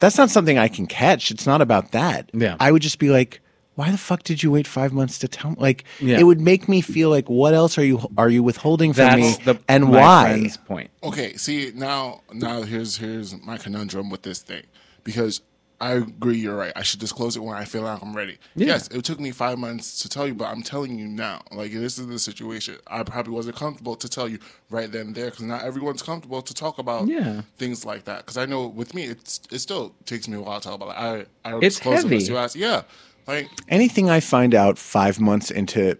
that's 0.00 0.18
not 0.18 0.30
something 0.30 0.58
I 0.58 0.68
can 0.68 0.86
catch. 0.86 1.30
It's 1.30 1.46
not 1.46 1.60
about 1.62 1.92
that. 1.92 2.30
Yeah. 2.34 2.56
I 2.60 2.72
would 2.72 2.82
just 2.82 2.98
be 2.98 3.10
like, 3.10 3.40
why 3.76 3.92
the 3.92 3.96
fuck 3.96 4.24
did 4.24 4.42
you 4.42 4.50
wait 4.50 4.66
five 4.66 4.92
months 4.92 5.20
to 5.20 5.28
tell 5.28 5.50
me? 5.52 5.56
Like, 5.60 5.84
Yeah. 6.00 6.18
it 6.18 6.24
would 6.24 6.40
make 6.40 6.68
me 6.68 6.80
feel 6.80 7.10
like, 7.10 7.28
what 7.30 7.54
else 7.54 7.78
are 7.78 7.84
you 7.84 8.00
are 8.18 8.28
you 8.28 8.42
withholding 8.42 8.92
from 8.92 9.04
That's 9.20 9.38
me, 9.38 9.44
the 9.44 9.60
and 9.68 9.84
my 9.84 9.90
why? 10.00 10.50
point. 10.66 10.90
Okay, 11.04 11.36
see 11.36 11.70
now 11.76 12.22
now 12.32 12.62
here's 12.62 12.96
here's 12.96 13.40
my 13.40 13.56
conundrum 13.56 14.10
with 14.10 14.22
this 14.22 14.40
thing 14.40 14.64
because 15.04 15.42
I 15.80 15.92
agree 15.92 16.36
you're 16.38 16.56
right. 16.56 16.72
I 16.74 16.82
should 16.82 16.98
disclose 16.98 17.36
it 17.36 17.40
when 17.40 17.56
I 17.56 17.64
feel 17.64 17.82
like 17.82 18.02
I'm 18.02 18.12
ready. 18.16 18.38
Yes, 18.56 18.88
it 18.88 19.04
took 19.04 19.20
me 19.20 19.30
five 19.30 19.58
months 19.58 20.00
to 20.02 20.08
tell 20.08 20.26
you, 20.26 20.34
but 20.34 20.46
I'm 20.46 20.62
telling 20.62 20.98
you 20.98 21.06
now. 21.06 21.42
Like 21.52 21.70
this 21.72 21.98
is 21.98 22.06
the 22.08 22.18
situation. 22.18 22.78
I 22.88 23.04
probably 23.04 23.32
wasn't 23.32 23.54
comfortable 23.56 23.94
to 23.94 24.08
tell 24.08 24.28
you 24.28 24.40
right 24.70 24.90
then 24.90 25.06
and 25.08 25.14
there 25.14 25.26
because 25.30 25.44
not 25.44 25.62
everyone's 25.62 26.02
comfortable 26.02 26.42
to 26.42 26.52
talk 26.52 26.78
about 26.78 27.06
Yeah. 27.06 27.42
things 27.58 27.86
like 27.86 28.04
that. 28.06 28.18
Because 28.26 28.36
I 28.36 28.44
know 28.46 28.66
with 28.66 28.92
me, 28.92 29.04
it's 29.04 29.40
it 29.52 29.60
still 29.60 29.94
takes 30.04 30.26
me 30.26 30.36
a 30.36 30.40
while 30.40 30.58
to 30.60 30.68
talk 30.68 30.74
about. 30.80 30.88
It. 31.20 31.28
I 31.44 31.50
I 31.52 31.56
It's 31.58 31.76
disclose 31.76 32.00
it 32.00 32.02
heavy. 32.02 32.14
unless 32.16 32.28
you 32.28 32.36
ask. 32.38 32.56
Yeah, 32.56 32.82
like 33.28 33.48
Anything 33.68 34.10
I 34.10 34.18
find 34.18 34.56
out 34.56 34.78
five 34.78 35.20
months 35.20 35.50
into 35.52 35.96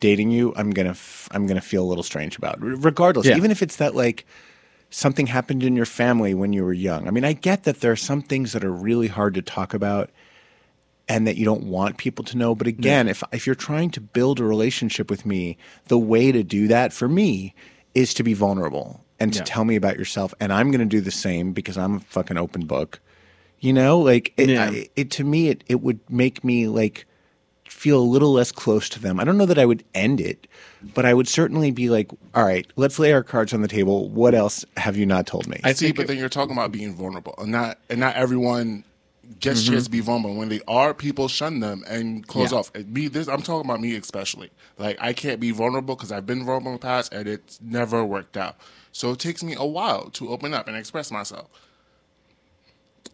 dating 0.00 0.30
you, 0.30 0.54
I'm 0.56 0.70
gonna 0.70 0.90
f- 0.90 1.28
I'm 1.30 1.46
gonna 1.46 1.60
feel 1.60 1.82
a 1.84 1.88
little 1.88 2.02
strange 2.04 2.38
about, 2.38 2.56
regardless. 2.60 3.26
Yeah. 3.26 3.36
Even 3.36 3.50
if 3.50 3.60
it's 3.60 3.76
that 3.76 3.94
like 3.94 4.24
something 4.94 5.26
happened 5.26 5.64
in 5.64 5.74
your 5.74 5.86
family 5.86 6.34
when 6.34 6.52
you 6.52 6.62
were 6.64 6.72
young. 6.72 7.08
I 7.08 7.10
mean, 7.10 7.24
I 7.24 7.32
get 7.32 7.64
that 7.64 7.80
there 7.80 7.90
are 7.90 7.96
some 7.96 8.22
things 8.22 8.52
that 8.52 8.64
are 8.64 8.72
really 8.72 9.08
hard 9.08 9.34
to 9.34 9.42
talk 9.42 9.74
about 9.74 10.10
and 11.08 11.26
that 11.26 11.36
you 11.36 11.44
don't 11.44 11.64
want 11.64 11.98
people 11.98 12.24
to 12.26 12.38
know. 12.38 12.54
But 12.54 12.66
again, 12.68 13.08
if 13.08 13.22
if 13.32 13.44
you're 13.44 13.56
trying 13.56 13.90
to 13.90 14.00
build 14.00 14.38
a 14.40 14.44
relationship 14.44 15.10
with 15.10 15.26
me, 15.26 15.58
the 15.88 15.98
way 15.98 16.30
to 16.32 16.42
do 16.44 16.68
that 16.68 16.92
for 16.92 17.08
me 17.08 17.54
is 17.94 18.14
to 18.14 18.22
be 18.22 18.34
vulnerable 18.34 19.04
and 19.18 19.32
to 19.32 19.40
Yeah. 19.40 19.44
tell 19.44 19.64
me 19.64 19.76
about 19.76 19.98
yourself. 19.98 20.32
And 20.40 20.52
I'm 20.52 20.70
going 20.70 20.80
to 20.88 20.96
do 20.96 21.00
the 21.00 21.10
same 21.10 21.52
because 21.52 21.76
I'm 21.76 21.96
a 21.96 22.00
fucking 22.00 22.36
open 22.36 22.66
book. 22.66 23.00
You 23.58 23.72
know, 23.72 23.98
like 23.98 24.32
it, 24.36 24.48
Yeah. 24.50 24.70
I, 24.70 24.88
it 24.96 25.10
to 25.12 25.24
me, 25.24 25.48
it 25.48 25.64
it 25.68 25.80
would 25.82 25.98
make 26.08 26.44
me 26.44 26.68
like 26.68 27.04
feel 27.68 27.98
a 27.98 28.02
little 28.04 28.32
less 28.32 28.52
close 28.52 28.88
to 28.90 29.00
them. 29.00 29.18
I 29.20 29.24
don't 29.24 29.36
know 29.38 29.46
that 29.46 29.58
I 29.58 29.66
would 29.66 29.84
end 29.94 30.20
it, 30.20 30.46
but 30.94 31.04
I 31.06 31.14
would 31.14 31.28
certainly 31.28 31.70
be 31.70 31.90
like, 31.90 32.10
all 32.34 32.44
right, 32.44 32.66
let's 32.76 32.98
lay 32.98 33.12
our 33.12 33.22
cards 33.22 33.52
on 33.54 33.62
the 33.62 33.68
table. 33.68 34.08
What 34.10 34.34
else 34.34 34.64
have 34.76 34.96
you 34.96 35.06
not 35.06 35.26
told 35.26 35.46
me? 35.46 35.60
I 35.64 35.72
see, 35.72 35.92
but 35.92 36.02
it- 36.02 36.08
then 36.08 36.18
you're 36.18 36.28
talking 36.28 36.52
about 36.56 36.72
being 36.72 36.94
vulnerable, 36.94 37.34
and 37.38 37.50
not 37.50 37.78
and 37.90 38.00
not 38.00 38.16
everyone 38.16 38.84
gets 39.40 39.62
Mm-hmm. 39.62 39.72
chance 39.72 39.84
to 39.84 39.90
be 39.90 40.00
vulnerable. 40.00 40.36
When 40.36 40.50
they 40.50 40.60
are, 40.68 40.92
people 40.92 41.28
shun 41.28 41.60
them 41.60 41.82
and 41.88 42.26
close 42.26 42.52
Yeah. 42.52 42.58
off. 42.58 42.74
Me, 42.74 43.08
this 43.08 43.26
I'm 43.28 43.40
talking 43.42 43.68
about 43.68 43.80
me 43.80 43.94
especially. 43.96 44.50
Like 44.78 44.98
I 45.00 45.12
can't 45.14 45.40
be 45.40 45.50
vulnerable 45.50 45.96
because 45.96 46.12
I've 46.12 46.26
been 46.26 46.44
vulnerable 46.44 46.72
in 46.72 46.74
the 46.74 46.80
past, 46.80 47.12
and 47.12 47.26
it's 47.26 47.58
never 47.62 48.04
worked 48.04 48.36
out. 48.36 48.56
So 48.92 49.10
it 49.12 49.18
takes 49.18 49.42
me 49.42 49.54
a 49.56 49.64
while 49.66 50.10
to 50.10 50.28
open 50.28 50.52
up 50.54 50.68
and 50.68 50.76
express 50.76 51.10
myself. 51.10 51.48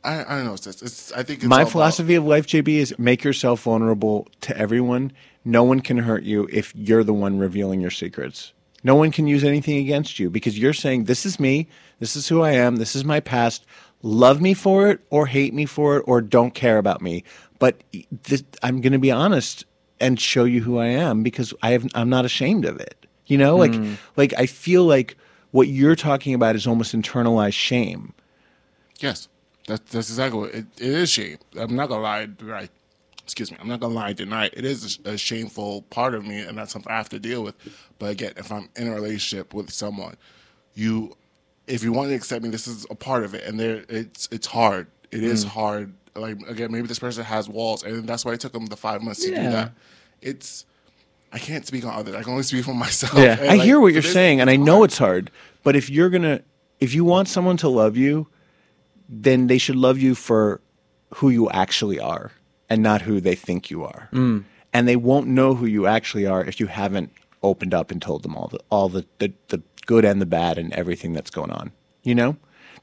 I, 0.02 0.20
I 0.20 0.36
don't 0.36 0.46
know. 0.46 0.54
It's, 0.54 0.66
it's 0.66 1.12
I 1.12 1.22
think 1.22 1.40
it's 1.40 1.48
My 1.48 1.62
about- 1.62 1.72
philosophy 1.72 2.14
of 2.14 2.24
life, 2.24 2.46
JB, 2.46 2.68
is 2.68 2.98
make 2.98 3.24
yourself 3.24 3.62
vulnerable 3.62 4.28
to 4.42 4.56
everyone. 4.56 5.12
No 5.44 5.64
one 5.64 5.80
can 5.80 5.98
hurt 5.98 6.22
you 6.22 6.48
if 6.52 6.74
you're 6.74 7.04
the 7.04 7.14
one 7.14 7.38
revealing 7.38 7.80
your 7.80 7.90
secrets. 7.90 8.52
No 8.82 8.94
one 8.94 9.10
can 9.10 9.26
use 9.26 9.44
anything 9.44 9.76
against 9.78 10.18
you 10.18 10.30
because 10.30 10.58
you're 10.58 10.72
saying, 10.72 11.04
This 11.04 11.26
is 11.26 11.38
me. 11.38 11.68
This 11.98 12.16
is 12.16 12.28
who 12.28 12.42
I 12.42 12.52
am. 12.52 12.76
This 12.76 12.96
is 12.96 13.04
my 13.04 13.20
past. 13.20 13.66
Love 14.02 14.40
me 14.40 14.54
for 14.54 14.88
it 14.88 15.00
or 15.10 15.26
hate 15.26 15.52
me 15.52 15.66
for 15.66 15.98
it 15.98 16.04
or 16.06 16.22
don't 16.22 16.54
care 16.54 16.78
about 16.78 17.02
me. 17.02 17.22
But 17.58 17.82
this, 18.22 18.42
I'm 18.62 18.80
going 18.80 18.94
to 18.94 18.98
be 18.98 19.10
honest 19.10 19.66
and 20.00 20.18
show 20.18 20.44
you 20.44 20.62
who 20.62 20.78
I 20.78 20.86
am 20.86 21.22
because 21.22 21.52
I 21.62 21.72
have, 21.72 21.86
I'm 21.94 22.08
not 22.08 22.24
ashamed 22.24 22.64
of 22.64 22.80
it. 22.80 23.06
You 23.26 23.36
know, 23.36 23.56
like, 23.56 23.72
mm. 23.72 23.96
like 24.16 24.32
I 24.38 24.46
feel 24.46 24.84
like 24.84 25.16
what 25.50 25.68
you're 25.68 25.94
talking 25.94 26.32
about 26.34 26.56
is 26.56 26.66
almost 26.66 26.96
internalized 26.96 27.52
shame. 27.52 28.14
Yes, 28.98 29.28
that's 29.66 29.90
that's 29.90 30.08
exactly 30.10 30.40
what 30.40 30.54
it, 30.54 30.66
it 30.78 30.88
is. 30.88 31.10
Shame. 31.10 31.38
I'm 31.58 31.76
not 31.76 31.88
gonna 31.88 32.02
lie. 32.02 32.26
Deny, 32.26 32.68
excuse 33.22 33.50
me. 33.50 33.58
I'm 33.60 33.68
not 33.68 33.80
gonna 33.80 33.94
lie. 33.94 34.12
Deny 34.12 34.46
it. 34.46 34.54
it 34.56 34.64
is 34.64 34.98
a, 35.04 35.10
a 35.10 35.18
shameful 35.18 35.82
part 35.82 36.14
of 36.14 36.26
me, 36.26 36.40
and 36.40 36.56
that's 36.56 36.72
something 36.72 36.90
I 36.90 36.96
have 36.96 37.08
to 37.10 37.18
deal 37.18 37.42
with. 37.42 37.54
But 37.98 38.10
again, 38.10 38.32
if 38.36 38.50
I'm 38.50 38.68
in 38.76 38.88
a 38.88 38.94
relationship 38.94 39.54
with 39.54 39.70
someone, 39.70 40.16
you, 40.74 41.16
if 41.66 41.82
you 41.82 41.92
want 41.92 42.08
to 42.10 42.14
accept 42.14 42.42
me, 42.42 42.50
this 42.50 42.66
is 42.66 42.86
a 42.90 42.94
part 42.94 43.24
of 43.24 43.34
it, 43.34 43.44
and 43.44 43.58
there, 43.58 43.84
it's 43.88 44.28
it's 44.32 44.46
hard. 44.46 44.88
It 45.10 45.22
is 45.22 45.44
mm. 45.44 45.48
hard. 45.48 45.92
Like 46.16 46.40
again, 46.48 46.72
maybe 46.72 46.88
this 46.88 46.98
person 46.98 47.24
has 47.24 47.48
walls, 47.48 47.84
and 47.84 48.08
that's 48.08 48.24
why 48.24 48.32
it 48.32 48.40
took 48.40 48.52
them 48.52 48.66
the 48.66 48.76
five 48.76 49.02
months 49.02 49.24
to 49.24 49.28
do 49.28 49.34
that. 49.34 49.72
It's. 50.20 50.66
I 51.32 51.38
can't 51.38 51.64
speak 51.64 51.84
on 51.84 51.94
others. 51.94 52.16
I 52.16 52.24
can 52.24 52.32
only 52.32 52.42
speak 52.42 52.64
for 52.64 52.74
myself. 52.86 53.14
Yeah. 53.14 53.38
And, 53.38 53.50
I 53.50 53.54
like, 53.54 53.60
hear 53.60 53.78
what 53.78 53.92
you're 53.92 54.02
saying, 54.02 54.40
and 54.40 54.50
I 54.50 54.56
know 54.56 54.78
hard. 54.78 54.90
it's 54.90 54.98
hard. 54.98 55.30
But 55.62 55.76
if 55.76 55.88
you're 55.88 56.10
gonna, 56.10 56.40
if 56.80 56.92
you 56.92 57.04
want 57.04 57.28
someone 57.28 57.56
to 57.58 57.68
love 57.68 57.96
you, 57.96 58.26
then 59.10 59.48
they 59.48 59.58
should 59.58 59.76
love 59.76 59.98
you 59.98 60.14
for 60.14 60.60
who 61.14 61.28
you 61.30 61.50
actually 61.50 61.98
are, 61.98 62.30
and 62.68 62.82
not 62.82 63.02
who 63.02 63.20
they 63.20 63.34
think 63.34 63.68
you 63.70 63.84
are. 63.84 64.08
Mm. 64.12 64.44
And 64.72 64.86
they 64.86 64.94
won't 64.94 65.26
know 65.26 65.54
who 65.56 65.66
you 65.66 65.86
actually 65.88 66.26
are 66.26 66.44
if 66.44 66.60
you 66.60 66.66
haven't 66.68 67.10
opened 67.42 67.74
up 67.74 67.90
and 67.90 68.00
told 68.00 68.22
them 68.22 68.36
all 68.36 68.46
the 68.48 68.60
all 68.70 68.88
the 68.88 69.04
the, 69.18 69.32
the 69.48 69.60
good 69.86 70.04
and 70.04 70.20
the 70.20 70.26
bad 70.26 70.56
and 70.58 70.72
everything 70.74 71.12
that's 71.12 71.30
going 71.30 71.50
on. 71.50 71.72
You 72.04 72.14
know, 72.14 72.36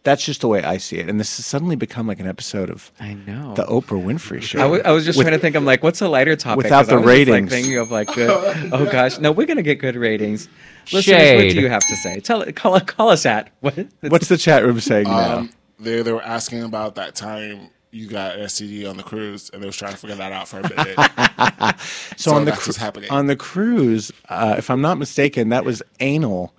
that's 0.03 0.25
just 0.25 0.41
the 0.41 0.47
way 0.49 0.63
I 0.63 0.77
see 0.77 0.97
it. 0.97 1.09
And 1.09 1.19
this 1.19 1.37
has 1.37 1.45
suddenly 1.45 1.75
become 1.77 2.07
like 2.07 2.19
an 2.19 2.27
episode 2.27 2.69
of 2.69 2.91
I 2.99 3.13
know. 3.13 3.53
the 3.53 3.63
Oprah 3.65 4.03
Winfrey 4.03 4.41
show. 4.41 4.75
I 4.83 4.91
was 4.91 5.05
just 5.05 5.19
trying 5.19 5.31
to 5.31 5.39
think. 5.39 5.55
I'm 5.55 5.63
like, 5.65 5.81
what's 5.83 6.01
a 6.01 6.09
lighter 6.09 6.35
topic? 6.35 6.63
Without 6.63 6.85
'Cause 6.85 6.93
I 6.93 6.95
the 6.97 7.01
was 7.01 7.05
just, 7.05 7.17
ratings. 7.17 7.51
like 7.51 7.61
thinking 7.61 7.77
of 7.77 7.91
like, 7.91 8.13
good, 8.13 8.29
oh 8.73 8.85
gosh, 8.91 9.17
no, 9.19 9.31
we're 9.31 9.47
gonna 9.47 9.61
get 9.61 9.75
good 9.79 9.95
ratings. 9.95 10.49
Listeners, 10.91 11.43
what 11.43 11.51
do 11.53 11.61
you 11.61 11.69
have 11.69 11.85
to 11.87 11.95
say? 11.95 12.19
Tell 12.19 12.43
call 12.51 12.77
call 12.81 13.09
us 13.09 13.25
at 13.25 13.51
what? 13.61 13.87
What's 14.01 14.27
the 14.27 14.37
chat 14.37 14.63
room 14.65 14.79
saying 14.81 15.05
now? 15.07 15.47
They 15.79 16.01
they 16.01 16.11
were 16.11 16.21
asking 16.23 16.63
about 16.63 16.95
that 16.95 17.15
time 17.15 17.69
you 17.91 18.07
got 18.07 18.35
STD 18.37 18.89
on 18.89 18.97
the 18.97 19.03
cruise, 19.03 19.49
and 19.51 19.61
they 19.61 19.65
was 19.67 19.75
trying 19.77 19.91
to 19.93 19.97
figure 19.97 20.15
that 20.17 20.31
out 20.31 20.47
for 20.47 20.59
a 20.59 20.63
minute. 20.69 20.97
So, 22.17 22.31
So 22.31 22.35
on 22.35 22.45
the 22.45 22.51
that's 22.51 22.63
cru- 22.63 22.73
happening. 22.73 23.09
on 23.11 23.27
the 23.27 23.35
cruise, 23.35 24.11
uh, 24.29 24.55
if 24.57 24.69
I'm 24.69 24.81
not 24.81 24.97
mistaken, 24.97 25.49
that 25.49 25.63
was 25.65 25.81
anal 25.99 26.53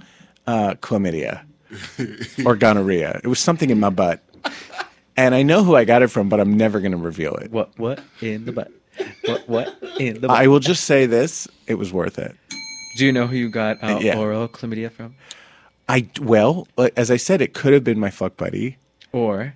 uh, 0.47 0.75
chlamydia 0.81 1.45
or 2.47 2.55
gonorrhea. 2.65 3.21
It 3.25 3.27
was 3.29 3.41
something 3.41 3.71
in 3.71 3.81
my 3.81 3.91
butt, 3.91 4.23
and 5.17 5.35
I 5.35 5.43
know 5.43 5.65
who 5.65 5.75
I 5.75 5.85
got 5.85 6.03
it 6.03 6.09
from, 6.09 6.29
but 6.29 6.39
I'm 6.41 6.57
never 6.57 6.81
going 6.81 6.93
to 6.93 6.99
reveal 6.99 7.35
it. 7.37 7.51
What 7.51 7.77
what 7.79 8.01
in 8.23 8.45
the 8.45 8.53
butt? 8.53 8.71
What 9.27 9.49
what 9.49 9.77
in 9.99 10.21
the 10.21 10.29
butt? 10.29 10.37
I 10.39 10.47
will 10.47 10.61
just 10.61 10.85
say 10.85 11.07
this: 11.07 11.49
it 11.67 11.75
was 11.75 11.93
worth 11.93 12.19
it. 12.19 12.35
do 12.97 13.05
you 13.05 13.13
know 13.13 13.27
who 13.27 13.37
you 13.37 13.51
got 13.51 13.83
uh, 13.83 13.99
Yeah. 14.03 14.17
oral 14.17 14.49
chlamydia 14.49 14.91
from? 14.93 15.17
I 15.89 16.09
well, 16.21 16.69
uh, 16.79 16.91
as 16.97 17.11
I 17.11 17.17
said, 17.17 17.41
it 17.43 17.53
could 17.55 17.73
have 17.73 17.85
been 17.85 17.99
my 17.99 18.11
fuck 18.11 18.37
buddy. 18.37 18.77
Or 19.13 19.55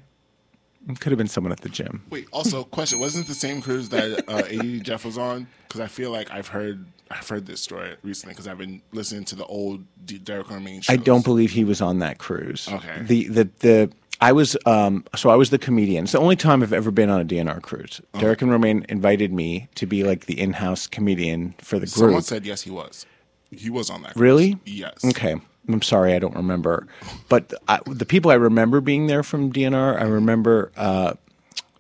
It 0.89 1.01
could 1.01 1.13
have 1.13 1.19
been 1.19 1.29
someone 1.29 1.53
at 1.53 1.61
the 1.61 1.69
gym. 1.69 2.03
Wait, 2.11 2.27
also 2.33 2.65
question: 2.65 2.99
Wasn't 2.99 3.25
it 3.25 3.29
the 3.29 3.35
same 3.35 3.61
cruise 3.63 3.89
that 3.91 4.29
uh, 4.29 4.43
AD 4.61 4.85
Jeff 4.85 5.05
was 5.05 5.17
on? 5.19 5.47
Because 5.69 5.81
I 5.81 5.87
feel 5.87 6.11
like 6.11 6.31
I've 6.31 6.49
heard 6.49 6.85
I've 7.11 7.29
heard 7.29 7.47
this 7.47 7.61
story 7.61 7.95
recently 8.03 8.33
because 8.33 8.49
I've 8.49 8.59
been 8.59 8.83
listening 8.93 9.25
to 9.27 9.37
the 9.37 9.45
old 9.47 9.85
D- 10.05 10.19
Derek 10.19 10.51
Romaine 10.51 10.81
shows. 10.81 10.93
I 10.93 10.97
don't 10.97 11.25
believe 11.25 11.51
he 11.53 11.65
was 11.65 11.81
on 11.81 11.99
that 12.01 12.19
cruise. 12.19 12.69
Okay. 12.71 13.03
The 13.03 13.29
the 13.29 13.45
the 13.61 13.93
I 14.21 14.33
was 14.33 14.57
um 14.67 15.05
so 15.17 15.31
I 15.31 15.37
was 15.37 15.51
the 15.51 15.59
comedian. 15.59 16.05
It's 16.05 16.13
the 16.13 16.19
only 16.21 16.37
time 16.37 16.63
I've 16.63 16.73
ever 16.73 16.91
been 16.91 17.11
on 17.11 17.21
a 17.21 17.25
DNR 17.25 17.61
cruise. 17.63 18.01
Derek 18.19 18.41
and 18.43 18.51
Romaine 18.51 18.85
invited 18.89 19.33
me 19.33 19.69
to 19.77 19.87
be 19.87 20.05
like 20.05 20.27
the 20.27 20.41
in-house 20.41 20.87
comedian 20.87 21.55
for 21.59 21.77
the 21.79 21.87
group. 21.87 21.95
Someone 22.07 22.23
said 22.23 22.47
yes, 22.47 22.63
he 22.63 22.71
was. 22.71 23.05
He 23.51 23.69
was 23.69 23.91
on 23.91 24.03
that. 24.03 24.15
cruise. 24.15 24.23
Really? 24.23 24.59
Yes. 24.65 25.05
Okay. 25.05 25.37
I'm 25.69 25.83
sorry, 25.83 26.15
I 26.15 26.19
don't 26.19 26.35
remember. 26.35 26.87
But 27.29 27.53
I, 27.69 27.81
the 27.87 28.07
people 28.07 28.31
I 28.31 28.35
remember 28.35 28.81
being 28.81 29.07
there 29.07 29.23
from 29.23 29.53
DNR, 29.53 30.01
I 30.01 30.05
remember 30.05 30.73
uh, 30.77 31.15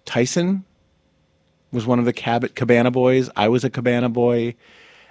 Tyson 0.04 0.64
was 1.72 1.86
one 1.86 1.98
of 1.98 2.04
the 2.04 2.12
cab- 2.12 2.54
Cabana 2.54 2.90
boys. 2.90 3.30
I 3.34 3.48
was 3.48 3.64
a 3.64 3.70
Cabana 3.70 4.08
boy. 4.08 4.54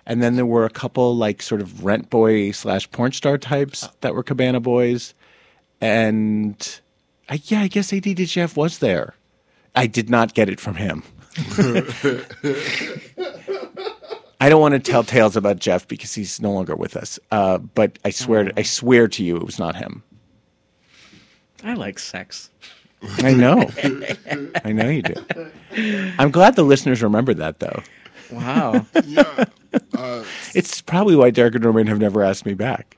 And 0.06 0.22
then 0.22 0.36
there 0.36 0.46
were 0.46 0.66
a 0.66 0.70
couple 0.70 1.16
like 1.16 1.42
sort 1.42 1.62
of 1.62 1.84
rent 1.84 2.10
boy 2.10 2.52
slash 2.52 2.90
porn 2.92 3.12
star 3.12 3.38
types 3.38 3.88
that 4.02 4.16
were 4.16 4.24
Cabana 4.24 4.60
boys. 4.60 5.14
And 5.80 6.80
I, 7.30 7.42
yeah, 7.46 7.62
I 7.62 7.68
guess 7.68 7.94
AD 7.94 8.04
Jeff 8.04 8.58
was 8.58 8.80
there. 8.80 9.16
I 9.76 9.88
did 9.88 10.10
not 10.10 10.34
get 10.34 10.50
it 10.50 10.60
from 10.60 10.76
him. 10.76 11.04
I 14.42 14.50
don't 14.50 14.60
want 14.60 14.74
to 14.74 14.80
tell 14.80 15.04
tales 15.04 15.38
about 15.38 15.60
Jeff 15.60 15.88
because 15.88 16.16
he's 16.16 16.42
no 16.42 16.52
longer 16.52 16.76
with 16.76 16.98
us. 16.98 17.20
Uh, 17.30 17.60
but 17.60 18.00
I 18.04 18.10
swear, 18.10 18.52
I 18.58 18.64
swear 18.64 19.08
to 19.08 19.24
you, 19.24 19.38
it 19.38 19.46
was 19.46 19.60
not 19.60 19.76
him. 19.76 20.02
I 21.64 21.76
like 21.76 22.00
sex. 22.00 22.50
I 23.20 23.34
know, 23.36 23.70
I 24.66 24.72
know 24.72 24.90
you 24.90 25.04
do. 25.04 25.14
I'm 26.18 26.32
glad 26.32 26.56
the 26.56 26.64
listeners 26.64 27.04
remember 27.04 27.36
that, 27.36 27.60
though. 27.60 27.84
Wow. 28.32 28.88
Yeah. 29.06 29.46
Uh, 29.96 30.24
It's 30.56 30.82
probably 30.82 31.16
why 31.16 31.30
Derek 31.30 31.54
and 31.56 31.64
Romaine 31.64 31.88
have 31.88 32.00
never 32.00 32.24
asked 32.24 32.46
me 32.48 32.56
back. 32.56 32.98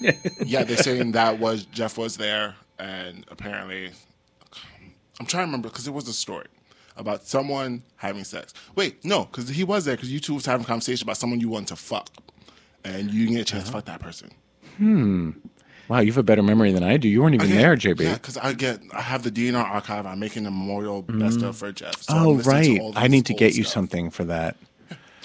yeah, 0.44 0.64
they're 0.64 0.76
saying 0.76 1.12
that 1.12 1.38
was 1.38 1.66
Jeff 1.66 1.98
was 1.98 2.16
there, 2.16 2.56
and 2.80 3.24
apparently, 3.30 3.92
I'm 5.20 5.26
trying 5.26 5.42
to 5.42 5.46
remember 5.46 5.68
because 5.68 5.86
it 5.86 5.94
was 5.94 6.08
a 6.08 6.12
story 6.12 6.46
about 7.00 7.26
someone 7.26 7.82
having 7.96 8.24
sex. 8.24 8.54
Wait, 8.76 9.04
no, 9.04 9.24
because 9.24 9.48
he 9.48 9.64
was 9.64 9.84
there 9.84 9.96
because 9.96 10.12
you 10.12 10.20
two 10.20 10.34
was 10.34 10.46
having 10.46 10.64
a 10.64 10.68
conversation 10.68 11.04
about 11.06 11.16
someone 11.16 11.40
you 11.40 11.48
want 11.48 11.68
to 11.68 11.76
fuck, 11.76 12.10
and 12.84 13.10
you 13.10 13.24
didn't 13.24 13.36
get 13.36 13.42
a 13.42 13.44
chance 13.44 13.64
to 13.64 13.70
uh-huh. 13.70 13.78
fuck 13.78 13.86
that 13.86 14.00
person. 14.00 14.30
Hmm. 14.76 15.30
Wow, 15.88 15.98
you 15.98 16.12
have 16.12 16.18
a 16.18 16.22
better 16.22 16.42
memory 16.42 16.70
than 16.70 16.84
I 16.84 16.98
do. 16.98 17.08
You 17.08 17.20
weren't 17.20 17.34
even 17.34 17.50
there, 17.50 17.74
JB. 17.74 18.00
Yeah, 18.00 18.14
because 18.14 18.36
I 18.36 18.52
get 18.52 18.80
I 18.92 19.00
have 19.00 19.24
the 19.24 19.30
DNR 19.32 19.56
archive. 19.56 20.06
I'm 20.06 20.20
making 20.20 20.46
a 20.46 20.50
memorial 20.50 21.02
best 21.02 21.40
mm. 21.40 21.48
of 21.48 21.56
for 21.56 21.72
Jeff. 21.72 22.00
So 22.02 22.14
I'm 22.14 22.26
oh, 22.28 22.40
to 22.40 22.48
right. 22.48 22.80
all 22.80 22.92
I 22.96 23.02
this 23.02 23.10
need 23.10 23.26
to 23.26 23.32
old 23.32 23.40
get 23.40 23.54
you 23.56 23.64
stuff. 23.64 23.74
something 23.74 24.10
for 24.10 24.22
that. 24.24 24.56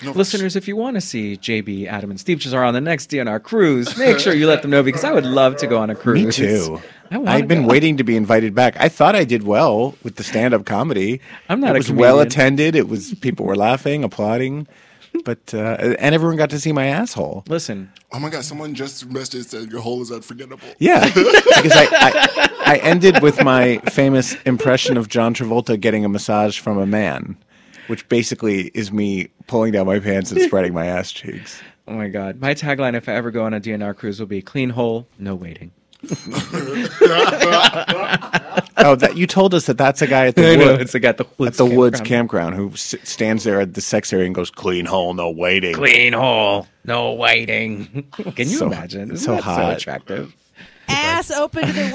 No, 0.04 0.12
Listeners, 0.12 0.56
if 0.56 0.68
you 0.68 0.76
want 0.76 0.96
to 0.96 1.02
see 1.02 1.38
JB, 1.38 1.88
Adam, 1.88 2.10
and 2.10 2.20
Steve 2.20 2.54
are 2.54 2.64
on 2.64 2.74
the 2.74 2.82
next 2.82 3.10
DNR 3.12 3.42
cruise, 3.42 3.96
make 3.98 4.20
sure 4.20 4.34
you 4.34 4.48
let 4.48 4.62
them 4.62 4.72
know 4.72 4.84
because 4.84 5.04
I 5.04 5.14
would 5.14 5.26
love 5.26 5.56
to 5.58 5.68
go 5.68 5.78
on 5.78 5.90
a 5.90 5.96
cruise. 5.96 6.26
Me 6.26 6.32
too. 6.32 6.82
I 7.12 7.18
wanna 7.18 7.32
I've 7.32 7.48
been 7.48 7.64
go. 7.64 7.68
waiting 7.70 7.98
to 7.98 8.04
be 8.04 8.16
invited 8.16 8.56
back. 8.56 8.76
I 8.80 8.90
thought 8.90 9.16
I 9.16 9.24
did 9.24 9.44
well 9.44 9.96
with 10.04 10.16
the 10.16 10.24
stand-up 10.24 10.66
comedy. 10.66 11.22
I'm 11.50 11.60
not 11.60 11.72
It 11.72 11.76
a 11.76 11.80
was 11.80 11.92
well 11.92 12.20
attended. 12.20 12.76
It 12.76 12.88
was 12.90 13.14
people 13.16 13.46
were 13.46 13.56
laughing, 13.56 14.04
applauding, 14.04 14.68
but 15.24 15.54
uh, 15.54 15.96
and 16.00 16.16
everyone 16.16 16.36
got 16.38 16.50
to 16.52 16.60
see 16.60 16.72
my 16.72 16.88
asshole. 16.88 17.44
Listen, 17.48 17.92
Oh 18.12 18.20
my 18.20 18.30
god! 18.30 18.44
Someone 18.46 18.74
just 18.74 19.08
messaged 19.10 19.46
said 19.46 19.72
your 19.72 19.82
hole 19.82 20.02
is 20.02 20.12
unforgettable. 20.12 20.68
Yeah, 20.80 21.06
because 21.08 21.72
I, 21.74 21.88
I 21.92 22.50
I 22.66 22.78
ended 22.78 23.22
with 23.22 23.44
my 23.44 23.78
famous 23.90 24.36
impression 24.44 24.98
of 24.98 25.08
John 25.10 25.34
Travolta 25.34 25.80
getting 25.80 26.06
a 26.06 26.10
massage 26.10 26.60
from 26.60 26.78
a 26.78 26.86
man, 26.88 27.38
which 27.88 28.08
basically 28.10 28.72
is 28.74 28.92
me 28.92 29.30
pulling 29.48 29.74
down 29.74 29.86
my 29.86 30.00
pants 30.00 30.32
and 30.32 30.42
spreading 30.42 30.74
my 30.74 30.86
ass 30.86 31.12
cheeks. 31.12 31.62
oh 31.88 31.94
my 31.94 32.08
God. 32.08 32.40
My 32.42 32.54
tagline, 32.56 32.96
if 32.96 33.08
I 33.08 33.14
ever 33.14 33.30
go 33.32 33.44
on 33.46 33.54
a 33.54 33.60
DNR 33.62 33.96
cruise, 33.96 34.20
will 34.20 34.28
be 34.28 34.42
clean 34.42 34.72
hole, 34.72 35.08
no 35.20 35.36
waiting. 35.36 35.72
Oh, 38.78 38.96
that 38.96 39.14
you 39.16 39.26
told 39.26 39.54
us 39.54 39.66
that 39.68 39.78
that's 39.78 40.02
a 40.02 40.08
guy 40.08 40.28
at 40.28 40.36
the 40.36 40.52
I 40.52 40.56
know, 40.56 40.72
wood, 40.74 40.82
it's 40.82 40.94
like 40.94 41.04
at 41.06 41.18
the 41.18 41.24
at 41.26 41.40
Woods 41.40 41.58
the 41.58 41.66
woods 41.66 42.02
campground. 42.02 42.54
campground 42.54 42.56
who 42.56 42.70
s- 42.74 42.96
stands 43.04 43.44
there 43.44 43.62
at 43.62 43.74
the 43.74 43.82
sex 43.82 44.12
area 44.14 44.26
and 44.26 44.36
goes 44.36 44.52
clean 44.52 44.86
hole, 44.86 45.14
no 45.14 45.30
waiting. 45.30 45.74
Clean 45.76 46.14
hole, 46.14 46.68
no 46.84 47.14
waiting. 47.14 48.06
Can 48.12 48.50
you 48.50 48.58
So- 48.58 48.68
imagine? 48.68 49.12
Isn't 49.12 49.18
so 49.18 49.32
that 49.36 49.44
so 49.44 49.50
hot. 49.50 49.78
attractive? 49.78 50.36
Ass 50.88 51.32
open 51.32 51.66
to 51.66 51.74
the 51.74 51.92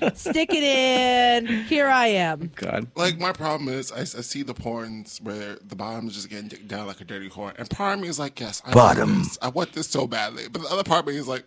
wind, 0.00 0.16
stick 0.18 0.48
it 0.52 0.64
in. 0.64 1.46
Here 1.66 1.86
I 1.86 2.06
am. 2.08 2.50
God. 2.56 2.88
Like 2.96 3.20
my 3.20 3.32
problem 3.32 3.68
is, 3.68 3.92
I, 3.92 4.00
I 4.00 4.04
see 4.04 4.42
the 4.42 4.54
porns 4.54 5.22
where 5.22 5.56
the 5.64 5.76
bottom 5.76 6.08
is 6.08 6.14
just 6.16 6.28
getting 6.28 6.48
dicked 6.48 6.66
down 6.66 6.88
like 6.88 7.00
a 7.00 7.04
dirty 7.04 7.28
whore, 7.28 7.52
and 7.56 7.70
part 7.70 7.94
of 7.94 8.00
me 8.00 8.08
is 8.08 8.18
like, 8.18 8.40
yes, 8.40 8.62
I 8.64 8.72
Bottom. 8.72 9.10
Want 9.12 9.24
this. 9.24 9.38
I 9.40 9.48
want 9.48 9.72
this 9.74 9.86
so 9.88 10.08
badly, 10.08 10.44
but 10.50 10.62
the 10.62 10.68
other 10.68 10.82
part 10.82 11.00
of 11.00 11.06
me 11.06 11.16
is 11.18 11.28
like, 11.28 11.44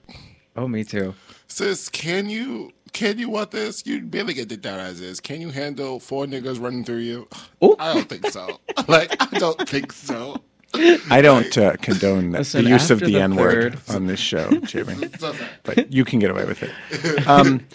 Oh, 0.55 0.67
me 0.67 0.83
too. 0.85 1.15
Sis, 1.53 1.89
can 1.89 2.29
you 2.29 2.71
can 2.93 3.17
you 3.17 3.29
want 3.29 3.51
this? 3.51 3.85
You 3.85 4.01
barely 4.01 4.33
get 4.33 4.47
dicked 4.49 4.63
down 4.63 4.79
as 4.79 5.01
is. 5.01 5.19
Can 5.19 5.41
you 5.41 5.49
handle 5.49 5.99
four 5.99 6.25
niggas 6.25 6.61
running 6.61 6.83
through 6.83 6.97
you? 6.97 7.27
Ooh. 7.63 7.75
I 7.79 7.93
don't 7.93 8.09
think 8.09 8.27
so. 8.27 8.59
like 8.87 9.15
I 9.19 9.39
don't 9.39 9.67
think 9.67 9.91
so. 9.91 10.41
I 11.09 11.21
don't 11.21 11.55
uh, 11.57 11.75
condone 11.81 12.31
Listen, 12.31 12.63
the 12.63 12.69
use 12.71 12.89
of 12.89 12.99
the 12.99 13.05
the 13.05 13.21
N 13.21 13.35
word 13.35 13.79
on 13.89 14.07
this 14.07 14.19
show, 14.19 14.49
Jimmy. 14.63 15.07
But 15.63 15.93
you 15.93 16.03
can 16.03 16.17
get 16.17 16.31
away 16.31 16.45
with 16.45 16.63
it. 16.63 17.27
Um, 17.27 17.65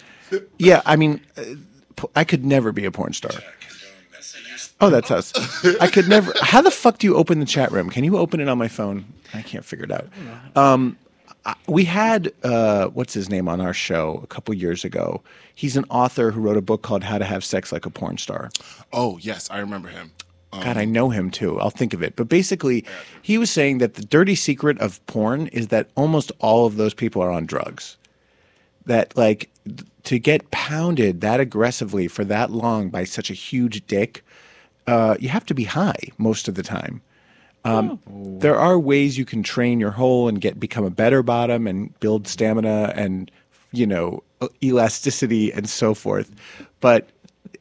yeah, 0.58 0.82
I 0.84 0.96
mean, 0.96 1.20
I 2.16 2.24
could 2.24 2.44
never 2.44 2.72
be 2.72 2.84
a 2.84 2.90
porn 2.90 3.12
star. 3.12 3.30
Oh, 4.80 4.90
that's 4.90 5.10
us. 5.10 5.32
I 5.80 5.88
could 5.88 6.08
never. 6.08 6.32
How 6.40 6.60
the 6.60 6.70
fuck 6.72 6.98
do 6.98 7.06
you 7.06 7.16
open 7.16 7.38
the 7.40 7.46
chat 7.46 7.70
room? 7.70 7.88
Can 7.90 8.02
you 8.04 8.16
open 8.16 8.40
it 8.40 8.48
on 8.48 8.58
my 8.58 8.68
phone? 8.68 9.04
I 9.32 9.42
can't 9.42 9.64
figure 9.64 9.84
it 9.84 9.92
out. 9.92 10.08
Um, 10.56 10.96
I- 11.00 11.07
we 11.66 11.84
had 11.84 12.32
uh, 12.42 12.86
what's 12.88 13.14
his 13.14 13.28
name 13.28 13.48
on 13.48 13.60
our 13.60 13.74
show 13.74 14.20
a 14.22 14.26
couple 14.26 14.54
years 14.54 14.84
ago. 14.84 15.22
He's 15.54 15.76
an 15.76 15.84
author 15.90 16.30
who 16.30 16.40
wrote 16.40 16.56
a 16.56 16.62
book 16.62 16.82
called 16.82 17.04
How 17.04 17.18
to 17.18 17.24
Have 17.24 17.44
Sex 17.44 17.72
Like 17.72 17.86
a 17.86 17.90
Porn 17.90 18.18
Star. 18.18 18.50
Oh 18.92 19.18
yes, 19.18 19.50
I 19.50 19.58
remember 19.58 19.88
him. 19.88 20.12
Um, 20.52 20.62
God, 20.62 20.76
I 20.76 20.84
know 20.84 21.10
him 21.10 21.30
too. 21.30 21.60
I'll 21.60 21.70
think 21.70 21.92
of 21.92 22.02
it. 22.02 22.16
But 22.16 22.28
basically, 22.28 22.84
he 23.22 23.38
was 23.38 23.50
saying 23.50 23.78
that 23.78 23.94
the 23.94 24.04
dirty 24.04 24.34
secret 24.34 24.78
of 24.80 25.04
porn 25.06 25.48
is 25.48 25.68
that 25.68 25.88
almost 25.94 26.32
all 26.38 26.66
of 26.66 26.76
those 26.76 26.94
people 26.94 27.22
are 27.22 27.30
on 27.30 27.44
drugs. 27.44 27.96
That, 28.86 29.14
like, 29.16 29.50
to 30.04 30.18
get 30.18 30.50
pounded 30.50 31.20
that 31.20 31.40
aggressively 31.40 32.08
for 32.08 32.24
that 32.24 32.50
long 32.50 32.88
by 32.88 33.04
such 33.04 33.30
a 33.30 33.34
huge 33.34 33.86
dick, 33.86 34.24
uh, 34.86 35.16
you 35.20 35.28
have 35.28 35.44
to 35.46 35.54
be 35.54 35.64
high 35.64 35.98
most 36.16 36.48
of 36.48 36.54
the 36.54 36.62
time. 36.62 37.02
Um, 37.68 37.98
There 38.40 38.56
are 38.56 38.78
ways 38.78 39.18
you 39.18 39.24
can 39.24 39.42
train 39.42 39.80
your 39.80 39.90
hole 39.90 40.28
and 40.28 40.40
get 40.40 40.58
become 40.60 40.84
a 40.84 40.90
better 40.90 41.22
bottom 41.22 41.66
and 41.66 41.98
build 42.00 42.26
stamina 42.28 42.92
and 42.96 43.30
you 43.72 43.86
know 43.86 44.22
elasticity 44.62 45.52
and 45.52 45.68
so 45.68 45.94
forth. 45.94 46.30
But 46.80 47.08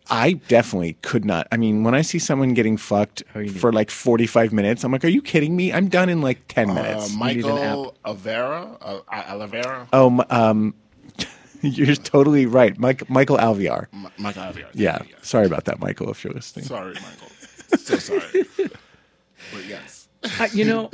I 0.09 0.33
definitely 0.47 0.93
could 1.01 1.25
not. 1.25 1.47
I 1.51 1.57
mean, 1.57 1.83
when 1.83 1.93
I 1.95 2.01
see 2.01 2.19
someone 2.19 2.53
getting 2.53 2.77
fucked 2.77 3.23
for 3.57 3.73
like 3.73 3.89
45 3.91 4.53
minutes, 4.53 4.83
I'm 4.85 4.91
like, 4.91 5.03
are 5.03 5.09
you 5.09 5.21
kidding 5.21 5.55
me? 5.55 5.73
I'm 5.73 5.89
done 5.89 6.07
in 6.07 6.21
like 6.21 6.47
10 6.47 6.69
Uh, 6.69 6.73
minutes. 6.75 7.13
Michael 7.15 7.93
Avera, 8.05 8.77
uh, 8.81 8.99
Alavera, 9.11 9.87
oh, 9.91 10.23
um, 10.29 10.73
you're 11.61 11.95
totally 11.95 12.45
right. 12.45 12.77
Mike, 12.79 13.09
Michael 13.09 13.37
Alvear. 13.37 13.87
M- 13.91 14.07
Michael 14.17 14.43
Avera. 14.43 14.67
Yeah. 14.73 14.99
yes. 15.09 15.27
Sorry 15.27 15.45
about 15.45 15.65
that, 15.65 15.79
Michael, 15.79 16.09
if 16.11 16.23
you're 16.23 16.33
listening. 16.33 16.65
Sorry, 16.65 16.93
Michael. 16.93 17.29
so 17.77 17.97
sorry. 17.97 18.45
But 18.57 19.65
yes. 19.67 19.96
I, 20.39 20.47
you 20.53 20.65
know, 20.65 20.89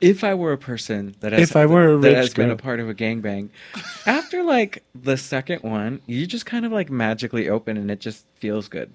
if 0.00 0.24
I 0.24 0.34
were 0.34 0.52
a 0.52 0.58
person 0.58 1.14
that 1.20 1.32
has, 1.32 1.40
If 1.50 1.56
I 1.56 1.66
were 1.66 1.94
a 1.94 1.98
that 1.98 2.08
rich 2.08 2.16
has 2.16 2.34
been 2.34 2.50
a 2.50 2.56
part 2.56 2.80
of 2.80 2.88
a 2.88 2.94
gangbang, 2.94 3.48
after 4.06 4.42
like 4.42 4.82
the 4.94 5.16
second 5.16 5.62
one, 5.62 6.00
you 6.06 6.26
just 6.26 6.46
kind 6.46 6.64
of 6.66 6.72
like 6.72 6.90
magically 6.90 7.48
open 7.48 7.76
and 7.76 7.90
it 7.90 8.00
just 8.00 8.26
feels 8.36 8.68
good. 8.68 8.92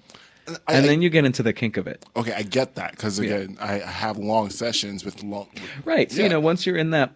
I- 0.48 0.52
and 0.68 0.84
I- 0.84 0.88
then 0.88 1.02
you 1.02 1.10
get 1.10 1.24
into 1.24 1.42
the 1.42 1.52
kink 1.52 1.76
of 1.76 1.86
it. 1.86 2.04
Okay, 2.16 2.32
I 2.32 2.42
get 2.42 2.74
that 2.76 2.92
because 2.92 3.18
again, 3.18 3.56
I 3.60 3.74
I 3.82 3.86
have 3.86 4.18
long 4.18 4.50
sessions 4.50 5.04
with 5.04 5.22
long. 5.22 5.48
Right. 5.84 6.10
So, 6.10 6.18
Yeah. 6.18 6.22
you 6.24 6.28
know, 6.30 6.40
once 6.40 6.66
you're 6.66 6.76
in 6.76 6.90
that 6.90 7.12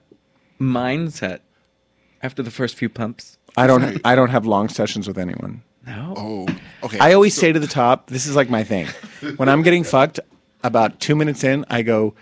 mindset 0.60 1.40
after 2.22 2.42
the 2.42 2.50
first 2.50 2.76
few 2.76 2.88
pumps. 2.88 3.38
I 3.56 3.66
don't. 3.66 4.00
I 4.04 4.14
don't 4.14 4.30
have 4.30 4.46
long 4.46 4.68
sessions 4.68 5.06
with 5.06 5.18
anyone. 5.18 5.62
No. 5.86 6.14
Oh, 6.16 6.46
okay. 6.82 6.98
I 6.98 7.12
always 7.12 7.34
so- 7.34 7.40
say 7.42 7.52
to 7.52 7.60
the 7.60 7.66
top, 7.66 8.08
this 8.08 8.26
is 8.26 8.34
like 8.34 8.48
my 8.50 8.64
thing. 8.64 8.86
When 9.36 9.48
I'm 9.48 9.62
getting 9.62 9.84
fucked, 9.84 10.18
about 10.64 10.98
two 10.98 11.14
minutes 11.14 11.44
in, 11.44 11.64
I 11.70 11.82
go, 11.82 12.14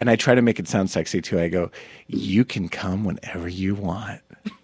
and 0.00 0.08
I 0.08 0.16
try 0.16 0.34
to 0.34 0.40
make 0.42 0.58
it 0.58 0.68
sound 0.68 0.88
sexy 0.90 1.20
too. 1.20 1.38
I 1.38 1.48
go, 1.48 1.70
you 2.06 2.44
can 2.44 2.68
come 2.70 3.04
whenever 3.04 3.48
you 3.48 3.74
want, 3.74 4.20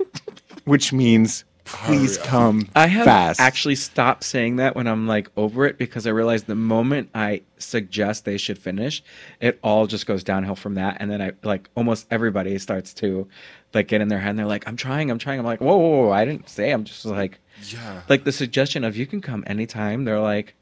which 0.64 0.92
means 0.92 1.44
please 1.64 2.16
come 2.18 2.68
I 2.76 2.86
have 2.86 3.04
fast. 3.06 3.40
actually 3.40 3.74
stopped 3.74 4.22
saying 4.22 4.56
that 4.56 4.76
when 4.76 4.86
I'm 4.86 5.08
like 5.08 5.28
over 5.36 5.66
it 5.66 5.78
because 5.78 6.06
I 6.06 6.10
realize 6.10 6.44
the 6.44 6.54
moment 6.54 7.10
I 7.12 7.42
suggest 7.58 8.24
they 8.24 8.36
should 8.38 8.56
finish, 8.56 9.02
it 9.40 9.58
all 9.64 9.88
just 9.88 10.06
goes 10.06 10.22
downhill 10.22 10.54
from 10.54 10.74
that. 10.74 10.98
And 11.00 11.10
then 11.10 11.20
I 11.20 11.32
like 11.42 11.68
almost 11.74 12.06
everybody 12.10 12.56
starts 12.58 12.94
to 12.94 13.26
like 13.74 13.88
get 13.88 14.00
in 14.00 14.06
their 14.06 14.20
head 14.20 14.30
and 14.30 14.38
they're 14.38 14.46
like, 14.46 14.66
I'm 14.68 14.76
trying, 14.76 15.10
I'm 15.10 15.18
trying. 15.18 15.40
I'm 15.40 15.44
like, 15.44 15.60
whoa, 15.60 15.76
whoa, 15.76 16.04
whoa. 16.06 16.10
I 16.12 16.24
didn't 16.24 16.48
say. 16.48 16.70
I'm 16.70 16.84
just 16.84 17.04
like, 17.04 17.40
Yeah. 17.68 18.02
like 18.08 18.22
the 18.22 18.32
suggestion 18.32 18.84
of 18.84 18.96
you 18.96 19.04
can 19.06 19.20
come 19.20 19.42
anytime. 19.48 20.04
They're 20.04 20.20
like, 20.20 20.54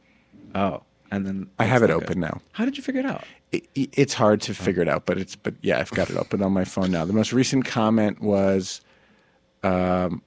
oh, 0.55 0.85
and 1.15 1.27
then 1.27 1.51
I 1.59 1.65
have 1.65 1.83
it 1.83 1.91
open 1.91 2.21
now. 2.21 2.41
How 2.53 2.65
did 2.65 2.77
you 2.77 2.83
figure 2.83 3.01
it 3.01 3.07
out? 3.07 3.25
it, 3.55 3.91
it's 3.93 4.15
hard 4.15 4.41
to 4.43 4.55
figure 4.55 4.83
it 4.83 4.89
out, 4.89 5.07
but 5.07 5.19
it's 5.19 5.37
but 5.37 5.55
yeah, 5.63 5.79
I've 5.79 5.91
got 5.91 6.11
it 6.11 6.17
open 6.17 6.43
on 6.43 6.53
my 6.53 6.65
phone 6.65 6.91
now. 6.91 7.05
The 7.05 7.13
most 7.13 7.33
recent 7.33 7.65
comment 7.65 8.21
was, 8.21 8.81
um, 9.63 10.23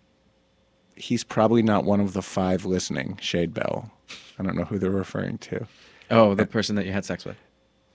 he's 0.95 1.23
probably 1.23 1.61
not 1.61 1.83
one 1.83 1.99
of 1.99 2.13
the 2.13 2.21
five 2.21 2.65
listening. 2.65 3.17
Shade 3.21 3.53
Bell. 3.53 3.91
I 4.39 4.43
don't 4.43 4.55
know 4.55 4.63
who 4.63 4.79
they're 4.79 4.89
referring 4.89 5.37
to. 5.39 5.67
Oh, 6.09 6.35
the 6.35 6.45
person 6.45 6.75
that 6.75 6.85
you 6.85 6.93
had 6.93 7.05
sex 7.05 7.25
with. 7.25 7.37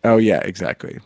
Oh 0.05 0.19
yeah, 0.19 0.41
exactly. 0.41 0.99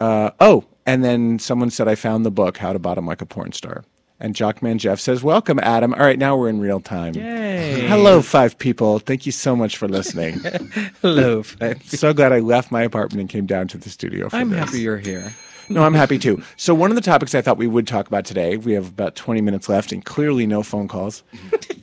Uh, 0.00 0.30
oh, 0.40 0.64
and 0.86 1.04
then 1.04 1.38
someone 1.38 1.70
said 1.70 1.88
I 1.88 1.94
found 1.94 2.24
the 2.26 2.30
book 2.30 2.58
How 2.58 2.72
to 2.72 2.78
Bottom 2.78 3.06
Like 3.06 3.22
a 3.22 3.26
Porn 3.26 3.52
Star. 3.52 3.84
And 4.20 4.34
Jockman 4.34 4.78
Jeff 4.78 4.98
says, 4.98 5.22
"Welcome, 5.22 5.60
Adam. 5.60 5.94
All 5.94 6.00
right, 6.00 6.18
now 6.18 6.36
we're 6.36 6.48
in 6.48 6.60
real 6.60 6.80
time. 6.80 7.14
Yay. 7.14 7.86
Hello, 7.86 8.20
five 8.20 8.58
people. 8.58 8.98
Thank 8.98 9.26
you 9.26 9.32
so 9.32 9.54
much 9.54 9.76
for 9.76 9.86
listening. 9.86 10.40
Hello. 11.02 11.44
five 11.44 11.80
so 11.86 12.12
glad 12.12 12.32
I 12.32 12.40
left 12.40 12.72
my 12.72 12.82
apartment 12.82 13.20
and 13.20 13.28
came 13.30 13.46
down 13.46 13.68
to 13.68 13.78
the 13.78 13.88
studio. 13.90 14.28
For 14.28 14.36
I'm 14.36 14.50
this. 14.50 14.58
happy 14.58 14.80
you're 14.80 14.98
here. 14.98 15.32
No, 15.70 15.84
I'm 15.84 15.94
happy 15.94 16.18
too. 16.18 16.42
So 16.56 16.74
one 16.74 16.90
of 16.90 16.94
the 16.96 17.02
topics 17.02 17.34
I 17.34 17.42
thought 17.42 17.58
we 17.58 17.66
would 17.66 17.86
talk 17.86 18.08
about 18.08 18.24
today, 18.24 18.56
we 18.56 18.72
have 18.72 18.88
about 18.88 19.14
20 19.16 19.42
minutes 19.42 19.68
left 19.68 19.92
and 19.92 20.02
clearly 20.04 20.46
no 20.46 20.62
phone 20.62 20.88
calls. 20.88 21.22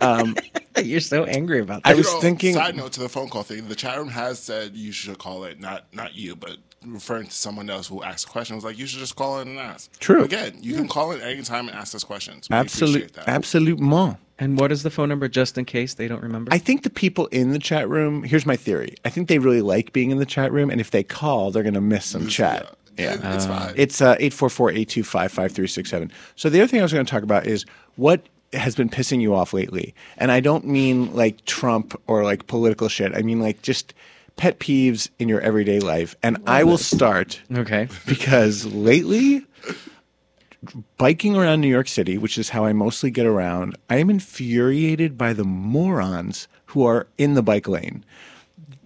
Um, 0.02 0.36
you're 0.84 1.00
so 1.00 1.24
angry 1.24 1.62
about 1.62 1.82
that. 1.84 1.90
I 1.90 1.94
was 1.96 2.06
You 2.08 2.14
know, 2.16 2.20
thinking- 2.20 2.54
Side 2.54 2.76
note 2.76 2.92
to 2.94 3.00
the 3.00 3.08
phone 3.10 3.30
call 3.30 3.44
thing: 3.44 3.68
the 3.70 3.76
chat 3.76 3.98
room 3.98 4.10
has 4.10 4.40
said 4.40 4.76
you 4.76 4.92
should 4.92 5.18
call 5.18 5.46
it, 5.46 5.60
not 5.60 5.86
not 5.94 6.16
you, 6.16 6.36
but 6.36 6.58
referring 6.86 7.26
to 7.28 7.32
someone 7.34 7.70
else 7.70 7.88
who 7.88 8.04
asked 8.04 8.26
a 8.28 8.30
question. 8.30 8.56
Was 8.56 8.66
like 8.66 8.78
you 8.78 8.86
should 8.88 9.00
just 9.00 9.16
call 9.16 9.40
in 9.40 9.48
and 9.50 9.60
ask. 9.60 9.98
True. 10.00 10.24
Again, 10.24 10.58
you 10.62 10.76
can 10.76 10.88
call 10.88 11.12
in 11.12 11.22
anytime 11.22 11.68
and 11.68 11.78
ask 11.78 11.94
us 11.96 12.04
questions. 12.04 12.48
We 12.50 12.56
Absolute, 12.56 12.96
appreciate 13.12 13.28
absolutement. 13.28 14.18
and 14.40 14.60
what 14.60 14.72
is 14.72 14.84
the 14.84 14.90
phone 14.90 15.10
number 15.10 15.28
just 15.28 15.58
in 15.58 15.66
case 15.66 15.94
they 15.96 16.08
don't 16.08 16.22
remember? 16.24 16.54
I 16.54 16.58
think 16.58 16.84
the 16.84 16.90
people 16.90 17.28
in 17.28 17.52
the 17.52 17.60
chat 17.60 17.88
room, 17.90 18.24
here's 18.24 18.46
my 18.46 18.56
theory. 18.56 18.96
I 19.06 19.10
think 19.10 19.28
they 19.28 19.40
really 19.40 19.62
like 19.62 19.94
being 19.94 20.12
in 20.12 20.18
the 20.20 20.26
chat 20.26 20.52
room, 20.52 20.70
and 20.70 20.80
if 20.82 20.92
they 20.92 21.04
call, 21.04 21.52
they're 21.52 21.64
going 21.64 21.74
to 21.76 21.82
miss 21.82 22.06
some 22.06 22.28
chat. 22.28 22.74
Yeah, 22.98 23.16
Yeah. 23.22 23.36
it's 23.36 23.46
fine. 23.46 23.74
It's 23.76 24.02
uh, 24.02 24.16
844-825-5367. 24.18 26.12
So 26.36 26.50
the 26.50 26.60
other 26.62 26.68
thing 26.68 26.80
I 26.80 26.84
was 26.84 26.94
going 26.94 27.06
to 27.06 27.10
talk 27.12 27.24
about 27.24 27.46
is 27.48 27.66
what 27.96 28.22
has 28.54 28.76
been 28.76 28.90
pissing 28.90 29.22
you 29.22 29.36
off 29.36 29.54
lately. 29.54 29.94
And 30.18 30.32
I 30.32 30.40
don't 30.40 30.66
mean 30.66 31.14
like 31.14 31.44
Trump 31.46 32.00
or 32.08 32.24
like 32.24 32.48
political 32.48 32.88
shit. 32.88 33.14
I 33.16 33.22
mean 33.22 33.40
like 33.42 33.62
just 33.62 33.94
pet 34.36 34.60
peeves 34.60 35.10
in 35.20 35.30
your 35.30 35.42
everyday 35.42 35.80
life. 35.80 36.16
And 36.22 36.38
I 36.46 36.64
will 36.64 36.78
start 36.78 37.42
okay. 37.52 37.88
because 38.06 38.66
lately 38.66 39.46
biking 40.98 41.36
around 41.36 41.62
New 41.62 41.68
York 41.68 41.88
City, 41.88 42.18
which 42.18 42.38
is 42.38 42.50
how 42.50 42.66
I 42.66 42.74
mostly 42.74 43.12
get 43.12 43.26
around, 43.26 43.78
I 43.90 43.98
am 43.98 44.10
infuriated 44.10 45.18
by 45.18 45.34
the 45.34 45.44
morons 45.44 46.48
who 46.68 46.86
are 46.86 47.08
in 47.18 47.36
the 47.36 47.44
bike 47.44 47.68
lane. 47.68 48.04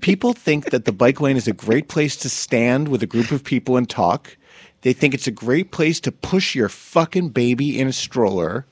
People 0.01 0.33
think 0.33 0.69
that 0.71 0.85
the 0.85 0.91
bike 0.91 1.19
lane 1.19 1.37
is 1.37 1.47
a 1.47 1.53
great 1.53 1.87
place 1.87 2.15
to 2.17 2.29
stand 2.29 2.87
with 2.87 3.03
a 3.03 3.07
group 3.07 3.31
of 3.31 3.43
people 3.43 3.75
and 3.75 3.89
talk. 3.89 4.37
They 4.81 4.93
think 4.93 5.13
it's 5.13 5.27
a 5.27 5.31
great 5.31 5.71
place 5.71 5.99
to 6.01 6.11
push 6.11 6.55
your 6.55 6.69
fucking 6.69 7.29
baby 7.29 7.79
in 7.79 7.87
a 7.87 7.93
stroller. 7.93 8.65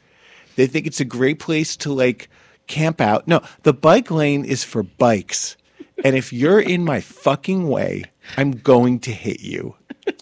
They 0.55 0.67
think 0.67 0.88
it's 0.88 1.01
a 1.01 1.05
great 1.05 1.39
place 1.39 1.75
to 1.78 1.93
like 1.93 2.30
camp 2.67 3.01
out. 3.01 3.28
No, 3.28 3.41
the 3.63 3.73
bike 3.73 4.09
lane 4.09 4.45
is 4.45 4.63
for 4.63 4.84
bikes. 4.84 5.57
And 6.03 6.15
if 6.15 6.31
you're 6.31 6.59
in 6.59 6.83
my 6.83 7.01
fucking 7.01 7.67
way, 7.67 8.03
I'm 8.37 8.51
going 8.51 8.99
to 9.01 9.11
hit 9.11 9.41
you. 9.41 9.75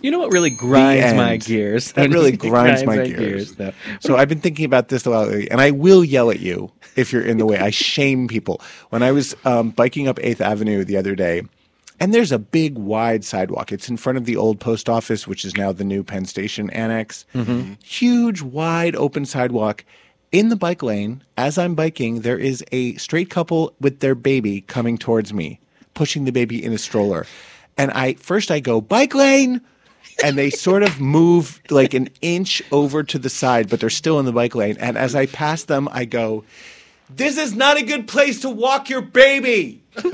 You 0.00 0.10
know 0.10 0.18
what 0.18 0.32
really 0.32 0.50
grinds 0.50 1.14
my 1.16 1.36
gears? 1.36 1.92
That 1.92 2.10
really 2.10 2.32
grinds 2.32 2.82
my 2.84 3.06
gears. 3.06 3.54
though. 3.54 3.72
So 4.00 4.16
I've 4.16 4.28
been 4.28 4.40
thinking 4.40 4.64
about 4.64 4.88
this 4.88 5.06
a 5.06 5.10
lot 5.10 5.28
lately, 5.28 5.48
and 5.48 5.60
I 5.60 5.70
will 5.70 6.02
yell 6.04 6.28
at 6.30 6.40
you 6.40 6.72
if 6.96 7.12
you're 7.12 7.24
in 7.24 7.38
the 7.38 7.46
way. 7.46 7.58
I 7.58 7.70
shame 7.70 8.26
people. 8.26 8.60
When 8.88 9.04
I 9.04 9.12
was 9.12 9.36
um, 9.44 9.70
biking 9.70 10.08
up 10.08 10.18
Eighth 10.22 10.40
Avenue 10.40 10.82
the 10.84 10.96
other 10.96 11.14
day, 11.14 11.42
and 12.00 12.12
there's 12.12 12.32
a 12.32 12.38
big 12.40 12.78
wide 12.78 13.24
sidewalk. 13.24 13.70
It's 13.70 13.88
in 13.88 13.96
front 13.96 14.18
of 14.18 14.24
the 14.24 14.36
old 14.36 14.58
post 14.58 14.88
office, 14.88 15.28
which 15.28 15.44
is 15.44 15.56
now 15.56 15.70
the 15.70 15.84
new 15.84 16.02
Penn 16.02 16.24
Station 16.24 16.68
annex. 16.70 17.24
Huge, 17.84 18.42
wide, 18.42 18.96
open 18.96 19.24
sidewalk. 19.24 19.84
In 20.32 20.48
the 20.48 20.54
bike 20.54 20.80
lane, 20.80 21.24
as 21.36 21.58
I'm 21.58 21.74
biking, 21.74 22.20
there 22.20 22.38
is 22.38 22.64
a 22.70 22.94
straight 22.94 23.30
couple 23.30 23.74
with 23.80 23.98
their 23.98 24.14
baby 24.14 24.60
coming 24.60 24.96
towards 24.96 25.32
me, 25.32 25.58
pushing 25.94 26.24
the 26.24 26.30
baby 26.30 26.62
in 26.64 26.72
a 26.72 26.78
stroller. 26.78 27.26
And 27.76 27.90
I 27.90 28.14
first 28.14 28.48
I 28.48 28.60
go 28.60 28.80
bike 28.80 29.12
lane, 29.12 29.60
and 30.22 30.38
they 30.38 30.50
sort 30.50 30.84
of 30.84 31.00
move 31.00 31.60
like 31.68 31.94
an 31.94 32.10
inch 32.22 32.62
over 32.70 33.02
to 33.02 33.18
the 33.18 33.28
side, 33.28 33.68
but 33.68 33.80
they're 33.80 33.90
still 33.90 34.20
in 34.20 34.24
the 34.24 34.32
bike 34.32 34.54
lane. 34.54 34.76
And 34.78 34.96
as 34.96 35.16
I 35.16 35.26
pass 35.26 35.64
them, 35.64 35.88
I 35.90 36.04
go, 36.04 36.44
"This 37.12 37.36
is 37.36 37.52
not 37.52 37.76
a 37.76 37.82
good 37.82 38.06
place 38.06 38.40
to 38.42 38.50
walk 38.50 38.88
your 38.88 39.02
baby." 39.02 39.79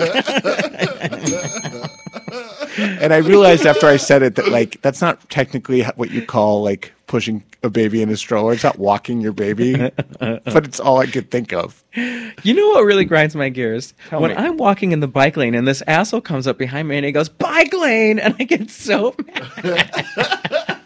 and 2.78 3.12
I 3.12 3.18
realized 3.18 3.66
after 3.66 3.86
I 3.86 3.96
said 3.96 4.22
it 4.22 4.36
that 4.36 4.48
like 4.48 4.80
that's 4.82 5.00
not 5.00 5.28
technically 5.28 5.82
what 5.82 6.10
you 6.10 6.24
call 6.24 6.62
like 6.62 6.92
pushing 7.06 7.44
a 7.62 7.70
baby 7.70 8.02
in 8.02 8.08
a 8.10 8.16
stroller. 8.16 8.52
It's 8.52 8.64
not 8.64 8.78
walking 8.78 9.20
your 9.20 9.32
baby, 9.32 9.76
but 10.18 10.64
it's 10.64 10.80
all 10.80 10.98
I 10.98 11.06
could 11.06 11.30
think 11.30 11.52
of. 11.52 11.84
You 11.94 12.54
know 12.54 12.68
what 12.68 12.84
really 12.84 13.04
grinds 13.04 13.36
my 13.36 13.48
gears? 13.48 13.94
when 14.10 14.30
me. 14.30 14.36
I'm 14.36 14.56
walking 14.56 14.92
in 14.92 15.00
the 15.00 15.08
bike 15.08 15.36
lane 15.36 15.54
and 15.54 15.66
this 15.66 15.82
asshole 15.86 16.20
comes 16.20 16.46
up 16.46 16.58
behind 16.58 16.88
me 16.88 16.96
and 16.96 17.04
he 17.06 17.12
goes, 17.12 17.28
bike 17.28 17.72
lane! 17.72 18.18
And 18.18 18.34
I 18.38 18.44
get 18.44 18.70
so 18.70 19.14
mad. 19.26 20.80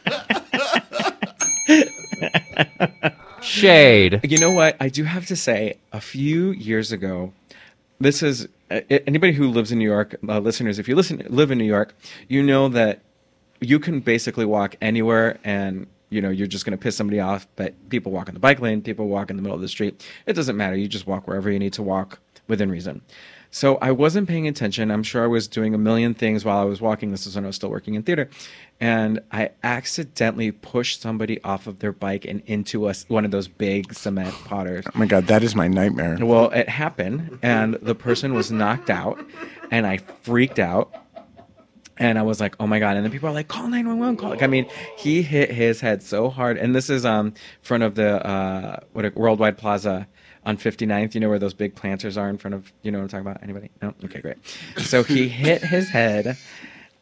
Shade. 3.42 4.20
You 4.22 4.38
know 4.38 4.50
what? 4.50 4.76
I 4.80 4.88
do 4.88 5.04
have 5.04 5.26
to 5.26 5.36
say, 5.36 5.78
a 5.92 6.00
few 6.00 6.50
years 6.52 6.92
ago, 6.92 7.32
this 7.98 8.22
is 8.22 8.48
anybody 8.70 9.32
who 9.32 9.48
lives 9.48 9.72
in 9.72 9.78
New 9.78 9.88
York, 9.88 10.16
uh, 10.28 10.38
listeners, 10.38 10.78
if 10.78 10.88
you 10.88 10.94
listen, 10.94 11.24
live 11.28 11.50
in 11.50 11.58
New 11.58 11.64
York, 11.64 11.94
you 12.28 12.42
know 12.42 12.68
that 12.68 13.00
you 13.60 13.78
can 13.78 14.00
basically 14.00 14.44
walk 14.44 14.76
anywhere 14.80 15.38
and 15.44 15.86
you 16.08 16.20
know 16.20 16.30
you're 16.30 16.46
just 16.46 16.64
going 16.64 16.76
to 16.76 16.82
piss 16.82 16.96
somebody 16.96 17.20
off 17.20 17.46
but 17.56 17.74
people 17.90 18.10
walk 18.10 18.26
in 18.26 18.34
the 18.34 18.40
bike 18.40 18.58
lane 18.58 18.80
people 18.80 19.06
walk 19.06 19.30
in 19.30 19.36
the 19.36 19.42
middle 19.42 19.54
of 19.54 19.60
the 19.60 19.68
street. 19.68 20.04
It 20.26 20.32
doesn't 20.32 20.56
matter. 20.56 20.76
You 20.76 20.88
just 20.88 21.06
walk 21.06 21.26
wherever 21.26 21.50
you 21.50 21.58
need 21.58 21.72
to 21.74 21.82
walk 21.82 22.20
within 22.48 22.70
reason 22.70 23.02
so 23.50 23.76
i 23.82 23.90
wasn't 23.90 24.28
paying 24.28 24.46
attention 24.46 24.90
i'm 24.90 25.02
sure 25.02 25.24
i 25.24 25.26
was 25.26 25.48
doing 25.48 25.74
a 25.74 25.78
million 25.78 26.14
things 26.14 26.44
while 26.44 26.58
i 26.58 26.64
was 26.64 26.80
walking 26.80 27.10
this 27.10 27.26
is 27.26 27.34
when 27.34 27.44
i 27.44 27.46
was 27.48 27.56
still 27.56 27.70
working 27.70 27.94
in 27.94 28.02
theater 28.02 28.28
and 28.80 29.20
i 29.32 29.50
accidentally 29.62 30.50
pushed 30.52 31.00
somebody 31.00 31.42
off 31.42 31.66
of 31.66 31.80
their 31.80 31.92
bike 31.92 32.24
and 32.24 32.42
into 32.46 32.88
a, 32.88 32.94
one 33.08 33.24
of 33.24 33.30
those 33.30 33.48
big 33.48 33.92
cement 33.92 34.34
potters 34.44 34.84
Oh 34.86 34.98
my 34.98 35.06
god, 35.06 35.26
that 35.26 35.42
is 35.42 35.54
my 35.54 35.68
nightmare. 35.68 36.16
well, 36.20 36.50
it 36.50 36.68
happened, 36.68 37.38
and 37.42 37.74
the 37.82 37.94
person 37.94 38.34
was 38.34 38.50
knocked 38.50 38.88
out, 38.90 39.18
and 39.70 39.86
I 39.86 39.98
freaked 40.22 40.58
out. 40.58 40.94
And 41.98 42.18
I 42.18 42.22
was 42.22 42.40
like, 42.40 42.54
"Oh 42.58 42.66
my 42.66 42.78
god!" 42.78 42.96
And 42.96 43.04
then 43.04 43.12
people 43.12 43.28
are 43.28 43.32
like, 43.32 43.48
"Call 43.48 43.68
nine 43.68 43.86
one 43.86 43.98
one!" 43.98 44.16
Call. 44.16 44.30
Like, 44.30 44.42
I 44.42 44.46
mean, 44.46 44.66
he 44.96 45.20
hit 45.20 45.50
his 45.50 45.82
head 45.82 46.02
so 46.02 46.30
hard, 46.30 46.56
and 46.56 46.74
this 46.74 46.88
is 46.88 47.04
um 47.04 47.34
front 47.60 47.82
of 47.82 47.94
the 47.94 48.26
uh 48.26 48.80
what 48.94 49.04
a 49.04 49.12
Worldwide 49.14 49.58
Plaza 49.58 50.06
on 50.44 50.56
59th. 50.56 51.14
You 51.14 51.20
know 51.20 51.28
where 51.28 51.38
those 51.38 51.54
big 51.54 51.74
planters 51.74 52.16
are 52.16 52.28
in 52.28 52.38
front 52.38 52.54
of. 52.54 52.72
You 52.82 52.90
know 52.90 52.98
what 52.98 53.04
I'm 53.04 53.08
talking 53.08 53.26
about? 53.26 53.42
Anybody? 53.42 53.70
No. 53.82 53.94
Okay, 54.04 54.20
great. 54.20 54.36
So 54.78 55.02
he 55.02 55.28
hit 55.28 55.62
his 55.62 55.88
head. 55.88 56.36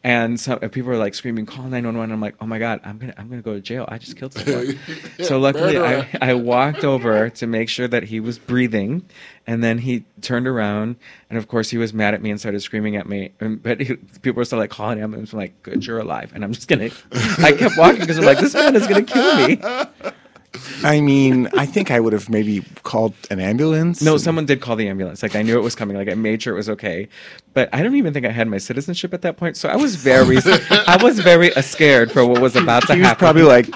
And 0.01 0.39
so 0.39 0.57
and 0.61 0.71
people 0.71 0.89
were 0.91 0.97
like 0.97 1.13
screaming, 1.13 1.45
"Call 1.45 1.65
911!" 1.65 2.13
I'm 2.13 2.21
like, 2.21 2.35
"Oh 2.39 2.45
my 2.45 2.57
god, 2.57 2.79
I'm 2.85 2.97
gonna, 2.97 3.13
I'm 3.17 3.27
gonna 3.27 3.41
go 3.41 3.53
to 3.53 3.59
jail. 3.59 3.83
I 3.89 3.97
just 3.97 4.15
killed 4.15 4.33
someone." 4.33 4.79
so 5.23 5.37
luckily, 5.39 5.77
I, 5.77 6.07
I 6.21 6.35
walked 6.35 6.85
over 6.85 7.29
to 7.29 7.47
make 7.47 7.67
sure 7.67 7.85
that 7.85 8.03
he 8.03 8.21
was 8.21 8.39
breathing, 8.39 9.03
and 9.45 9.61
then 9.61 9.79
he 9.79 10.05
turned 10.21 10.47
around, 10.47 10.95
and 11.29 11.37
of 11.37 11.49
course 11.49 11.69
he 11.69 11.77
was 11.77 11.93
mad 11.93 12.13
at 12.13 12.21
me 12.21 12.31
and 12.31 12.39
started 12.39 12.61
screaming 12.61 12.95
at 12.95 13.09
me. 13.09 13.33
And, 13.41 13.61
but 13.61 13.81
he, 13.81 13.95
people 13.95 14.39
were 14.39 14.45
still 14.45 14.59
like 14.59 14.69
calling 14.69 14.99
him, 14.99 15.13
and 15.13 15.27
I'm 15.29 15.37
like, 15.37 15.61
"Good, 15.63 15.85
you're 15.85 15.99
alive." 15.99 16.31
And 16.33 16.45
I'm 16.45 16.53
just 16.53 16.69
gonna, 16.69 16.91
I 17.11 17.51
kept 17.51 17.77
walking 17.77 17.99
because 17.99 18.17
I'm 18.17 18.23
like, 18.23 18.39
"This 18.39 18.53
man 18.53 18.77
is 18.77 18.87
gonna 18.87 19.03
kill 19.03 19.47
me." 19.47 19.59
I 20.83 20.99
mean, 21.01 21.47
I 21.57 21.65
think 21.65 21.91
I 21.91 21.99
would 21.99 22.13
have 22.13 22.29
maybe 22.29 22.63
called 22.83 23.13
an 23.29 23.39
ambulance. 23.39 24.01
No, 24.01 24.17
someone 24.17 24.45
did 24.45 24.61
call 24.61 24.75
the 24.75 24.87
ambulance. 24.87 25.21
Like 25.21 25.35
I 25.35 25.41
knew 25.41 25.57
it 25.57 25.61
was 25.61 25.75
coming. 25.75 25.95
Like 25.95 26.09
I 26.09 26.15
made 26.15 26.41
sure 26.41 26.53
it 26.53 26.57
was 26.57 26.69
okay, 26.69 27.07
but 27.53 27.69
I 27.73 27.83
don't 27.83 27.95
even 27.95 28.13
think 28.13 28.25
I 28.25 28.31
had 28.31 28.47
my 28.47 28.57
citizenship 28.57 29.13
at 29.13 29.21
that 29.21 29.37
point. 29.37 29.57
So 29.57 29.69
I 29.69 29.75
was 29.75 29.95
very, 29.95 30.37
I 30.87 30.97
was 31.01 31.19
very 31.19 31.53
uh, 31.53 31.61
scared 31.61 32.11
for 32.11 32.25
what 32.25 32.41
was 32.41 32.55
about 32.55 32.87
to 32.87 32.93
he 32.93 32.99
was 32.99 33.09
happen. 33.09 33.19
probably 33.19 33.43
like, 33.43 33.67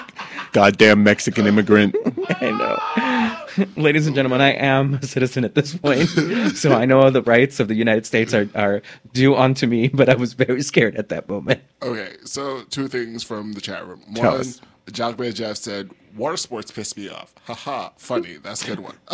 "Goddamn 0.54 1.04
Mexican 1.04 1.46
immigrant." 1.46 1.96
I 2.42 2.52
know. 2.52 3.66
Ladies 3.76 4.08
and 4.08 4.16
gentlemen, 4.16 4.42
I 4.42 4.54
am 4.54 4.96
a 4.96 5.06
citizen 5.06 5.46
at 5.46 5.54
this 5.54 5.76
point, 5.76 6.10
so 6.56 6.74
I 6.74 6.86
know 6.86 7.10
the 7.12 7.22
rights 7.22 7.60
of 7.60 7.68
the 7.68 7.76
United 7.76 8.06
States 8.08 8.34
are, 8.34 8.50
are 8.56 8.82
due 9.14 9.36
onto 9.36 9.68
me, 9.68 9.90
but 9.90 10.10
I 10.10 10.16
was 10.16 10.34
very 10.34 10.64
scared 10.64 10.96
at 10.96 11.10
that 11.10 11.30
moment. 11.30 11.62
Okay, 11.84 12.16
so 12.26 12.64
two 12.64 12.88
things 12.88 13.24
from 13.24 13.54
the 13.54 13.62
chat 13.62 13.86
room. 13.86 14.02
Tell 14.16 14.32
One, 14.32 14.40
us. 14.40 14.62
Jockman 14.88 15.36
Jeff 15.36 15.58
said, 15.58 15.92
"Water 16.16 16.38
sports 16.38 16.72
piss 16.72 16.96
me 16.98 17.10
off." 17.10 17.34
Haha, 17.46 17.90
funny. 17.98 18.38
That's 18.38 18.64
a 18.64 18.68
good 18.68 18.80
one. 18.80 18.96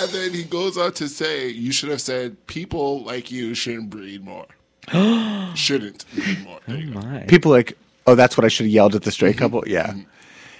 and 0.00 0.10
then 0.10 0.32
he 0.32 0.44
goes 0.44 0.76
on 0.76 0.92
to 0.92 1.08
say, 1.08 1.48
"You 1.48 1.72
should 1.72 1.90
have 1.90 2.00
said 2.00 2.46
people 2.46 3.02
like 3.04 3.30
you 3.30 3.54
shouldn't 3.54 3.90
breed 3.90 4.24
more. 4.24 4.46
shouldn't 5.54 6.04
breed 6.14 6.44
more." 6.44 6.60
There 6.66 6.76
you 6.76 6.92
go. 6.92 7.00
Oh 7.00 7.06
my. 7.06 7.20
People 7.20 7.50
like 7.50 7.76
Oh, 8.06 8.14
that's 8.14 8.36
what 8.36 8.44
I 8.44 8.48
should 8.48 8.66
have 8.66 8.72
yelled 8.72 8.94
at 8.94 9.02
the 9.02 9.10
straight 9.10 9.38
couple. 9.38 9.62
Mm-hmm. 9.62 9.98
Yeah, 9.98 10.04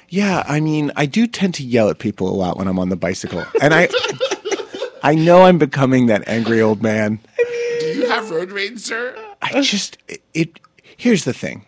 yeah. 0.09 0.45
I 0.47 0.61
mean, 0.61 0.93
I 0.97 1.07
do 1.07 1.27
tend 1.27 1.55
to 1.55 1.63
yell 1.63 1.91
at 1.91 1.99
people 1.99 2.29
a 2.29 2.35
lot 2.35 2.57
when 2.57 2.69
I'm 2.69 2.79
on 2.79 2.89
the 2.89 2.97
bicycle, 2.97 3.45
and 3.61 3.75
I, 3.75 3.89
I 5.03 5.15
know 5.15 5.43
I'm 5.43 5.59
becoming 5.59 6.07
that 6.07 6.27
angry 6.27 6.61
old 6.61 6.83
man. 6.83 7.21
Do 7.81 7.87
you 7.87 8.09
have 8.09 8.31
road 8.31 8.51
rage, 8.51 8.81
sir? 8.81 9.15
I 9.43 9.61
just 9.61 9.99
it, 10.09 10.23
it. 10.33 10.61
Here's 11.05 11.25
the 11.25 11.35
thing. 11.35 11.67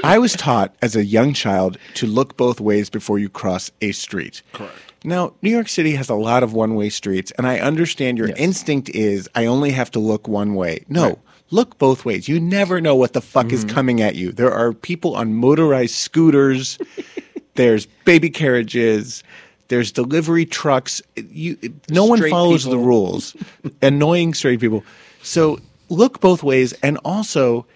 I 0.02 0.16
was 0.16 0.32
taught 0.32 0.74
as 0.80 0.96
a 0.96 1.04
young 1.04 1.34
child 1.34 1.76
to 1.96 2.06
look 2.06 2.38
both 2.38 2.62
ways 2.62 2.88
before 2.88 3.18
you 3.18 3.28
cross 3.28 3.70
a 3.82 3.92
street. 3.92 4.40
Correct. 4.54 4.72
Now, 5.04 5.34
New 5.42 5.50
York 5.50 5.68
City 5.68 5.94
has 5.96 6.08
a 6.08 6.14
lot 6.14 6.42
of 6.42 6.54
one-way 6.54 6.88
streets, 6.88 7.30
and 7.32 7.46
I 7.46 7.58
understand 7.58 8.16
your 8.16 8.28
instinct 8.28 8.88
is 8.88 9.28
I 9.34 9.44
only 9.44 9.70
have 9.72 9.90
to 9.90 9.98
look 9.98 10.28
one 10.28 10.54
way. 10.54 10.82
No, 10.88 11.18
look 11.50 11.76
both 11.76 12.06
ways. 12.06 12.26
You 12.26 12.40
never 12.40 12.80
know 12.80 12.94
what 12.94 13.12
the 13.12 13.20
fuck 13.20 13.52
is 13.52 13.66
mm-hmm. 13.66 13.74
coming 13.74 14.00
at 14.00 14.14
you. 14.14 14.32
There 14.32 14.50
are 14.50 14.72
people 14.72 15.14
on 15.14 15.34
motorized 15.34 15.96
scooters. 15.96 16.78
there's 17.56 17.84
baby 18.06 18.30
carriages. 18.30 19.22
There's 19.68 19.92
delivery 19.92 20.46
trucks. 20.46 21.02
You, 21.16 21.58
no 21.90 22.06
one 22.06 22.16
Straight 22.20 22.30
follows 22.30 22.64
the 22.64 22.78
rules. 22.78 23.36
Annoying 23.82 24.32
straight 24.32 24.60
people. 24.60 24.84
So 25.22 25.60
look 25.90 26.22
both 26.22 26.42
ways, 26.42 26.72
and 26.82 26.96
also, 27.04 27.66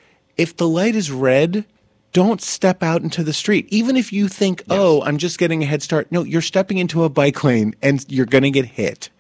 if 0.41 0.57
the 0.57 0.69
light 0.69 0.95
is 0.97 1.11
red. 1.11 1.65
Don't 2.13 2.41
step 2.43 2.83
out 2.83 3.03
into 3.03 3.23
the 3.23 3.33
street. 3.33 3.69
Even 3.71 3.97
if 3.97 4.13
you 4.13 4.27
think, 4.27 4.65
oh, 4.69 5.01
I'm 5.05 5.17
just 5.17 5.39
getting 5.39 5.63
a 5.63 5.67
head 5.67 5.81
start. 5.81 6.11
No, 6.11 6.25
you're 6.25 6.43
stepping 6.43 6.79
into 6.79 7.05
a 7.05 7.09
bike 7.09 7.45
lane 7.45 7.73
and 7.83 8.05
you're 8.09 8.27
going 8.27 8.43
to 8.43 8.51
get 8.51 8.65
hit 8.65 9.11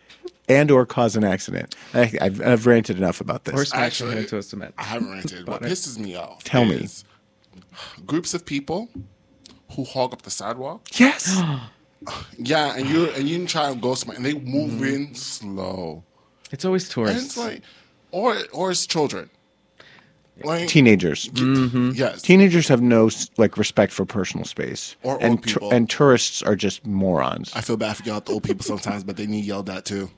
and 0.48 0.72
or 0.72 0.84
cause 0.84 1.14
an 1.14 1.22
accident. 1.22 1.76
I, 1.94 2.12
I've, 2.20 2.40
I've 2.44 2.66
ranted 2.66 2.96
enough 2.98 3.20
about 3.20 3.44
this. 3.44 3.54
Or 3.54 3.64
smash 3.64 3.80
Actually, 3.80 4.10
them 4.16 4.18
into 4.24 4.38
a 4.38 4.42
cement. 4.42 4.74
I 4.76 4.82
haven't 4.82 5.08
rented. 5.08 5.46
What 5.46 5.62
pisses 5.62 5.98
me 6.00 6.16
off? 6.16 6.42
Tell 6.42 6.64
me. 6.64 6.88
Groups 8.06 8.34
of 8.34 8.44
people 8.44 8.88
who 9.76 9.84
hog 9.84 10.12
up 10.12 10.22
the 10.22 10.30
sidewalk. 10.32 10.88
yes. 10.98 11.40
Yeah, 12.38 12.74
and 12.76 12.88
you 12.88 13.10
and 13.10 13.28
you 13.28 13.46
try 13.46 13.68
and 13.70 13.80
go 13.80 13.94
somewhere, 13.94 14.16
and 14.16 14.24
they 14.24 14.32
move 14.32 14.70
Mm-hmm. 14.72 14.84
in 14.84 15.14
slow. 15.14 16.02
It's 16.50 16.64
always 16.64 16.84
And 16.84 16.92
tourists. 16.92 17.24
it's 17.26 17.36
like, 17.36 17.60
or 18.10 18.36
or 18.54 18.70
it's 18.70 18.86
children. 18.86 19.28
Like, 20.44 20.68
Teenagers. 20.68 21.28
Mm-hmm. 21.30 21.90
yes, 21.94 22.22
Teenagers 22.22 22.68
have 22.68 22.80
no 22.82 23.10
like 23.36 23.56
respect 23.56 23.92
for 23.92 24.04
personal 24.04 24.44
space, 24.44 24.96
Or 25.02 25.14
old 25.14 25.22
and 25.22 25.42
people. 25.42 25.70
and 25.72 25.88
tourists 25.88 26.42
are 26.42 26.56
just 26.56 26.86
morons. 26.86 27.52
I 27.54 27.60
feel 27.60 27.76
bad 27.76 27.96
for 27.96 28.04
y'all, 28.04 28.20
the 28.20 28.32
old 28.32 28.42
people 28.44 28.64
sometimes, 28.64 29.04
but 29.04 29.16
they 29.16 29.26
need 29.26 29.44
yelled 29.44 29.68
at 29.70 29.84
too. 29.84 30.10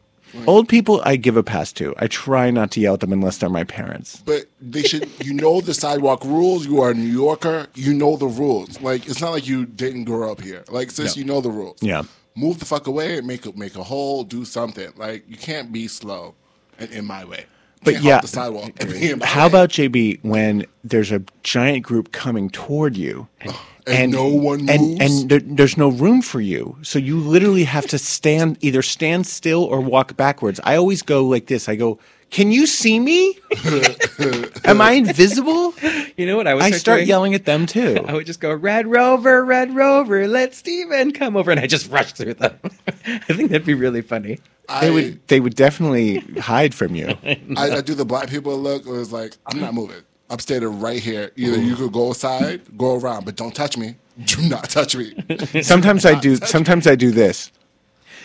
Old 0.47 0.67
people, 0.67 1.03
I 1.05 1.17
give 1.17 1.37
a 1.37 1.43
pass 1.43 1.75
to. 1.75 1.95
I 1.99 2.07
try 2.07 2.51
not 2.51 2.71
to 2.71 2.81
yell 2.81 2.95
at 2.95 3.01
them 3.01 3.13
unless 3.13 3.37
they're 3.37 3.51
my 3.51 3.65
parents. 3.65 4.23
But 4.25 4.47
they 4.63 4.83
should, 4.83 5.07
you 5.23 5.35
know, 5.35 5.61
the 5.61 5.75
sidewalk 5.75 6.25
rules. 6.25 6.65
You 6.65 6.81
are 6.81 6.93
a 6.93 6.95
New 6.95 7.05
Yorker. 7.05 7.67
You 7.75 7.93
know 7.93 8.17
the 8.17 8.29
rules. 8.29 8.81
Like 8.81 9.07
it's 9.07 9.21
not 9.21 9.33
like 9.33 9.47
you 9.47 9.67
didn't 9.67 10.05
grow 10.05 10.33
up 10.33 10.41
here. 10.41 10.65
Like 10.71 10.91
sis, 10.91 11.19
you 11.19 11.25
know 11.25 11.43
the 11.43 11.51
rules. 11.51 11.77
Yeah. 11.83 12.05
Move 12.35 12.61
the 12.61 12.65
fuck 12.65 12.87
away. 12.87 13.21
Make 13.21 13.45
a 13.45 13.53
make 13.53 13.77
a 13.77 13.83
hole. 13.83 14.25
Do 14.25 14.47
something. 14.47 14.91
Like 14.97 15.25
you 15.29 15.37
can't 15.37 15.71
be 15.71 15.87
slow 15.87 16.35
and 16.79 16.91
in 16.93 17.05
my 17.05 17.27
way. 17.27 17.45
But 17.85 17.95
can't 17.95 18.05
yeah, 18.05 18.21
the 18.21 18.29
sidewalk. 18.29 18.73
And 18.81 18.91
be 18.91 19.11
in 19.11 19.19
my 19.19 19.27
How 19.27 19.47
about 19.47 19.71
JB 19.71 20.21
when 20.23 20.67
there's 20.85 21.13
a 21.13 21.23
giant 21.43 21.85
group 21.85 22.13
coming 22.13 22.51
toward 22.51 22.97
you, 22.97 23.29
And 23.87 24.13
no 24.13 24.29
one 24.29 24.69
and 24.71 24.99
moves? 24.99 25.01
and 25.01 25.29
there, 25.29 25.41
there's 25.41 25.77
no 25.77 25.89
room 25.89 26.23
for 26.23 26.41
you, 26.41 26.79
so 26.83 27.01
you 27.01 27.19
literally 27.19 27.65
have 27.65 27.87
to 27.89 27.99
stand 27.99 28.57
either 28.61 28.81
stand 28.81 29.27
still 29.27 29.65
or 29.65 29.81
walk 29.81 30.17
backwards. 30.17 30.61
I 30.63 30.77
always 30.77 31.03
go 31.03 31.25
like 31.27 31.47
this. 31.47 31.69
I 31.69 31.75
go, 31.75 31.99
"Can 32.33 32.51
you 32.51 32.67
see 32.67 32.99
me? 32.99 33.39
Am 34.65 34.81
I 34.81 34.93
invisible?" 34.93 35.75
you 36.17 36.27
know 36.27 36.37
what 36.37 36.49
I 36.49 36.55
was 36.55 36.65
I 36.65 36.71
start 36.73 36.99
doing? 36.99 37.09
yelling 37.09 37.35
at 37.35 37.45
them 37.45 37.67
too. 37.67 38.05
I 38.09 38.15
would 38.15 38.27
just 38.27 38.41
go, 38.41 38.53
Red 38.53 38.89
Rover, 38.89 39.45
Red 39.45 39.75
Rover, 39.77 40.27
let 40.27 40.55
Steven 40.55 41.13
come 41.13 41.37
over. 41.37 41.51
And 41.53 41.61
I 41.61 41.67
just 41.69 41.91
rush 41.91 42.13
through 42.13 42.35
them. 42.35 42.59
I 43.07 43.19
think 43.35 43.51
that'd 43.51 43.67
be 43.67 43.75
really 43.75 44.03
funny. 44.03 44.41
They 44.81 44.91
would 44.91 45.29
they 45.29 45.39
would 45.39 45.55
definitely 45.55 46.19
hide 46.41 46.75
from 46.75 46.97
you. 46.97 47.17
I, 47.57 47.71
I 47.77 47.81
do 47.83 47.95
the 47.95 48.07
black 48.07 48.29
people 48.29 48.57
look. 48.59 48.87
It 48.87 48.91
was 48.91 49.13
like 49.13 49.37
I'm 49.47 49.61
not 49.61 49.75
moving. 49.75 50.03
I'm 50.31 50.39
standing 50.39 50.81
right 50.81 50.99
here. 51.01 51.31
Either 51.37 51.61
you 51.61 51.77
could 51.77 51.93
go 51.93 52.11
aside, 52.11 52.63
go 52.79 52.99
around, 52.99 53.27
but 53.27 53.37
don't 53.37 53.55
touch 53.55 53.77
me. 53.77 53.97
Do 54.25 54.49
not 54.49 54.71
touch 54.71 54.97
me. 54.97 55.15
Sometimes 55.63 56.07
I 56.07 56.19
do. 56.19 56.37
Sometimes 56.37 56.87
I 56.87 56.95
do 56.95 57.11
this. 57.11 57.53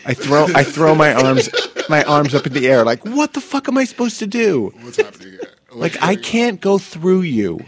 I 0.05 0.13
throw 0.13 0.47
I 0.55 0.63
throw 0.63 0.95
my 0.95 1.13
arms 1.13 1.49
my 1.89 2.03
arms 2.03 2.33
up 2.35 2.45
in 2.47 2.53
the 2.53 2.67
air 2.67 2.83
like 2.83 3.03
what 3.05 3.33
the 3.33 3.41
fuck 3.41 3.67
am 3.67 3.77
I 3.77 3.85
supposed 3.85 4.19
to 4.19 4.27
do? 4.27 4.73
What's 4.81 4.97
happening 4.97 5.31
here? 5.31 5.39
What's 5.69 5.95
Like 5.95 6.03
I 6.03 6.15
can't 6.15 6.59
go 6.61 6.77
through 6.77 7.21
you. 7.21 7.65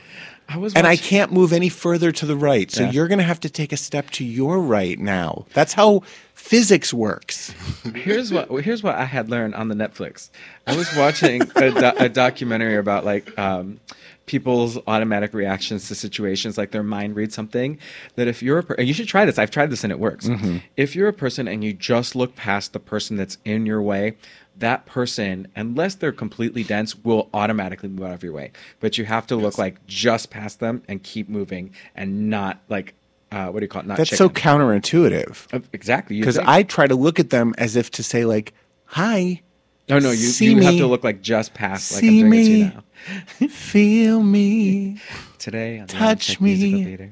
I 0.52 0.58
was 0.58 0.74
And 0.74 0.88
I 0.88 0.96
can't 0.96 1.32
move 1.32 1.54
any 1.54 1.70
further 1.70 2.12
to 2.12 2.26
the 2.26 2.36
right. 2.36 2.72
So 2.72 2.84
Yeah. 2.86 2.92
you're 2.92 3.08
going 3.08 3.20
to 3.20 3.24
have 3.24 3.40
to 3.42 3.50
take 3.52 3.72
a 3.72 3.78
step 3.78 4.10
to 4.12 4.26
your 4.26 4.60
right 4.60 4.98
now. 4.98 5.46
That's 5.54 5.74
how 5.74 6.02
physics 6.34 6.92
works. 6.92 7.54
here's 7.94 8.32
what 8.34 8.50
here's 8.64 8.82
what 8.82 8.96
I 8.96 9.06
had 9.06 9.30
learned 9.30 9.54
on 9.54 9.68
the 9.68 9.76
Netflix. 9.76 10.30
I 10.66 10.76
was 10.76 10.88
watching 10.96 11.44
a, 11.56 11.70
do- 11.72 12.04
a 12.06 12.10
documentary 12.10 12.78
about 12.78 13.06
like 13.06 13.38
um, 13.38 13.80
people's 14.30 14.78
automatic 14.86 15.34
reactions 15.34 15.88
to 15.88 15.96
situations, 15.96 16.56
like 16.56 16.70
their 16.70 16.84
mind 16.84 17.16
reads 17.16 17.34
something. 17.34 17.80
That 18.16 18.28
if 18.28 18.44
you're 18.44 18.60
a 18.60 18.64
per- 18.64 18.76
and 18.76 18.88
you 18.88 18.94
should 18.94 19.08
try 19.08 19.26
this. 19.26 19.40
I've 19.40 19.50
tried 19.50 19.72
this 19.72 19.84
and 19.84 19.92
it 19.92 20.00
works. 20.00 20.30
If 20.78 20.96
you're 20.96 21.08
a 21.08 21.14
person 21.14 21.48
and 21.48 21.64
you 21.64 21.74
just 21.74 22.16
look 22.16 22.36
past 22.36 22.72
the 22.74 22.80
person 22.80 23.18
that's 23.18 23.40
in 23.44 23.66
your 23.66 23.82
way. 23.82 24.16
That 24.58 24.86
person, 24.86 25.48
unless 25.56 25.96
they're 25.96 26.12
completely 26.12 26.64
dense, 26.64 26.94
will 26.94 27.30
automatically 27.34 27.88
move 27.88 28.06
out 28.06 28.14
of 28.14 28.24
your 28.24 28.34
way. 28.34 28.52
But 28.82 28.98
you 28.98 29.06
have 29.06 29.26
to 29.28 29.38
look 29.38 29.58
like 29.58 29.86
just 29.88 30.30
past 30.30 30.60
them 30.60 30.84
and 30.90 31.02
keep 31.02 31.30
moving, 31.30 31.74
and 31.96 32.30
not 32.30 32.62
like 32.68 32.94
uh, 33.32 33.48
what 33.48 33.62
do 33.62 33.64
you 33.64 33.70
call 33.70 33.82
it? 33.84 33.88
Not 33.88 33.98
That's 33.98 34.18
so 34.18 34.28
counterintuitive. 34.28 35.54
Uh, 35.54 35.62
exactly 35.72 36.20
Because. 36.20 36.38
I 36.38 36.64
try 36.64 36.88
to 36.88 36.96
look 36.96 37.20
at 37.20 37.30
them 37.30 37.56
as 37.58 37.78
if 37.78 37.90
to 37.92 38.04
say 38.04 38.26
like, 38.26 38.54
"Hi, 38.86 39.42
No, 39.90 40.00
no, 40.00 40.12
you, 40.12 40.18
See 40.28 40.46
you 40.52 40.62
have 40.62 40.74
me. 40.74 40.80
to 40.80 40.88
look 40.88 41.04
like 41.04 41.22
just 41.22 41.54
past, 41.54 41.92
like 41.94 42.02
See 42.02 42.22
I'm 42.22 42.30
doing 42.30 42.42
it 42.42 42.44
to 42.46 42.52
you 42.52 42.66
me. 42.66 42.74
now. 43.42 43.48
feel 43.48 44.22
me, 44.24 45.02
Today 45.40 45.80
on 45.80 45.88
the 45.88 45.94
Touch 45.94 46.30
Unchecked 46.30 46.42
Musical 46.42 46.80
me. 46.80 46.86
Theater 46.86 47.12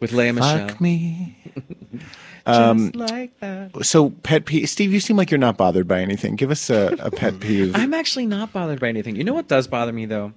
with 0.00 0.12
Lea 0.12 0.32
Michele. 0.32 0.68
fuck 0.68 0.80
me." 0.80 1.36
Um, 2.44 2.86
just 2.90 2.96
like 2.96 3.38
that. 3.38 3.84
So 3.86 4.10
pet 4.10 4.46
peeve, 4.46 4.68
Steve. 4.68 4.92
You 4.92 4.98
seem 4.98 5.16
like 5.16 5.30
you're 5.30 5.38
not 5.38 5.56
bothered 5.56 5.86
by 5.86 6.00
anything. 6.00 6.34
Give 6.34 6.50
us 6.50 6.70
a, 6.70 6.96
a 6.98 7.08
pet 7.08 7.38
peeve. 7.40 7.70
I'm 7.76 7.94
actually 7.94 8.26
not 8.26 8.52
bothered 8.52 8.80
by 8.80 8.88
anything. 8.88 9.14
You 9.14 9.22
know 9.22 9.32
what 9.32 9.46
does 9.46 9.68
bother 9.68 9.92
me 9.92 10.06
though? 10.06 10.32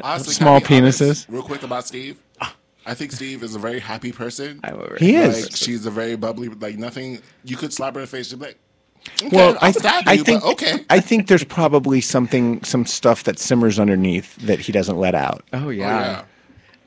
Honestly, 0.00 0.34
Small 0.34 0.60
can 0.60 0.66
I 0.66 0.68
be 0.68 0.82
honest 0.82 1.00
penises? 1.02 1.26
Real 1.28 1.42
quick 1.42 1.62
about 1.64 1.84
Steve. 1.86 2.20
I 2.88 2.94
think 2.94 3.10
Steve 3.10 3.42
is 3.42 3.56
a 3.56 3.58
very 3.58 3.80
happy 3.80 4.12
person. 4.12 4.60
I'm 4.62 4.74
over 4.74 4.96
He 5.00 5.16
it. 5.16 5.30
is. 5.30 5.42
Like 5.46 5.56
she's 5.56 5.84
a 5.86 5.90
very 5.90 6.14
bubbly. 6.14 6.48
Like 6.48 6.76
nothing. 6.78 7.20
You 7.42 7.56
could 7.56 7.72
slap 7.72 7.94
her 7.94 8.00
in 8.00 8.04
the 8.04 8.06
face. 8.06 8.28
She'd 8.28 8.38
be 8.38 8.46
like, 8.46 8.58
okay, 9.22 9.28
well, 9.36 9.56
I, 9.60 9.66
I'll 9.66 9.72
th- 9.72 9.82
stab 9.82 10.04
I 10.06 10.12
you, 10.14 10.24
think 10.24 10.44
okay. 10.44 10.84
I 10.90 11.00
think 11.00 11.28
there's 11.28 11.44
probably 11.44 12.00
something, 12.00 12.62
some 12.64 12.86
stuff 12.86 13.24
that 13.24 13.38
simmers 13.38 13.78
underneath 13.78 14.36
that 14.36 14.60
he 14.60 14.72
doesn't 14.72 14.96
let 14.98 15.14
out. 15.14 15.44
Oh 15.52 15.68
yeah. 15.68 15.86
Oh, 15.96 16.00
yeah. 16.00 16.24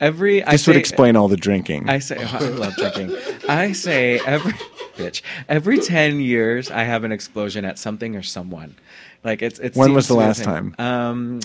Every 0.02 0.44
I 0.44 0.52
This 0.54 0.66
would 0.68 0.76
say- 0.76 0.80
explain 0.80 1.16
all 1.16 1.28
the 1.28 1.36
drinking. 1.38 1.90
I 1.90 2.00
say 2.00 2.24
I 2.24 2.40
love 2.40 2.76
drinking. 2.76 3.16
I 3.50 3.74
say 3.74 4.20
every 4.26 4.54
bitch 4.98 5.22
every 5.50 5.80
ten 5.80 6.22
years 6.22 6.72
I 6.72 6.84
have 6.84 7.04
an 7.04 7.12
explosion 7.12 7.66
at 7.66 7.78
something 7.78 8.16
or 8.16 8.24
someone. 8.24 8.76
Like 9.24 9.42
it's 9.42 9.60
it's. 9.60 9.78
When 9.78 9.94
was 9.94 10.08
the 10.08 10.14
last 10.16 10.44
time? 10.44 10.74
Um, 10.80 11.42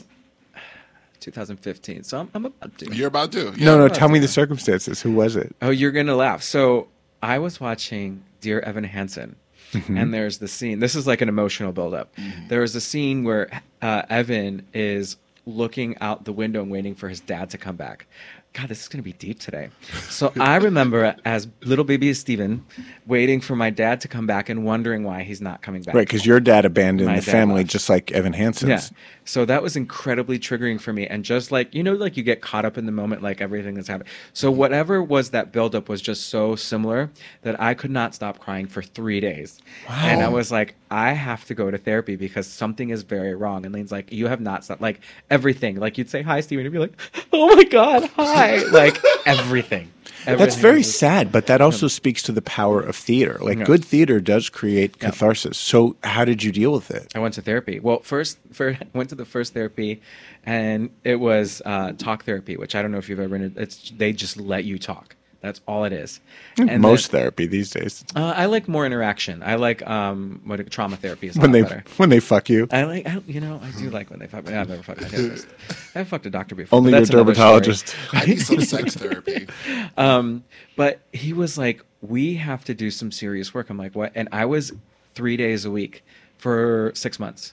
2015. 1.21 2.05
So 2.05 2.21
I'm, 2.21 2.31
I'm 2.35 2.45
about 2.45 2.77
to. 2.79 2.95
You're 2.95 3.09
about 3.09 3.33
to. 3.33 3.53
Yeah. 3.57 3.65
no, 3.67 3.79
no. 3.79 3.89
Tell 3.89 4.09
me 4.09 4.19
the 4.19 4.29
circumstances. 4.29 5.01
Who 5.01 5.13
was 5.13 5.37
it? 5.37 5.55
Oh, 5.63 5.71
you're 5.71 5.91
gonna 5.93 6.15
laugh. 6.17 6.43
So 6.43 6.89
I 7.23 7.39
was 7.39 7.61
watching 7.61 8.23
Dear 8.41 8.61
Evan 8.61 8.85
Hansen, 8.85 9.37
Mm-hmm. 9.75 9.99
and 9.99 10.15
there's 10.15 10.39
the 10.39 10.49
scene. 10.49 10.79
This 10.79 10.95
is 10.95 11.07
like 11.07 11.21
an 11.21 11.29
emotional 11.29 11.73
buildup. 11.73 12.15
There 12.49 12.63
is 12.63 12.75
a 12.75 12.81
scene 12.81 13.25
where 13.25 13.63
uh, 13.83 14.03
Evan 14.09 14.67
is 14.73 15.17
looking 15.47 15.99
out 15.99 16.25
the 16.25 16.33
window 16.33 16.63
and 16.63 16.71
waiting 16.71 16.95
for 16.95 17.09
his 17.09 17.21
dad 17.21 17.51
to 17.51 17.59
come 17.59 17.77
back. 17.77 18.07
God, 18.55 18.69
this 18.69 18.83
is 18.83 18.89
gonna 18.89 19.03
be 19.03 19.13
deep 19.15 19.41
today. 19.41 19.69
So 20.09 20.33
I 20.39 20.57
remember 20.57 21.17
as 21.25 21.49
little 21.63 21.85
baby 21.85 22.15
Steven 22.15 22.65
waiting 23.05 23.41
for 23.41 23.57
my 23.57 23.69
dad 23.69 24.01
to 24.03 24.09
come 24.09 24.29
back 24.29 24.49
and 24.49 24.65
wondering 24.65 25.03
why 25.03 25.25
he's 25.25 25.41
not 25.41 25.61
coming 25.61 25.83
back. 25.83 25.95
Right, 25.95 26.07
because 26.07 26.25
your 26.25 26.39
dad 26.39 26.65
abandoned 26.65 27.09
My 27.09 27.19
the 27.19 27.27
dad 27.27 27.33
family 27.33 27.63
left. 27.63 27.71
just 27.71 27.89
like 27.89 28.13
Evan 28.13 28.33
Hansen's. 28.33 28.91
Yeah. 28.93 28.97
So 29.25 29.45
that 29.47 29.63
was 29.63 29.75
incredibly 29.75 30.39
triggering 30.39 30.81
for 30.81 30.93
me. 30.93 31.07
And 31.07 31.25
just 31.25 31.51
like, 31.51 31.75
you 31.75 31.83
know, 31.83 31.95
like 31.95 32.17
you 32.17 32.23
get 32.23 32.43
caught 32.43 32.65
up 32.65 32.79
in 32.79 32.87
the 32.87 32.93
moment, 32.93 33.23
like 33.23 33.41
everything 33.41 33.75
that's 33.75 33.89
happening. 33.89 34.13
So 34.35 34.51
whatever 34.51 35.03
was 35.03 35.31
that 35.31 35.51
buildup 35.51 35.89
was 35.89 36.01
just 36.01 36.29
so 36.29 36.55
similar 36.55 37.11
that 37.43 37.61
I 37.61 37.75
could 37.75 37.91
not 37.91 38.15
stop 38.15 38.39
crying 38.39 38.67
for 38.67 38.83
three 38.83 39.19
days. 39.21 39.61
Wow. 39.89 40.01
And 40.05 40.23
I 40.23 40.29
was 40.29 40.53
like, 40.53 40.77
I 40.91 41.13
have 41.13 41.45
to 41.47 41.55
go 41.55 41.71
to 41.71 41.79
therapy 41.79 42.17
because 42.17 42.47
something 42.47 42.91
is 42.91 43.03
very 43.03 43.35
wrong. 43.35 43.65
And 43.65 43.75
Lane's 43.75 43.91
like, 43.91 44.13
you 44.13 44.29
have 44.29 44.41
not 44.41 44.65
stopped. 44.65 44.81
Like 44.83 45.01
everything. 45.31 45.77
Like 45.77 45.99
you'd 45.99 46.11
say, 46.11 46.23
hi, 46.23 46.41
Steven. 46.41 46.65
And 46.65 46.73
you'd 46.73 46.79
be 46.79 46.87
like, 46.87 47.27
oh 47.33 47.57
my 47.57 47.65
God, 47.65 48.05
hi. 48.15 48.44
like 48.73 49.03
everything. 49.27 49.91
That's 50.27 50.57
very 50.57 50.79
was- 50.79 50.99
sad, 50.99 51.31
but 51.31 51.47
that 51.47 51.61
also 51.61 51.87
speaks 51.87 52.23
to 52.23 52.33
the 52.33 52.41
power 52.41 52.81
of 52.81 52.97
theater. 52.97 53.39
Like 53.43 53.59
Yeah. 53.59 53.65
good 53.65 53.85
theater 53.85 54.21
does 54.21 54.49
create 54.49 54.99
catharsis. 54.99 55.59
So 55.59 55.97
how 56.03 56.25
did 56.25 56.43
you 56.43 56.51
deal 56.51 56.73
with 56.73 56.91
it? 56.91 57.13
I 57.15 57.19
went 57.19 57.35
to 57.35 57.43
therapy. 57.43 57.79
Well, 57.79 57.99
first, 58.01 58.39
first 58.51 58.81
went 58.95 59.11
to 59.11 59.15
the 59.17 59.27
first 59.27 59.53
therapy, 59.53 60.01
and 60.45 60.89
it 61.05 61.17
was 61.17 61.61
uh, 61.67 61.93
talk 61.93 62.25
therapy, 62.25 62.57
which 62.57 62.75
I 62.75 62.81
don't 62.81 62.91
know 62.91 62.99
if 62.99 63.09
you've 63.11 63.21
ever. 63.21 63.37
It's 63.37 63.91
they 63.91 64.13
just 64.15 64.39
let 64.39 64.65
you 64.65 64.79
talk. 64.79 65.15
That's 65.45 65.61
all 65.69 65.85
it 65.85 65.93
is. 65.93 66.21
And 66.57 66.81
Most 66.81 67.11
then- 67.11 67.21
therapy 67.21 67.47
these 67.47 67.69
days. 67.71 68.03
uh, 68.17 68.33
I 68.35 68.47
like 68.47 68.67
more 68.67 68.87
interaction. 68.87 69.43
I 69.43 69.57
like 69.57 69.87
um, 69.87 70.41
what 70.45 70.71
trauma 70.71 70.97
therapy 70.97 71.27
is 71.29 71.37
When 71.37 71.53
they 71.53 71.61
better. 71.63 71.85
when 71.99 72.09
they 72.09 72.19
fuck 72.21 72.49
you. 72.49 72.67
I 72.73 72.85
like, 72.85 73.07
I, 73.07 73.21
you 73.27 73.41
know, 73.41 73.61
I 73.63 73.71
do 73.79 73.91
like 73.91 74.09
when 74.09 74.21
they 74.21 74.27
fuck 74.27 74.47
me. 74.47 74.55
I've 74.55 74.69
never 74.71 74.83
fucked 74.83 75.03
a 75.03 75.05
therapist. 75.05 75.47
I've 75.95 76.09
fucked 76.09 76.25
a 76.25 76.31
doctor 76.31 76.55
before. 76.55 76.79
Only 76.79 76.93
but 76.93 76.97
your 76.97 77.01
that's 77.03 77.11
another 77.11 77.35
story. 77.35 77.47
dermatologist. 77.47 77.95
I 78.13 78.25
need 78.25 78.41
some 78.41 78.61
sex 78.63 78.97
therapy. 78.97 79.47
Um, 79.97 80.43
but 80.77 81.01
he 81.13 81.33
was 81.33 81.57
like, 81.57 81.85
"We 82.01 82.35
have 82.35 82.65
to 82.65 82.75
do 82.75 82.91
some 82.91 83.13
serious 83.13 83.55
work." 83.55 83.71
I'm 83.71 83.77
like, 83.79 83.95
"What?" 83.95 84.11
And 84.17 84.29
I 84.33 84.45
was 84.45 84.73
three 85.15 85.37
days 85.37 85.65
a 85.65 85.71
week 85.71 86.03
for 86.39 86.91
six 86.97 87.21
months 87.21 87.53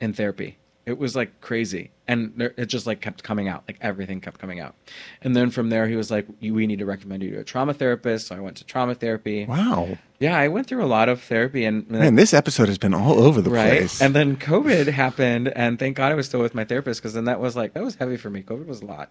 in 0.00 0.12
therapy. 0.12 0.56
It 0.86 0.98
was 0.98 1.16
like 1.16 1.40
crazy, 1.40 1.90
and 2.06 2.40
it 2.56 2.66
just 2.66 2.86
like 2.86 3.00
kept 3.00 3.24
coming 3.24 3.48
out. 3.48 3.64
Like 3.66 3.76
everything 3.80 4.20
kept 4.20 4.38
coming 4.38 4.60
out. 4.60 4.76
And 5.20 5.34
then 5.34 5.50
from 5.50 5.68
there, 5.68 5.88
he 5.88 5.96
was 5.96 6.12
like, 6.12 6.26
"We 6.40 6.64
need 6.68 6.78
to 6.78 6.86
recommend 6.86 7.24
you 7.24 7.30
to 7.32 7.40
a 7.40 7.44
trauma 7.44 7.74
therapist." 7.74 8.28
So 8.28 8.36
I 8.36 8.38
went 8.40 8.56
to 8.58 8.64
trauma 8.64 8.94
therapy. 8.94 9.46
Wow. 9.46 9.98
Yeah, 10.20 10.38
I 10.38 10.46
went 10.46 10.68
through 10.68 10.84
a 10.84 10.86
lot 10.86 11.08
of 11.08 11.20
therapy, 11.20 11.64
and 11.64 11.90
Man, 11.90 12.14
this 12.14 12.32
episode 12.32 12.68
has 12.68 12.78
been 12.78 12.94
all 12.94 13.18
over 13.18 13.42
the 13.42 13.50
right. 13.50 13.80
place. 13.80 14.00
And 14.00 14.14
then 14.14 14.36
COVID 14.36 14.86
happened, 14.86 15.48
and 15.48 15.76
thank 15.76 15.96
God 15.96 16.12
I 16.12 16.14
was 16.14 16.26
still 16.26 16.40
with 16.40 16.54
my 16.54 16.64
therapist 16.64 17.02
because 17.02 17.14
then 17.14 17.24
that 17.24 17.40
was 17.40 17.56
like 17.56 17.74
that 17.74 17.82
was 17.82 17.96
heavy 17.96 18.16
for 18.16 18.30
me. 18.30 18.42
COVID 18.42 18.66
was 18.66 18.80
a 18.80 18.86
lot. 18.86 19.10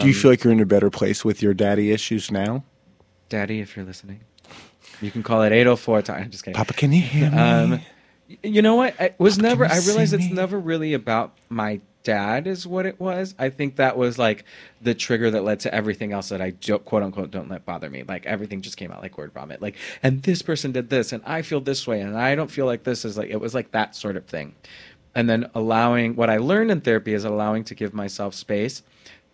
Do 0.00 0.08
you 0.08 0.12
feel 0.14 0.32
like 0.32 0.42
you're 0.42 0.52
in 0.52 0.58
a 0.60 0.66
better 0.66 0.90
place 0.90 1.24
with 1.24 1.40
your 1.40 1.54
daddy 1.54 1.92
issues 1.92 2.32
now? 2.32 2.64
Daddy, 3.28 3.60
if 3.60 3.76
you're 3.76 3.84
listening, 3.86 4.22
you 5.00 5.12
can 5.12 5.22
call 5.22 5.42
it 5.42 5.52
804 5.52 6.02
time. 6.02 6.24
I'm 6.24 6.30
just 6.30 6.44
kidding. 6.44 6.56
Papa, 6.56 6.72
can 6.74 6.92
you 6.92 7.00
hear 7.00 7.30
me? 7.30 7.38
Um, 7.38 7.80
you 8.42 8.62
know 8.62 8.76
what? 8.76 9.00
I 9.00 9.14
was 9.18 9.38
never. 9.38 9.64
I 9.64 9.78
realized 9.78 10.14
it's 10.14 10.24
me? 10.24 10.32
never 10.32 10.58
really 10.58 10.94
about 10.94 11.36
my 11.48 11.80
dad. 12.02 12.46
Is 12.46 12.66
what 12.66 12.86
it 12.86 13.00
was. 13.00 13.34
I 13.38 13.50
think 13.50 13.76
that 13.76 13.96
was 13.96 14.18
like 14.18 14.44
the 14.80 14.94
trigger 14.94 15.30
that 15.30 15.42
led 15.42 15.60
to 15.60 15.74
everything 15.74 16.12
else 16.12 16.28
that 16.30 16.40
I 16.40 16.50
don't, 16.50 16.84
quote 16.84 17.02
unquote 17.02 17.30
don't 17.30 17.48
let 17.48 17.64
bother 17.64 17.90
me. 17.90 18.04
Like 18.04 18.26
everything 18.26 18.62
just 18.62 18.76
came 18.76 18.90
out 18.90 19.02
like 19.02 19.18
word 19.18 19.32
vomit. 19.32 19.60
Like 19.60 19.76
and 20.02 20.22
this 20.22 20.42
person 20.42 20.72
did 20.72 20.90
this, 20.90 21.12
and 21.12 21.22
I 21.24 21.42
feel 21.42 21.60
this 21.60 21.86
way, 21.86 22.00
and 22.00 22.16
I 22.16 22.34
don't 22.34 22.50
feel 22.50 22.66
like 22.66 22.84
this 22.84 23.04
is 23.04 23.18
like 23.18 23.30
it 23.30 23.40
was 23.40 23.54
like 23.54 23.72
that 23.72 23.96
sort 23.96 24.16
of 24.16 24.26
thing. 24.26 24.54
And 25.14 25.28
then 25.28 25.50
allowing 25.54 26.14
what 26.14 26.30
I 26.30 26.38
learned 26.38 26.70
in 26.70 26.80
therapy 26.80 27.14
is 27.14 27.24
allowing 27.24 27.64
to 27.64 27.74
give 27.74 27.92
myself 27.92 28.34
space 28.34 28.82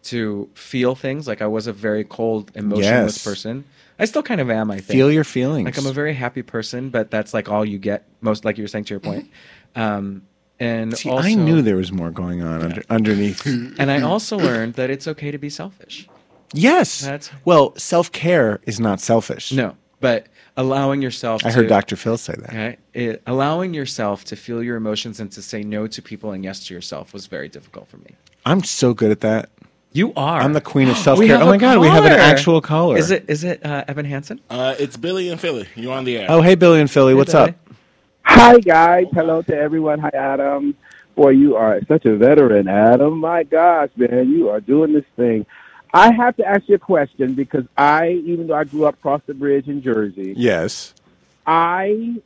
to 0.07 0.49
feel 0.55 0.95
things. 0.95 1.27
Like 1.29 1.41
I 1.43 1.47
was 1.47 1.67
a 1.67 1.73
very 1.73 2.05
cold, 2.05 2.51
emotionless 2.55 3.17
Yes. 3.17 3.25
person. 3.25 3.65
I 3.99 4.05
still 4.05 4.23
kind 4.23 4.41
of 4.41 4.51
am. 4.51 4.71
I 4.71 4.77
think 4.77 4.89
Feel 4.89 5.11
your 5.11 5.25
feelings. 5.25 5.65
like 5.65 5.79
I'm 5.79 5.87
a 5.87 5.93
very 5.93 6.13
happy 6.15 6.43
person, 6.43 6.91
but 6.91 7.11
that's 7.11 7.33
like 7.33 7.49
all 7.49 7.65
you 7.65 7.79
get. 7.79 8.05
Most 8.21 8.45
like 8.45 8.59
you 8.59 8.65
were 8.65 8.69
saying 8.69 8.85
to 8.87 8.95
your 8.95 9.01
point. 9.01 9.31
Um, 9.77 10.23
and 10.59 10.97
See, 10.97 11.11
also, 11.11 11.29
I 11.29 11.35
knew 11.35 11.61
there 11.61 11.77
was 11.77 11.93
more 11.93 12.11
going 12.11 12.43
on 12.43 12.63
under, 12.63 12.83
underneath. 12.89 13.45
and 13.79 13.91
I 13.91 14.01
also 14.01 14.39
learned 14.39 14.73
that 14.75 14.89
it's 14.89 15.07
okay 15.07 15.31
to 15.31 15.37
be 15.37 15.51
selfish. 15.51 16.09
yes. 16.55 17.03
That's- 17.03 17.31
well, 17.45 17.77
self 17.77 18.11
care 18.11 18.61
is 18.67 18.81
not 18.81 19.01
selfish. 19.01 19.53
No, 19.53 19.77
but 20.01 20.29
allowing 20.57 21.03
yourself. 21.03 21.45
I 21.45 21.51
to, 21.51 21.57
heard 21.57 21.69
Dr. 21.69 21.95
Phil 21.97 22.17
say 22.17 22.35
that. 22.39 22.49
Okay, 22.49 22.77
it, 22.95 23.23
allowing 23.27 23.75
yourself 23.75 24.25
to 24.25 24.37
feel 24.37 24.63
your 24.63 24.77
emotions 24.77 25.21
and 25.21 25.31
to 25.33 25.43
say 25.43 25.63
no 25.63 25.87
to 25.89 26.01
people 26.01 26.33
and 26.33 26.43
yes 26.43 26.65
to 26.69 26.75
yourself 26.75 27.13
was 27.13 27.27
very 27.27 27.51
difficult 27.51 27.89
for 27.89 27.99
me. 27.99 28.15
I'm 28.47 28.65
so 28.65 28.95
good 28.95 29.11
at 29.11 29.21
that. 29.21 29.51
You 29.97 30.13
are. 30.15 30.43
I'm 30.43 30.53
the 30.53 30.61
queen 30.61 30.89
of 30.91 30.99
self 30.99 31.19
We 31.21 31.27
care. 31.29 31.41
Oh 31.41 31.47
my 31.47 31.57
god, 31.57 31.79
we 31.79 31.89
have 31.89 32.05
an 32.05 32.13
actual 32.13 32.61
caller. 32.61 32.99
Is 32.99 33.11
it? 33.11 33.25
Is 33.29 33.45
it 33.45 33.65
uh, 33.65 33.85
Evan 33.89 34.05
Hansen? 34.05 34.41
Uh, 34.51 34.75
it's 34.79 34.95
Billy 34.97 35.31
and 35.31 35.41
Philly. 35.41 35.67
You're 35.75 35.95
on 35.95 36.05
the 36.05 36.19
air? 36.19 36.27
Oh, 36.29 36.43
hey, 36.43 36.55
Billy 36.55 36.81
and 36.81 36.91
Philly, 36.91 37.15
what's 37.15 37.33
Billy. 37.33 37.51
up? 37.51 37.57
Hi, 38.25 38.59
guys. 38.59 39.07
Hello 39.15 39.41
to 39.41 39.57
everyone. 39.57 39.99
Hi, 40.01 40.11
Adam. 40.13 40.77
Boy, 41.15 41.31
you 41.31 41.57
are 41.57 41.81
such 41.89 42.05
a 42.05 42.15
veteran, 42.15 42.69
Adam. 42.69 43.19
My 43.19 43.43
gosh, 43.43 43.89
man, 43.97 44.31
you 44.31 44.51
are 44.51 44.61
doing 44.61 44.93
this 44.93 45.07
thing. 45.17 45.47
I 45.95 46.13
have 46.13 46.37
to 46.37 46.45
ask 46.45 46.69
you 46.69 46.75
a 46.75 46.79
question 46.79 47.33
because 47.33 47.65
I, 47.79 48.11
even 48.27 48.49
though 48.49 48.55
I 48.55 48.65
grew 48.65 48.85
up 48.85 48.97
across 48.97 49.23
the 49.27 49.33
bridge 49.33 49.67
in 49.67 49.81
Jersey, 49.81 50.35
Yes. 50.37 50.93
I 51.47 52.17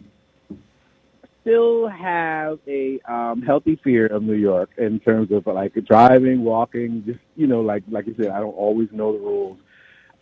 still 1.41 1.89
have 1.89 2.59
a 2.67 3.01
um, 3.09 3.43
healthy 3.43 3.81
fear 3.83 4.07
of 4.07 4.23
New 4.23 4.35
York 4.35 4.71
in 4.79 5.01
terms 5.01 5.31
of 5.33 5.47
like 5.47 5.75
driving, 5.87 6.45
walking. 6.45 7.05
Just 7.07 7.21
you 7.37 7.47
know, 7.47 7.61
like 7.61 7.83
like 7.89 8.07
you 8.07 8.15
said, 8.17 8.29
I 8.29 8.41
don't 8.41 8.55
always 8.55 8.89
know 8.93 9.13
the 9.13 9.19
rules. 9.19 9.59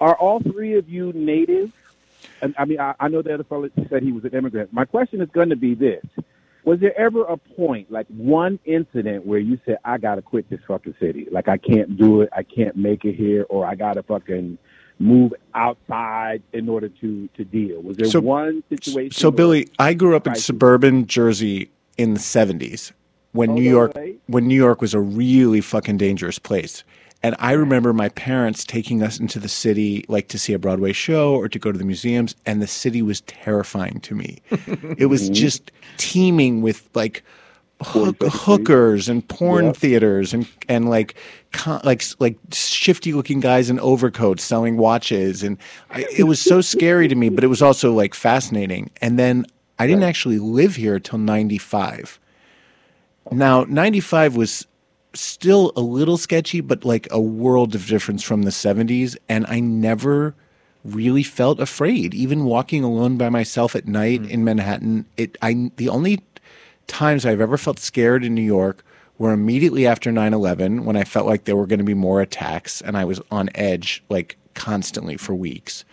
Are 0.01 0.15
all 0.15 0.41
three 0.41 0.77
of 0.77 0.89
you 0.89 1.13
native? 1.15 1.73
And 2.41 2.55
I 2.59 2.65
mean, 2.65 2.81
I, 2.81 2.95
I 3.01 3.09
know 3.09 3.23
the 3.23 3.35
other 3.35 3.45
fellow 3.45 3.69
said 3.89 4.03
he 4.03 4.13
was 4.13 4.25
an 4.25 4.35
immigrant. 4.35 4.73
My 4.73 4.85
question 4.85 5.21
is 5.21 5.29
going 5.31 5.51
to 5.51 5.57
be 5.57 5.75
this: 5.75 6.05
Was 6.65 6.81
there 6.81 6.99
ever 6.99 7.25
a 7.25 7.37
point, 7.37 7.91
like 7.91 8.07
one 8.09 8.59
incident, 8.65 9.27
where 9.27 9.41
you 9.41 9.59
said, 9.67 9.79
"I 9.85 9.99
got 9.99 10.17
to 10.17 10.23
quit 10.23 10.49
this 10.49 10.61
fucking 10.69 10.95
city. 11.01 11.27
Like 11.31 11.49
I 11.49 11.59
can't 11.59 11.97
do 11.97 12.23
it. 12.23 12.31
I 12.37 12.43
can't 12.43 12.77
make 12.77 13.05
it 13.05 13.15
here, 13.15 13.45
or 13.49 13.67
I 13.67 13.75
got 13.75 13.95
to 13.95 14.03
fucking." 14.03 14.59
Move 14.99 15.33
outside 15.55 16.43
in 16.53 16.69
order 16.69 16.89
to 16.89 17.29
to 17.35 17.45
deal 17.45 17.81
was 17.83 17.97
there 17.97 18.07
So- 18.09 18.21
one 18.21 18.63
situation 18.69 19.13
So, 19.13 19.31
Billy, 19.31 19.69
I 19.79 19.95
grew 19.95 20.17
up 20.17 20.27
in 20.27 20.33
Crisis. 20.33 20.47
suburban 20.47 21.07
Jersey 21.07 21.71
in 21.97 22.15
the 22.15 22.21
70s 22.21 22.93
when 23.33 23.51
Oh, 23.51 23.55
New 23.55 23.63
York 23.71 23.95
way. 23.95 24.17
when 24.27 24.47
New 24.49 24.57
York 24.57 24.81
was 24.81 24.95
a 24.95 25.01
really 25.01 25.61
fucking 25.61 25.97
dangerous 25.99 26.39
place. 26.39 26.83
And 27.21 27.35
I 27.41 27.53
remember 27.53 27.93
my 27.93 28.11
parents 28.11 28.65
taking 28.65 29.03
us 29.03 29.19
into 29.19 29.41
the 29.41 29.49
city 29.49 30.05
like 30.09 30.29
to 30.29 30.39
see 30.39 30.53
a 30.53 30.59
Broadway 30.59 30.93
show 30.93 31.35
or 31.35 31.49
to 31.49 31.59
go 31.59 31.73
to 31.73 31.79
the 31.79 31.85
museums 31.85 32.37
and 32.47 32.63
the 32.63 32.69
city 32.69 33.03
was 33.03 33.23
terrifying 33.23 33.99
to 34.03 34.15
me. 34.15 34.39
it 34.99 35.07
was 35.07 35.29
just 35.29 35.73
teeming 35.97 36.63
with 36.63 36.89
like 36.95 37.25
hook, 37.83 38.17
hookers 38.21 39.09
and 39.09 39.27
porn 39.29 39.67
Yeah. 39.67 39.73
theaters 39.73 40.35
and 40.35 40.47
and 40.69 40.89
like 40.91 41.15
con, 41.53 41.81
like 41.85 42.03
like 42.19 42.37
shifty 42.53 43.13
looking 43.13 43.41
guys 43.41 43.71
in 43.71 43.79
overcoats 43.81 44.43
selling 44.43 44.77
watches. 44.77 45.43
And 45.43 45.59
I, 45.91 46.07
it 46.17 46.25
was 46.25 46.41
so 46.41 46.61
scary 46.61 47.09
to 47.09 47.15
me 47.15 47.29
but 47.29 47.45
it 47.45 47.49
was 47.49 47.63
also 47.63 47.93
like 47.93 48.15
fascinating. 48.15 48.91
And 49.01 49.19
then 49.19 49.47
I 49.79 49.87
didn't 49.87 50.03
actually 50.05 50.39
live 50.39 50.75
here 50.77 50.99
till 50.99 51.19
95 51.19 52.19
now 53.31 53.65
95 53.69 54.37
was 54.37 54.67
still 55.15 55.73
a 55.77 55.81
little 55.81 56.17
sketchy 56.17 56.61
but 56.61 56.85
like 56.85 57.07
a 57.11 57.21
world 57.21 57.75
of 57.75 57.87
difference 57.87 58.23
from 58.23 58.43
the 58.43 58.51
70s 58.51 59.17
and 59.29 59.47
I 59.49 59.61
never 59.61 60.35
really 60.85 61.23
felt 61.25 61.61
afraid. 61.61 62.15
Even 62.15 62.45
walking 62.45 62.83
alone 62.85 63.19
by 63.19 63.29
myself 63.29 63.77
at 63.77 63.87
night 63.87 64.23
in 64.31 64.45
Manhattan 64.45 65.07
it 65.17 65.37
I 65.43 65.71
the 65.77 65.89
only 65.89 66.23
times 66.89 67.25
I've 67.25 67.41
ever 67.41 67.57
felt 67.57 67.79
scared 67.79 68.25
in 68.25 68.35
New 68.35 68.43
York 68.43 68.83
were 69.19 69.33
immediately 69.33 69.87
after 69.87 70.11
9/11 70.11 70.85
when 70.85 70.97
I 70.97 71.05
felt 71.05 71.27
like 71.27 71.45
there 71.45 71.57
were 71.57 71.67
going 71.67 71.79
to 71.79 71.85
be 71.85 71.95
more 71.95 72.21
attacks 72.21 72.81
and 72.81 72.97
I 72.97 73.05
was 73.05 73.21
on 73.31 73.49
edge 73.55 74.03
like 74.09 74.37
constantly 74.55 75.17
for 75.17 75.35
weeks. 75.35 75.85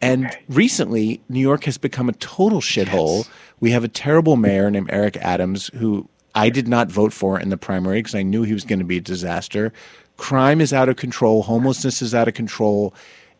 And 0.00 0.36
recently, 0.48 1.20
New 1.28 1.40
York 1.40 1.64
has 1.64 1.78
become 1.78 2.08
a 2.08 2.12
total 2.14 2.60
shithole. 2.60 3.28
We 3.60 3.70
have 3.70 3.84
a 3.84 3.88
terrible 3.88 4.36
mayor 4.36 4.70
named 4.70 4.90
Eric 4.90 5.16
Adams 5.18 5.70
who 5.74 6.08
I 6.34 6.48
did 6.50 6.66
not 6.66 6.90
vote 6.90 7.12
for 7.12 7.38
in 7.38 7.50
the 7.50 7.56
primary 7.56 8.00
because 8.00 8.14
I 8.14 8.22
knew 8.22 8.42
he 8.42 8.54
was 8.54 8.64
going 8.64 8.80
to 8.80 8.84
be 8.84 8.96
a 8.96 9.00
disaster. 9.00 9.72
Crime 10.16 10.60
is 10.60 10.72
out 10.72 10.88
of 10.88 10.96
control, 10.96 11.42
homelessness 11.42 12.02
is 12.02 12.14
out 12.14 12.26
of 12.26 12.34
control. 12.34 12.94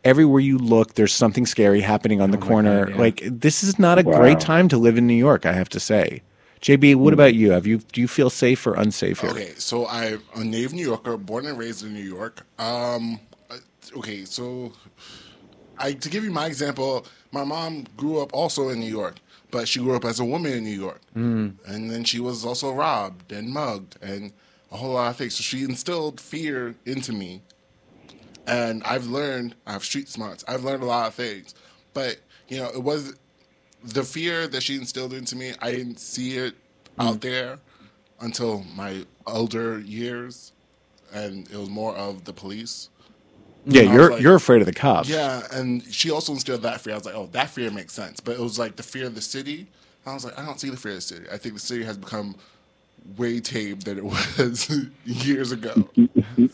Everywhere 0.05 0.41
you 0.41 0.59
look, 0.59 0.95
there's 0.95 1.13
something 1.13 1.47
scary 1.47 1.81
happening 1.81 2.21
on 2.21 2.31
oh 2.31 2.33
the 2.33 2.39
corner. 2.47 2.87
God, 2.87 2.95
yeah. 2.95 3.01
Like 3.01 3.23
this 3.25 3.65
is 3.65 3.79
not 3.79 3.99
a 3.99 4.03
Wow. 4.03 4.19
great 4.19 4.41
time 4.41 4.69
to 4.69 4.77
live 4.79 4.97
in 4.99 5.07
New 5.07 5.15
York, 5.15 5.47
I 5.47 5.53
have 5.53 5.69
to 5.71 5.81
say. 5.81 6.23
JB, 6.63 6.95
what 6.95 7.13
about 7.13 7.35
you? 7.35 7.51
Have 7.51 7.67
you 7.67 7.79
do 7.79 8.01
you 8.01 8.07
feel 8.07 8.31
safe 8.31 8.65
or 8.69 8.75
unsafe 8.75 9.21
here? 9.21 9.31
Okay, 9.31 9.53
so 9.57 9.89
I'm 9.89 10.23
a 10.37 10.45
native 10.45 10.73
New 10.73 10.87
Yorker, 10.87 11.17
born 11.17 11.47
and 11.47 11.59
raised 11.59 11.85
in 11.85 11.93
New 11.93 12.01
York. 12.01 12.47
Um, 12.57 13.19
uh, 13.51 13.57
okay, 13.97 14.25
so 14.25 14.73
I 15.77 15.95
to 15.95 16.09
give 16.09 16.23
you 16.23 16.31
my 16.31 16.47
example, 16.47 17.05
my 17.33 17.43
mom 17.43 17.87
grew 17.97 18.21
up 18.21 18.33
also 18.33 18.69
in 18.69 18.79
New 18.79 18.91
York, 18.91 19.17
but 19.51 19.67
she 19.67 19.81
grew 19.81 19.97
up 19.97 20.05
as 20.05 20.21
a 20.21 20.25
woman 20.25 20.53
in 20.53 20.63
New 20.63 20.79
York, 20.79 21.01
mm. 21.17 21.53
and 21.67 21.91
then 21.91 22.05
she 22.05 22.21
was 22.21 22.45
also 22.45 22.73
robbed 22.73 23.33
and 23.33 23.51
mugged 23.51 23.97
and 24.01 24.33
a 24.71 24.77
whole 24.77 24.93
lot 24.93 25.11
of 25.11 25.17
things. 25.17 25.35
So 25.35 25.43
she 25.43 25.65
instilled 25.65 26.21
fear 26.21 26.77
into 26.87 27.13
me, 27.13 27.43
and 28.47 28.85
I've 28.85 29.07
learned. 29.07 29.57
I 29.67 29.73
have 29.73 29.85
street 29.85 30.09
smarts. 30.09 30.45
I've 30.47 30.63
learned 30.63 30.85
a 30.85 30.87
lot 30.87 31.09
of 31.09 31.15
things, 31.15 31.57
but 31.93 32.19
you 32.47 32.59
know, 32.59 32.69
it 32.69 32.85
was 32.85 33.17
the 33.85 34.03
fear 34.05 34.47
that 34.49 34.63
she 34.63 34.77
instilled 34.77 35.13
into 35.13 35.37
me. 35.37 35.53
I 35.61 35.71
didn't 35.73 35.99
see 35.99 36.37
it 36.39 36.55
out 36.99 37.21
there 37.21 37.59
until 38.21 38.65
my 38.77 39.05
older 39.27 39.79
years, 39.81 40.53
and 41.13 41.49
it 41.51 41.57
was 41.57 41.69
more 41.71 41.95
of 41.97 42.25
the 42.25 42.33
police. 42.33 42.89
Yeah, 43.65 43.83
I 43.83 43.93
you're 43.95 44.11
like- 44.11 44.23
you're 44.23 44.35
afraid 44.35 44.61
of 44.63 44.67
the 44.67 44.73
cops. 44.73 45.09
Yeah, 45.09 45.43
and 45.53 45.83
she 45.93 46.11
also 46.11 46.33
instilled 46.33 46.63
that 46.63 46.81
fear. 46.81 46.95
I 46.95 46.97
was 46.97 47.05
like, 47.07 47.15
oh, 47.15 47.29
that 47.33 47.51
fear 47.51 47.71
makes 47.71 47.93
sense. 47.93 48.21
But 48.21 48.33
it 48.33 48.41
was 48.41 48.59
like 48.59 48.77
the 48.77 48.83
fear 48.83 49.07
of 49.07 49.15
the 49.15 49.21
city. 49.21 49.69
I 50.05 50.15
was 50.15 50.25
like, 50.25 50.37
I 50.39 50.45
don't 50.45 50.59
see 50.59 50.69
the 50.71 50.77
fear 50.77 50.93
of 50.93 50.99
the 50.99 51.03
city. 51.03 51.27
I 51.33 51.37
think 51.39 51.55
the 51.55 51.61
city 51.61 51.85
has 51.85 51.97
become 51.97 52.35
way 53.17 53.39
tame 53.41 53.79
than 53.81 53.99
it 53.99 54.05
was 54.39 54.71
years 55.05 55.53
ago. 55.53 55.89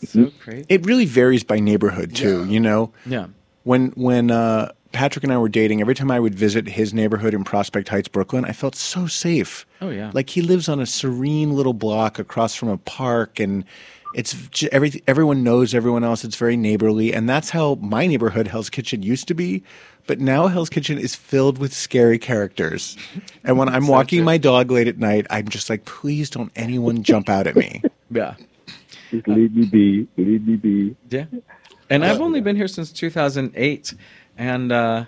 So 0.05 0.31
crazy. 0.39 0.65
It 0.69 0.85
really 0.85 1.05
varies 1.05 1.43
by 1.43 1.59
neighborhood 1.59 2.13
too, 2.15 2.43
Yeah. 2.43 2.51
you 2.51 2.59
know. 2.59 2.91
Yeah. 3.05 3.27
When 3.63 3.87
when 3.91 4.29
uh, 4.29 4.71
Patrick 4.91 5.23
and 5.23 5.31
I 5.31 5.37
were 5.37 5.49
dating, 5.49 5.81
every 5.81 5.95
time 5.95 6.09
I 6.11 6.19
would 6.19 6.35
visit 6.35 6.67
his 6.67 6.93
neighborhood 6.93 7.33
in 7.33 7.43
Prospect 7.43 7.89
Heights, 7.89 8.07
Brooklyn, 8.07 8.45
I 8.45 8.51
felt 8.53 8.75
so 8.75 9.07
safe. 9.07 9.65
Oh, 9.81 9.89
yeah. 9.89 10.11
like 10.13 10.29
he 10.29 10.41
lives 10.41 10.67
on 10.67 10.79
a 10.79 10.85
serene 10.85 11.51
little 11.55 11.73
block 11.73 12.19
across 12.19 12.55
from 12.55 12.69
a 12.69 12.77
park, 12.77 13.39
and 13.39 13.63
it's 14.15 14.33
j- 14.49 14.69
every 14.71 15.01
everyone 15.07 15.43
knows 15.43 15.73
everyone 15.75 16.03
else. 16.03 16.23
It's 16.23 16.35
very 16.35 16.57
neighborly, 16.57 17.13
and 17.13 17.29
that's 17.29 17.49
how 17.51 17.75
my 17.75 18.07
neighborhood, 18.07 18.47
Hell's 18.47 18.69
Kitchen, 18.69 19.03
used 19.03 19.27
to 19.27 19.33
be. 19.33 19.63
But 20.07 20.19
now 20.19 20.47
Hell's 20.47 20.69
Kitchen 20.69 20.97
is 20.97 21.13
filled 21.13 21.59
with 21.59 21.71
scary 21.71 22.17
characters, 22.17 22.97
and 23.43 23.57
when 23.59 23.69
I'm 23.69 23.87
walking 23.87 24.23
my 24.23 24.37
dog 24.37 24.71
late 24.71 24.87
at 24.87 24.97
night, 24.97 25.27
I'm 25.29 25.47
just 25.47 25.69
like, 25.69 25.85
please 25.85 26.29
don't 26.31 26.51
anyone 26.55 27.03
jump 27.03 27.29
out 27.29 27.47
at 27.47 27.55
me. 27.55 27.81
Yeah. 28.11 28.33
Just 29.11 29.27
leave 29.27 29.55
me 29.55 29.65
be. 29.67 30.07
Leave 30.17 30.47
me 30.47 30.55
be. 30.55 30.95
Yeah. 31.11 31.25
And 31.91 32.03
I've 32.03 32.19
only 32.21 32.41
been 32.41 32.55
here 32.55 32.67
since 32.67 32.91
2008. 32.91 33.93
And 34.39 34.71
uh, 34.71 35.05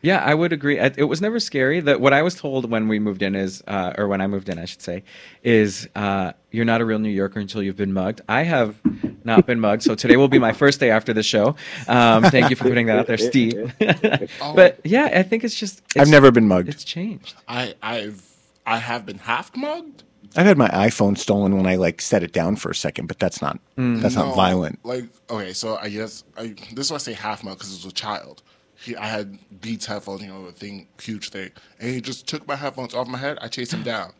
yeah, 0.00 0.22
I 0.24 0.32
would 0.32 0.52
agree. 0.52 0.78
It 0.78 1.08
was 1.08 1.20
never 1.20 1.40
scary. 1.40 1.80
That 1.80 2.00
what 2.00 2.12
I 2.12 2.22
was 2.22 2.36
told 2.36 2.70
when 2.70 2.86
we 2.86 3.00
moved 3.00 3.22
in 3.22 3.34
is, 3.34 3.62
uh, 3.66 3.94
or 3.98 4.06
when 4.06 4.20
I 4.20 4.28
moved 4.28 4.48
in, 4.48 4.58
I 4.58 4.64
should 4.64 4.80
say, 4.80 5.02
is 5.42 5.88
uh, 5.96 6.32
you're 6.52 6.64
not 6.64 6.80
a 6.80 6.84
real 6.84 7.00
New 7.00 7.08
Yorker 7.08 7.40
until 7.40 7.60
you've 7.60 7.76
been 7.76 7.92
mugged. 7.92 8.20
I 8.28 8.44
have 8.44 8.76
not 9.24 9.44
been 9.46 9.58
mugged, 9.58 9.82
so 9.82 9.96
today 9.96 10.16
will 10.16 10.28
be 10.28 10.38
my 10.38 10.52
first 10.52 10.78
day 10.78 10.90
after 10.90 11.12
the 11.12 11.24
show. 11.24 11.56
Um, 11.88 12.22
thank 12.22 12.50
you 12.50 12.56
for 12.56 12.64
putting 12.64 12.86
that 12.86 12.98
out 12.98 13.08
there, 13.08 13.18
Steve. 13.18 13.74
but 14.54 14.80
yeah, 14.84 15.10
I 15.12 15.24
think 15.24 15.42
it's 15.42 15.56
just. 15.56 15.80
It's, 15.80 15.96
I've 15.96 16.08
never 16.08 16.30
been 16.30 16.46
mugged. 16.46 16.68
It's 16.68 16.84
changed. 16.84 17.34
I 17.48 17.74
I've 17.82 18.24
I 18.64 18.78
have 18.78 19.04
been 19.04 19.18
half 19.18 19.54
mugged. 19.56 20.04
I've 20.36 20.46
had 20.46 20.58
my 20.58 20.68
iPhone 20.68 21.18
stolen 21.18 21.56
when 21.56 21.66
I 21.66 21.74
like 21.76 22.00
set 22.00 22.22
it 22.22 22.32
down 22.32 22.54
for 22.56 22.70
a 22.70 22.74
second, 22.74 23.06
but 23.06 23.18
that's 23.18 23.42
not 23.42 23.58
that's 23.76 24.14
No, 24.14 24.26
not 24.26 24.36
violent. 24.36 24.78
Like 24.84 25.06
okay, 25.28 25.52
so 25.54 25.76
I 25.76 25.88
guess 25.88 26.22
I, 26.36 26.54
this 26.74 26.86
is 26.86 26.90
why 26.92 26.96
I 26.96 26.98
say 26.98 27.14
half 27.14 27.42
mugged 27.42 27.58
because 27.58 27.72
it 27.72 27.84
was 27.84 27.92
a 27.92 27.94
child. 27.94 28.42
He, 28.80 28.94
I 28.96 29.06
had 29.06 29.38
Beats 29.60 29.86
headphones, 29.86 30.22
you 30.22 30.28
know, 30.28 30.46
a 30.46 30.52
thing, 30.52 30.86
huge 31.02 31.30
thing, 31.30 31.50
and 31.80 31.90
he 31.90 32.00
just 32.00 32.26
took 32.28 32.46
my 32.46 32.54
headphones 32.56 32.94
off 32.94 33.08
my 33.08 33.18
head. 33.18 33.36
I 33.40 33.48
chased 33.48 33.72
him 33.74 33.82
down, 33.82 34.12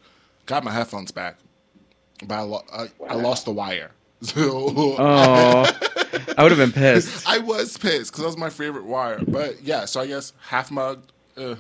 got 0.47 0.65
my 0.65 0.73
headphones 0.73 1.11
back, 1.13 1.37
but 2.27 2.35
I, 2.35 2.41
lo- 2.43 2.65
I, 2.73 2.89
I 3.09 3.15
lost 3.15 3.45
the 3.45 3.53
wire. 3.53 3.93
So 4.21 4.97
Oh, 4.99 5.71
I 6.37 6.43
would 6.43 6.51
have 6.51 6.59
been 6.59 6.73
pissed. 6.73 7.29
I 7.29 7.39
was 7.39 7.77
pissed 7.77 8.11
because 8.11 8.23
that 8.23 8.27
was 8.27 8.37
my 8.37 8.51
favorite 8.51 8.85
wire. 8.85 9.21
But 9.29 9.63
yeah, 9.63 9.85
so 9.85 10.01
I 10.01 10.09
guess 10.09 10.33
half 10.41 10.73
mugged. 10.73 11.13
Uh, 11.37 11.55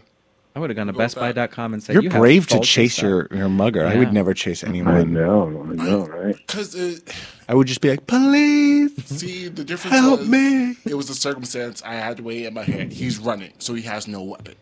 I 0.57 0.59
would 0.59 0.68
have 0.70 0.76
gone 0.76 0.88
to 0.88 0.92
Go 0.92 0.99
with 0.99 1.14
that. 1.14 1.36
bestbuy.com 1.36 1.74
and 1.74 1.80
said, 1.82 1.92
You're 1.94 2.03
you 2.03 2.11
have 2.11 2.20
brave 2.20 2.46
to 2.49 2.59
chase 2.59 2.94
stuff." 2.94 3.05
your, 3.05 3.28
your 3.30 3.49
mugger. 3.49 3.86
I 3.86 3.94
would 3.94 4.12
never 4.12 4.34
chase 4.34 4.64
I 4.64 4.68
anyone. 4.70 5.12
know. 5.12 5.66
I 5.70 5.74
know. 5.74 6.07
Right. 6.07 6.34
Because 6.36 6.74
it, 6.74 7.14
I 7.49 7.55
would 7.55 7.66
just 7.66 7.80
be 7.80 7.88
like, 7.88 8.07
please. 8.07 8.94
see, 9.07 9.49
the 9.49 9.64
difference 9.64 9.96
Help 9.96 10.20
was, 10.20 10.28
me. 10.28 10.76
It 10.84 10.94
was 10.94 11.09
the 11.09 11.14
circumstance. 11.14 11.82
I 11.82 11.94
had 11.94 12.18
to 12.18 12.22
weight 12.22 12.44
in 12.44 12.53
my 12.55 12.62
hand. 12.62 12.92
He's 12.92 13.18
running, 13.18 13.53
so 13.59 13.72
he 13.74 13.82
has 13.82 14.07
no 14.07 14.22
weapon. 14.22 14.55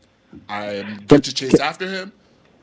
I'm 0.48 1.04
good 1.06 1.24
to 1.24 1.34
chase 1.34 1.58
after 1.58 1.88
him. 1.88 2.12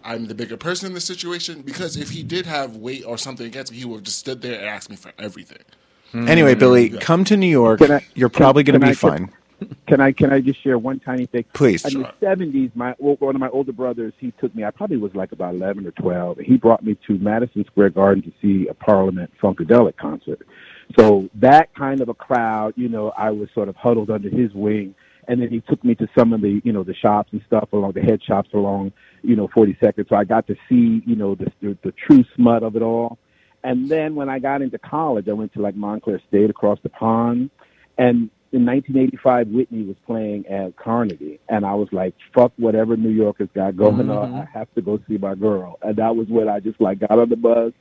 I'm 0.05 0.28
the 0.28 0.36
bigger 0.36 0.57
person 0.57 0.88
in 0.88 0.93
this 0.93 1.05
situation 1.05 1.61
because 1.61 1.97
if 1.97 2.09
he 2.09 2.24
did 2.24 2.45
have 2.45 2.76
weight 2.78 3.03
or 3.05 3.17
something 3.17 3.45
against 3.45 3.71
me, 3.71 3.80
he 3.80 3.86
would 3.86 3.97
have 3.97 4.03
just 4.03 4.19
stood 4.19 4.41
there 4.41 4.59
and 4.59 4.65
asked 4.67 4.89
me 4.89 4.95
for 4.95 5.11
everything. 5.17 5.59
Anyway, 6.13 6.53
hmm. 6.53 6.59
Billy, 6.59 6.89
come 6.89 7.24
to 7.26 7.36
New 7.36 7.47
York. 7.47 7.82
I- 7.82 8.05
You're 8.13 8.30
probably 8.30 8.63
going 8.63 8.80
to 8.80 8.86
be 8.86 8.91
I- 8.91 8.95
fine. 8.95 9.32
Can 9.88 10.01
I 10.01 10.11
can 10.11 10.32
I 10.32 10.39
just 10.39 10.64
share 10.64 10.78
one 10.78 10.99
tiny 10.99 11.26
thing? 11.26 11.45
Please. 11.53 11.86
In 11.86 12.01
the 12.01 12.14
seventies, 12.20 12.72
my 12.76 12.91
one 12.99 13.36
of 13.36 13.39
my 13.39 13.49
older 13.49 13.72
brothers, 13.72 14.14
he 14.18 14.32
took 14.39 14.53
me. 14.55 14.64
I 14.64 14.72
probably 14.72 14.97
was 14.97 15.14
like 15.16 15.32
about 15.32 15.55
eleven 15.55 15.86
or 15.86 15.91
twelve. 15.91 16.38
He 16.39 16.57
brought 16.57 16.84
me 16.84 16.97
to 17.07 17.18
Madison 17.18 17.66
Square 17.66 17.91
Garden 17.91 18.24
to 18.24 18.32
see 18.41 18.68
a 18.68 18.74
Parliament 18.74 19.32
Funkadelic 19.41 19.97
concert. 19.97 20.45
So 20.99 21.30
that 21.36 21.74
kind 21.76 22.01
of 22.01 22.09
a 22.09 22.14
crowd, 22.14 22.74
you 22.76 22.89
know, 22.89 23.11
I 23.18 23.32
was 23.32 23.49
sort 23.53 23.70
of 23.70 23.76
huddled 23.76 24.09
under 24.09 24.30
his 24.30 24.53
wing, 24.53 24.93
and 25.28 25.41
then 25.41 25.49
he 25.49 25.61
took 25.61 25.84
me 25.84 25.95
to 25.95 26.07
some 26.18 26.34
of 26.34 26.41
the, 26.41 26.61
you 26.64 26.72
know, 26.72 26.84
the 26.84 26.93
shops 26.93 27.30
and 27.32 27.41
stuff 27.47 27.70
along 27.74 27.93
the 27.93 28.01
head 28.01 28.22
shops 28.22 28.49
along, 28.53 28.91
you 29.22 29.36
know, 29.36 29.47
Forty 29.53 29.78
Second. 29.82 30.05
So 30.09 30.16
I 30.16 30.24
got 30.24 30.45
to 30.47 30.55
see, 30.70 31.01
you 31.05 31.16
know, 31.16 31.36
the 31.36 31.51
the, 31.61 31.78
the 31.84 31.91
true 31.91 32.24
smut 32.36 32.64
of 32.64 32.76
it 32.76 32.82
all. 32.82 33.18
And 33.64 33.88
then 33.88 34.16
when 34.16 34.28
I 34.28 34.39
got 34.39 34.61
into 34.61 34.78
college, 34.78 35.30
I 35.30 35.34
went 35.34 35.53
to 35.53 35.61
like 35.61 35.76
Montclair 35.76 36.22
State 36.28 36.49
across 36.49 36.80
the 36.84 36.89
pond, 36.89 37.49
and 37.97 38.30
in 38.54 38.66
1985, 38.68 39.47
Whitney 39.47 39.84
was 39.84 39.95
playing 40.06 40.45
at 40.47 40.76
Carnegie, 40.76 41.39
and 41.49 41.66
I 41.66 41.74
was 41.74 41.91
like, 41.91 42.14
"Fuck 42.34 42.54
whatever 42.58 42.95
New 42.95 43.10
Yorkers 43.10 43.49
got 43.56 43.76
going 43.76 44.10
on. 44.12 44.34
I 44.34 44.45
have 44.54 44.74
to 44.76 44.82
go 44.82 44.99
see 45.08 45.18
my 45.18 45.34
girl." 45.34 45.80
And 45.82 45.95
that 45.95 46.16
was 46.16 46.28
when 46.28 46.47
I 46.47 46.60
just 46.60 46.80
like 46.80 46.99
got 46.99 47.18
on 47.18 47.30
the 47.30 47.36
bus 47.36 47.74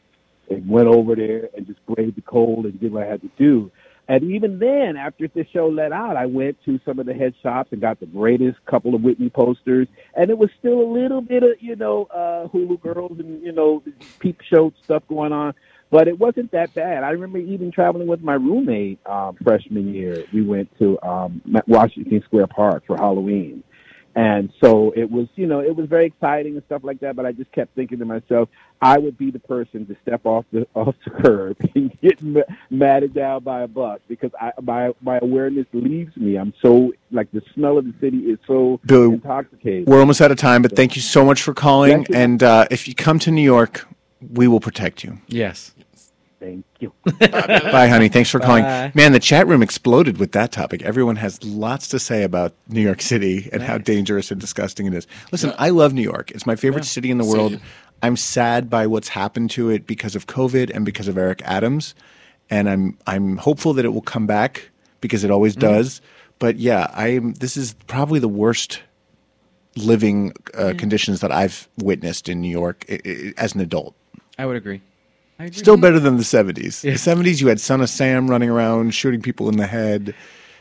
and 0.51 0.67
went 0.67 0.89
over 0.89 1.15
there 1.15 1.51
and 1.55 1.67
just 1.67 1.85
braved 1.87 2.17
the 2.17 2.23
cold 2.23 2.65
and 2.65 2.81
did 2.81 2.93
what 2.93 3.03
I 3.03 3.07
had 3.07 3.21
to 3.21 3.31
do. 3.37 3.71
And 4.09 4.25
even 4.33 4.59
then, 4.59 4.97
after 4.97 5.29
the 5.29 5.47
show 5.53 5.69
let 5.69 5.93
out, 5.93 6.17
I 6.17 6.27
went 6.27 6.57
to 6.65 6.81
some 6.85 6.99
of 6.99 7.07
the 7.07 7.15
head 7.15 7.35
shops 7.43 7.71
and 7.73 7.81
got 7.81 8.01
the 8.01 8.07
greatest 8.07 8.65
couple 8.67 8.95
of 8.95 9.03
Whitney 9.03 9.31
posters. 9.31 9.87
And 10.15 10.29
it 10.29 10.37
was 10.37 10.51
still 10.59 10.81
a 10.81 10.89
little 10.91 11.21
bit 11.21 11.43
of, 11.45 11.51
you 11.61 11.77
know, 11.77 12.09
uh, 12.13 12.49
Hulu 12.49 12.81
girls 12.81 13.19
and, 13.21 13.43
you 13.43 13.53
know, 13.53 13.83
peep 14.19 14.41
show 14.43 14.73
stuff 14.83 15.05
going 15.09 15.33
on. 15.33 15.55
But 15.93 16.09
it 16.09 16.19
wasn't 16.19 16.51
that 16.53 16.73
bad. 16.73 17.05
I 17.05 17.11
remember 17.11 17.37
even 17.37 17.71
traveling 17.71 18.07
with 18.07 18.23
my 18.23 18.33
roommate 18.33 18.99
um, 19.07 19.37
freshman 19.45 19.93
year. 19.93 20.25
We 20.33 20.41
went 20.41 20.71
to 20.79 20.99
um, 21.03 21.43
Washington 21.67 22.23
Square 22.25 22.47
Park 22.47 22.85
for 22.87 22.97
Halloween. 22.97 23.63
And 24.15 24.51
so 24.63 24.93
it 24.97 25.11
was, 25.11 25.27
you 25.37 25.47
know, 25.47 25.61
it 25.61 25.77
was 25.77 25.89
very 25.89 26.07
exciting 26.07 26.55
and 26.55 26.63
stuff 26.65 26.83
like 26.83 27.01
that. 27.01 27.15
But 27.15 27.27
I 27.27 27.33
just 27.33 27.53
kept 27.53 27.75
thinking 27.75 27.99
to 27.99 28.07
myself, 28.07 28.49
I 28.81 28.97
would 28.97 29.19
be 29.19 29.31
the 29.31 29.39
person 29.39 29.87
to 29.87 29.97
step 30.01 30.25
off 30.25 30.47
the 30.51 30.67
off 30.75 30.95
the 31.05 31.11
curb 31.11 31.57
and 31.75 31.99
get 32.01 32.23
ma- 32.23 32.41
matted 32.71 33.13
down 33.13 33.43
by 33.43 33.61
a 33.63 33.69
bus 33.69 34.01
because 34.09 34.31
I, 34.41 34.53
my 34.63 34.95
my 35.03 35.19
awareness 35.21 35.67
leaves 35.75 36.17
me. 36.17 36.37
I'm 36.37 36.55
so 36.63 36.93
like 37.11 37.31
the 37.33 37.43
smell 37.55 37.77
of 37.77 37.85
the 37.85 37.95
city 38.01 38.19
is 38.19 38.39
so 38.47 38.81
Billy, 38.87 39.15
intoxicating. 39.15 39.85
We're 39.85 40.01
almost 40.01 40.23
out 40.23 40.31
of 40.31 40.39
time, 40.39 40.63
but 40.63 40.75
thank 40.75 40.97
you 40.97 41.03
so 41.03 41.25
much 41.25 41.43
for 41.43 41.53
calling. 41.53 42.07
And 42.15 42.43
uh, 42.43 42.67
if 42.71 42.89
you 42.89 42.95
come 42.95 43.19
to 43.21 43.31
New 43.31 43.43
York, 43.43 43.87
we 44.31 44.49
will 44.49 44.61
protect 44.61 45.03
you. 45.05 45.19
Yes. 45.29 45.75
Thank 46.43 46.65
you. 46.81 46.93
Bye, 47.21 47.87
honey. 47.87 48.09
Thanks 48.09 48.29
for 48.29 48.41
calling. 48.41 48.65
Bye. 48.65 48.91
Man, 48.95 49.13
the 49.13 49.21
chat 49.21 49.47
room 49.47 49.63
exploded 49.63 50.19
with 50.19 50.33
that 50.33 50.51
topic. 50.51 50.83
Everyone 50.83 51.15
has 51.17 51.43
lots 51.45 51.87
to 51.89 52.01
say 52.01 52.25
about 52.25 52.53
New 52.69 52.81
York 52.81 53.01
City 53.01 53.49
and 53.53 53.63
how 53.63 53.79
dangerous 53.79 54.33
and 54.33 54.41
disgusting 54.41 54.87
it 54.87 54.95
is. 54.95 55.07
Listen, 55.31 55.53
I 55.57 55.69
love 55.71 55.93
New 55.95 56.03
York. 56.03 56.33
It's 56.33 56.45
my 56.45 56.57
favorite 56.57 56.85
city 56.85 57.13
in 57.13 57.19
the 57.19 57.25
world. 57.25 57.53
Same. 57.53 57.61
I'm 58.03 58.17
sad 58.17 58.69
by 58.69 58.89
what's 58.89 59.09
happened 59.09 59.51
to 59.53 59.71
it 59.71 59.87
because 59.87 60.17
of 60.17 60.27
COVID 60.27 60.73
and 60.75 60.85
because 60.85 61.07
of 61.07 61.17
Eric 61.17 61.43
Adams, 61.45 61.95
and 62.51 62.69
I'm 62.69 62.99
I'm 63.07 63.37
hopeful 63.37 63.73
that 63.75 63.85
it 63.85 63.91
will 63.91 64.03
come 64.03 64.27
back 64.27 64.69
because 65.01 65.23
it 65.23 65.31
always 65.31 65.55
does. 65.55 66.01
But 66.41 66.57
yeah, 66.57 66.91
I'm. 66.93 67.35
This 67.35 67.57
is 67.57 67.75
probably 67.87 68.19
the 68.19 68.27
worst 68.27 68.81
living 69.77 70.33
uh, 70.55 70.73
conditions 70.77 71.21
that 71.21 71.31
I've 71.31 71.69
witnessed 71.79 72.29
in 72.29 72.41
New 72.41 72.51
York 72.51 72.85
i- 72.91 73.01
i- 73.07 73.33
as 73.39 73.55
an 73.55 73.61
adult. 73.61 73.95
I 74.39 74.47
would 74.47 74.57
agree. 74.57 74.81
I 75.43 75.47
agree. 75.47 75.59
Still 75.59 75.77
better 75.77 75.99
than 75.99 76.19
the 76.19 76.23
70s. 76.23 76.85
Yeah. 76.85 76.93
The 76.93 76.99
70s, 76.99 77.41
you 77.41 77.49
had 77.49 77.61
Son 77.61 77.81
of 77.81 77.91
Sam 77.91 78.31
running 78.31 78.49
around 78.49 78.95
shooting 78.95 79.21
people 79.21 79.49
in 79.49 79.57
the 79.57 79.67
head. 79.67 80.15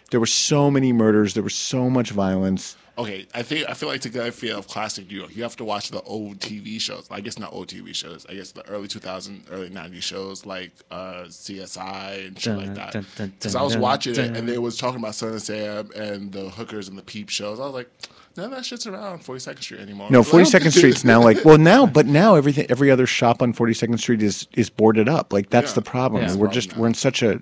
There 0.09 0.19
were 0.19 0.25
so 0.25 0.71
many 0.71 0.91
murders. 0.91 1.36
There 1.36 1.43
was 1.43 1.53
so 1.53 1.88
much 1.88 2.09
violence. 2.09 2.75
Okay, 2.97 3.27
I 3.34 3.43
think 3.43 3.69
I 3.69 3.73
feel 3.73 3.88
like 3.89 4.01
to 4.01 4.09
get 4.09 4.27
a 4.27 4.32
feel 4.32 4.57
of 4.59 4.67
classic 4.67 5.07
New 5.09 5.17
York, 5.17 5.36
you 5.36 5.43
have 5.43 5.55
to 5.57 5.63
watch 5.63 5.91
the 5.91 6.01
old 6.01 6.39
TV 6.39 6.82
shows. 6.82 7.07
I 7.11 7.21
guess 7.21 7.38
not 7.39 7.53
old 7.53 7.67
TV 7.67 7.95
shows. 7.95 8.25
I 8.27 8.34
guess 8.34 8.51
the 8.51 8.67
early 8.67 8.88
2000s, 8.88 9.43
early 9.51 9.69
90s 9.69 10.01
shows 10.01 10.45
like 10.45 10.71
uh, 10.89 11.23
CSI 11.27 12.27
and 12.27 12.39
shit 12.39 12.57
like 12.57 12.73
that. 12.73 12.93
dun, 12.93 13.05
dun, 13.15 13.29
Because 13.29 13.55
I 13.55 13.61
was 13.61 13.73
dun, 13.73 13.82
watching 13.82 14.13
dun. 14.13 14.25
it 14.25 14.38
and 14.38 14.49
they 14.49 14.57
was 14.57 14.77
talking 14.77 14.99
about 14.99 15.15
Son 15.15 15.34
of 15.34 15.41
Sam 15.41 15.89
and 15.95 16.32
the 16.32 16.49
hookers 16.49 16.89
and 16.89 16.97
the 16.97 17.03
peep 17.03 17.29
shows. 17.29 17.59
I 17.59 17.65
was 17.65 17.73
like, 17.73 17.89
none 18.38 18.45
of 18.45 18.51
that 18.51 18.65
shit's 18.65 18.88
around 18.88 19.19
42nd 19.23 19.61
Street 19.61 19.79
anymore. 19.82 20.09
No, 20.09 20.21
42nd 20.21 20.71
Street's 20.77 21.03
now 21.05 21.21
like, 21.21 21.43
well, 21.45 21.57
now, 21.57 21.86
but 21.86 22.05
now 22.05 22.36
everything, 22.36 22.65
every 22.69 22.89
other 22.91 23.05
shop 23.05 23.41
on 23.41 23.53
42nd 23.53 23.99
Street 23.99 24.21
is 24.21 24.47
is 24.53 24.69
boarded 24.69 25.07
up. 25.09 25.32
Like 25.34 25.49
that's 25.49 25.71
Yeah. 25.71 25.75
the 25.75 25.82
problem. 25.82 26.23
Yeah. 26.23 26.36
We're 26.36 26.47
That's 26.47 26.55
just 26.55 26.69
problem 26.69 26.82
we're 26.82 26.88
in 26.88 26.93
such 26.93 27.21
a 27.23 27.41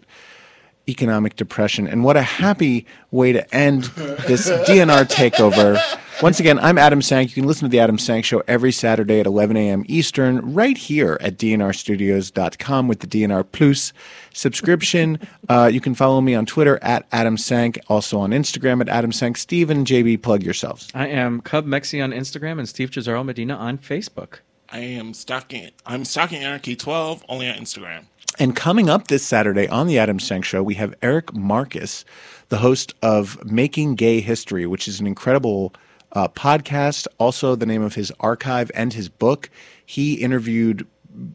economic 0.89 1.35
depression. 1.35 1.87
And 1.87 2.03
what 2.03 2.17
a 2.17 2.21
happy 2.21 2.85
way 3.11 3.31
to 3.33 3.55
end 3.55 3.83
this 4.27 4.49
DNR 4.49 5.05
takeover. 5.09 5.79
Once 6.21 6.41
again, 6.41 6.59
I'm 6.59 6.77
Adam 6.77 7.01
Sank. 7.01 7.29
You 7.29 7.35
can 7.35 7.47
listen 7.47 7.63
to 7.63 7.69
the 7.69 7.79
Adam 7.79 7.97
Sank 7.97 8.25
Show 8.25 8.43
every 8.45 8.73
Saturday 8.73 9.21
at 9.21 9.25
11 9.25 9.55
a.m. 9.55 9.85
Eastern, 9.87 10.53
right 10.53 10.77
here 10.77 11.17
at 11.21 11.37
dnrstudios.com 11.37 12.87
with 12.89 12.99
the 12.99 13.07
DNR 13.07 13.45
Plus 13.49 13.93
subscription. 14.33 15.17
Uh, 15.47 15.69
you 15.71 15.79
can 15.79 15.95
follow 15.95 16.19
me 16.19 16.35
on 16.35 16.45
Twitter 16.45 16.77
at 16.81 17.07
Adam 17.13 17.37
Sank, 17.37 17.79
also 17.87 18.19
on 18.19 18.31
Instagram 18.31 18.81
at 18.81 18.89
Adam 18.89 19.13
Sank. 19.13 19.37
Steve 19.37 19.69
and 19.69 19.87
JB, 19.87 20.21
plug 20.21 20.43
yourselves. 20.43 20.89
I 20.93 21.07
am 21.07 21.39
Cub 21.39 21.65
Mexi 21.65 22.03
on 22.03 22.11
Instagram 22.11 22.59
and 22.59 22.67
Steve 22.67 22.91
Cesaro 22.91 23.23
Medina 23.23 23.55
on 23.55 23.77
Facebook. 23.77 24.39
I 24.72 24.80
am 24.80 25.13
stalking. 25.13 25.72
I'm 25.86 26.05
stalking 26.05 26.43
Anarchy 26.43 26.76
12 26.76 27.26
only 27.28 27.49
on 27.49 27.55
Instagram. 27.55 28.03
And 28.38 28.55
coming 28.55 28.89
up 28.89 29.07
this 29.07 29.26
Saturday 29.26 29.67
on 29.67 29.88
the 29.88 29.97
Adam 29.97 30.20
Sank 30.20 30.45
Show, 30.45 30.61
we 30.61 30.76
have 30.76 30.93
Eric 31.01 31.34
Marcus, 31.34 32.05
the 32.49 32.57
host 32.57 32.93
of 33.01 33.43
Making 33.43 33.95
Gay 33.95 34.22
History, 34.22 34.65
which 34.67 34.88
is 34.88 34.99
an 34.99 35.07
incredible 35.07 35.74
uh, 36.13 36.28
podcast. 36.28 37.07
Also, 37.17 37.55
the 37.55 37.65
name 37.65 37.82
of 37.82 37.95
his 37.95 38.11
archive 38.20 38.70
and 38.76 38.93
his 38.93 39.09
book. 39.09 39.49
He 39.86 40.15
interviewed 40.15 40.86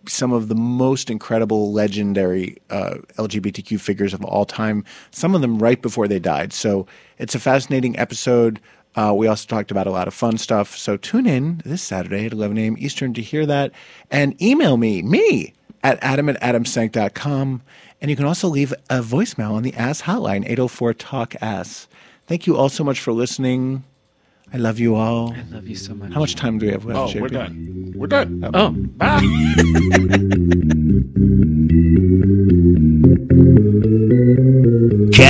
some 0.08 0.32
of 0.32 0.48
the 0.48 0.54
most 0.54 1.10
incredible, 1.10 1.72
legendary 1.72 2.56
uh, 2.70 2.94
LGBTQ 3.18 3.80
figures 3.80 4.14
of 4.14 4.24
all 4.24 4.44
time. 4.44 4.84
Some 5.10 5.34
of 5.34 5.40
them 5.40 5.58
right 5.58 5.82
before 5.82 6.06
they 6.06 6.20
died. 6.20 6.52
So 6.52 6.86
it's 7.18 7.34
a 7.34 7.40
fascinating 7.40 7.98
episode. 7.98 8.60
Uh, 8.96 9.12
we 9.16 9.26
also 9.26 9.46
talked 9.48 9.70
about 9.70 9.86
a 9.86 9.90
lot 9.90 10.06
of 10.08 10.14
fun 10.14 10.38
stuff. 10.38 10.76
So 10.76 10.96
tune 10.96 11.26
in 11.26 11.60
this 11.64 11.82
Saturday 11.82 12.26
at 12.26 12.32
11 12.32 12.56
a.m. 12.58 12.76
Eastern 12.78 13.12
to 13.14 13.22
hear 13.22 13.44
that. 13.46 13.72
And 14.10 14.40
email 14.40 14.76
me, 14.76 15.02
me, 15.02 15.52
at 15.82 15.98
adam 16.02 16.28
at 16.28 16.40
adamsank.com. 16.40 17.62
And 18.00 18.10
you 18.10 18.16
can 18.16 18.26
also 18.26 18.48
leave 18.48 18.72
a 18.90 19.00
voicemail 19.00 19.52
on 19.52 19.62
the 19.62 19.74
Ass 19.74 20.02
Hotline, 20.02 20.44
804 20.44 20.94
Talk 20.94 21.34
Ass. 21.40 21.88
Thank 22.26 22.46
you 22.46 22.56
all 22.56 22.68
so 22.68 22.84
much 22.84 23.00
for 23.00 23.12
listening. 23.12 23.84
I 24.52 24.58
love 24.58 24.78
you 24.78 24.94
all. 24.94 25.32
I 25.34 25.42
love 25.50 25.66
you 25.66 25.74
so 25.74 25.94
much. 25.94 26.12
How 26.12 26.20
much 26.20 26.36
time 26.36 26.58
do 26.58 26.66
we 26.66 26.72
have 26.72 26.84
left, 26.84 26.98
Oh, 26.98 27.06
JB? 27.06 27.20
we're 27.20 27.28
done. 27.28 27.92
We're 27.96 28.06
done. 28.06 28.50
Oh, 28.54 28.70
Bye. 28.70 29.20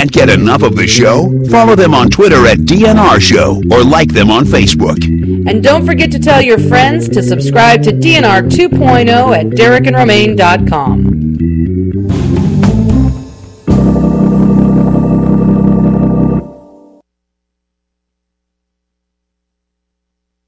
Can't 0.05 0.29
get 0.29 0.29
enough 0.29 0.63
of 0.63 0.77
the 0.77 0.87
show? 0.87 1.33
Follow 1.49 1.75
them 1.75 1.95
on 1.95 2.11
Twitter 2.11 2.47
at 2.47 2.59
DNR 2.59 3.19
Show 3.23 3.63
or 3.71 3.83
like 3.83 4.13
them 4.13 4.31
on 4.31 4.45
Facebook. 4.45 5.03
And 5.49 5.65
don't 5.65 5.87
forget 5.87 6.13
to 6.13 6.19
tell 6.19 6.43
your 6.43 6.59
friends 6.59 7.09
to 7.09 7.23
subscribe 7.23 7.83
to 7.85 7.91
DNR 7.91 8.51
2.0 8.51 9.09
at 9.35 9.47
DerekandRomaine.com. 9.47 11.24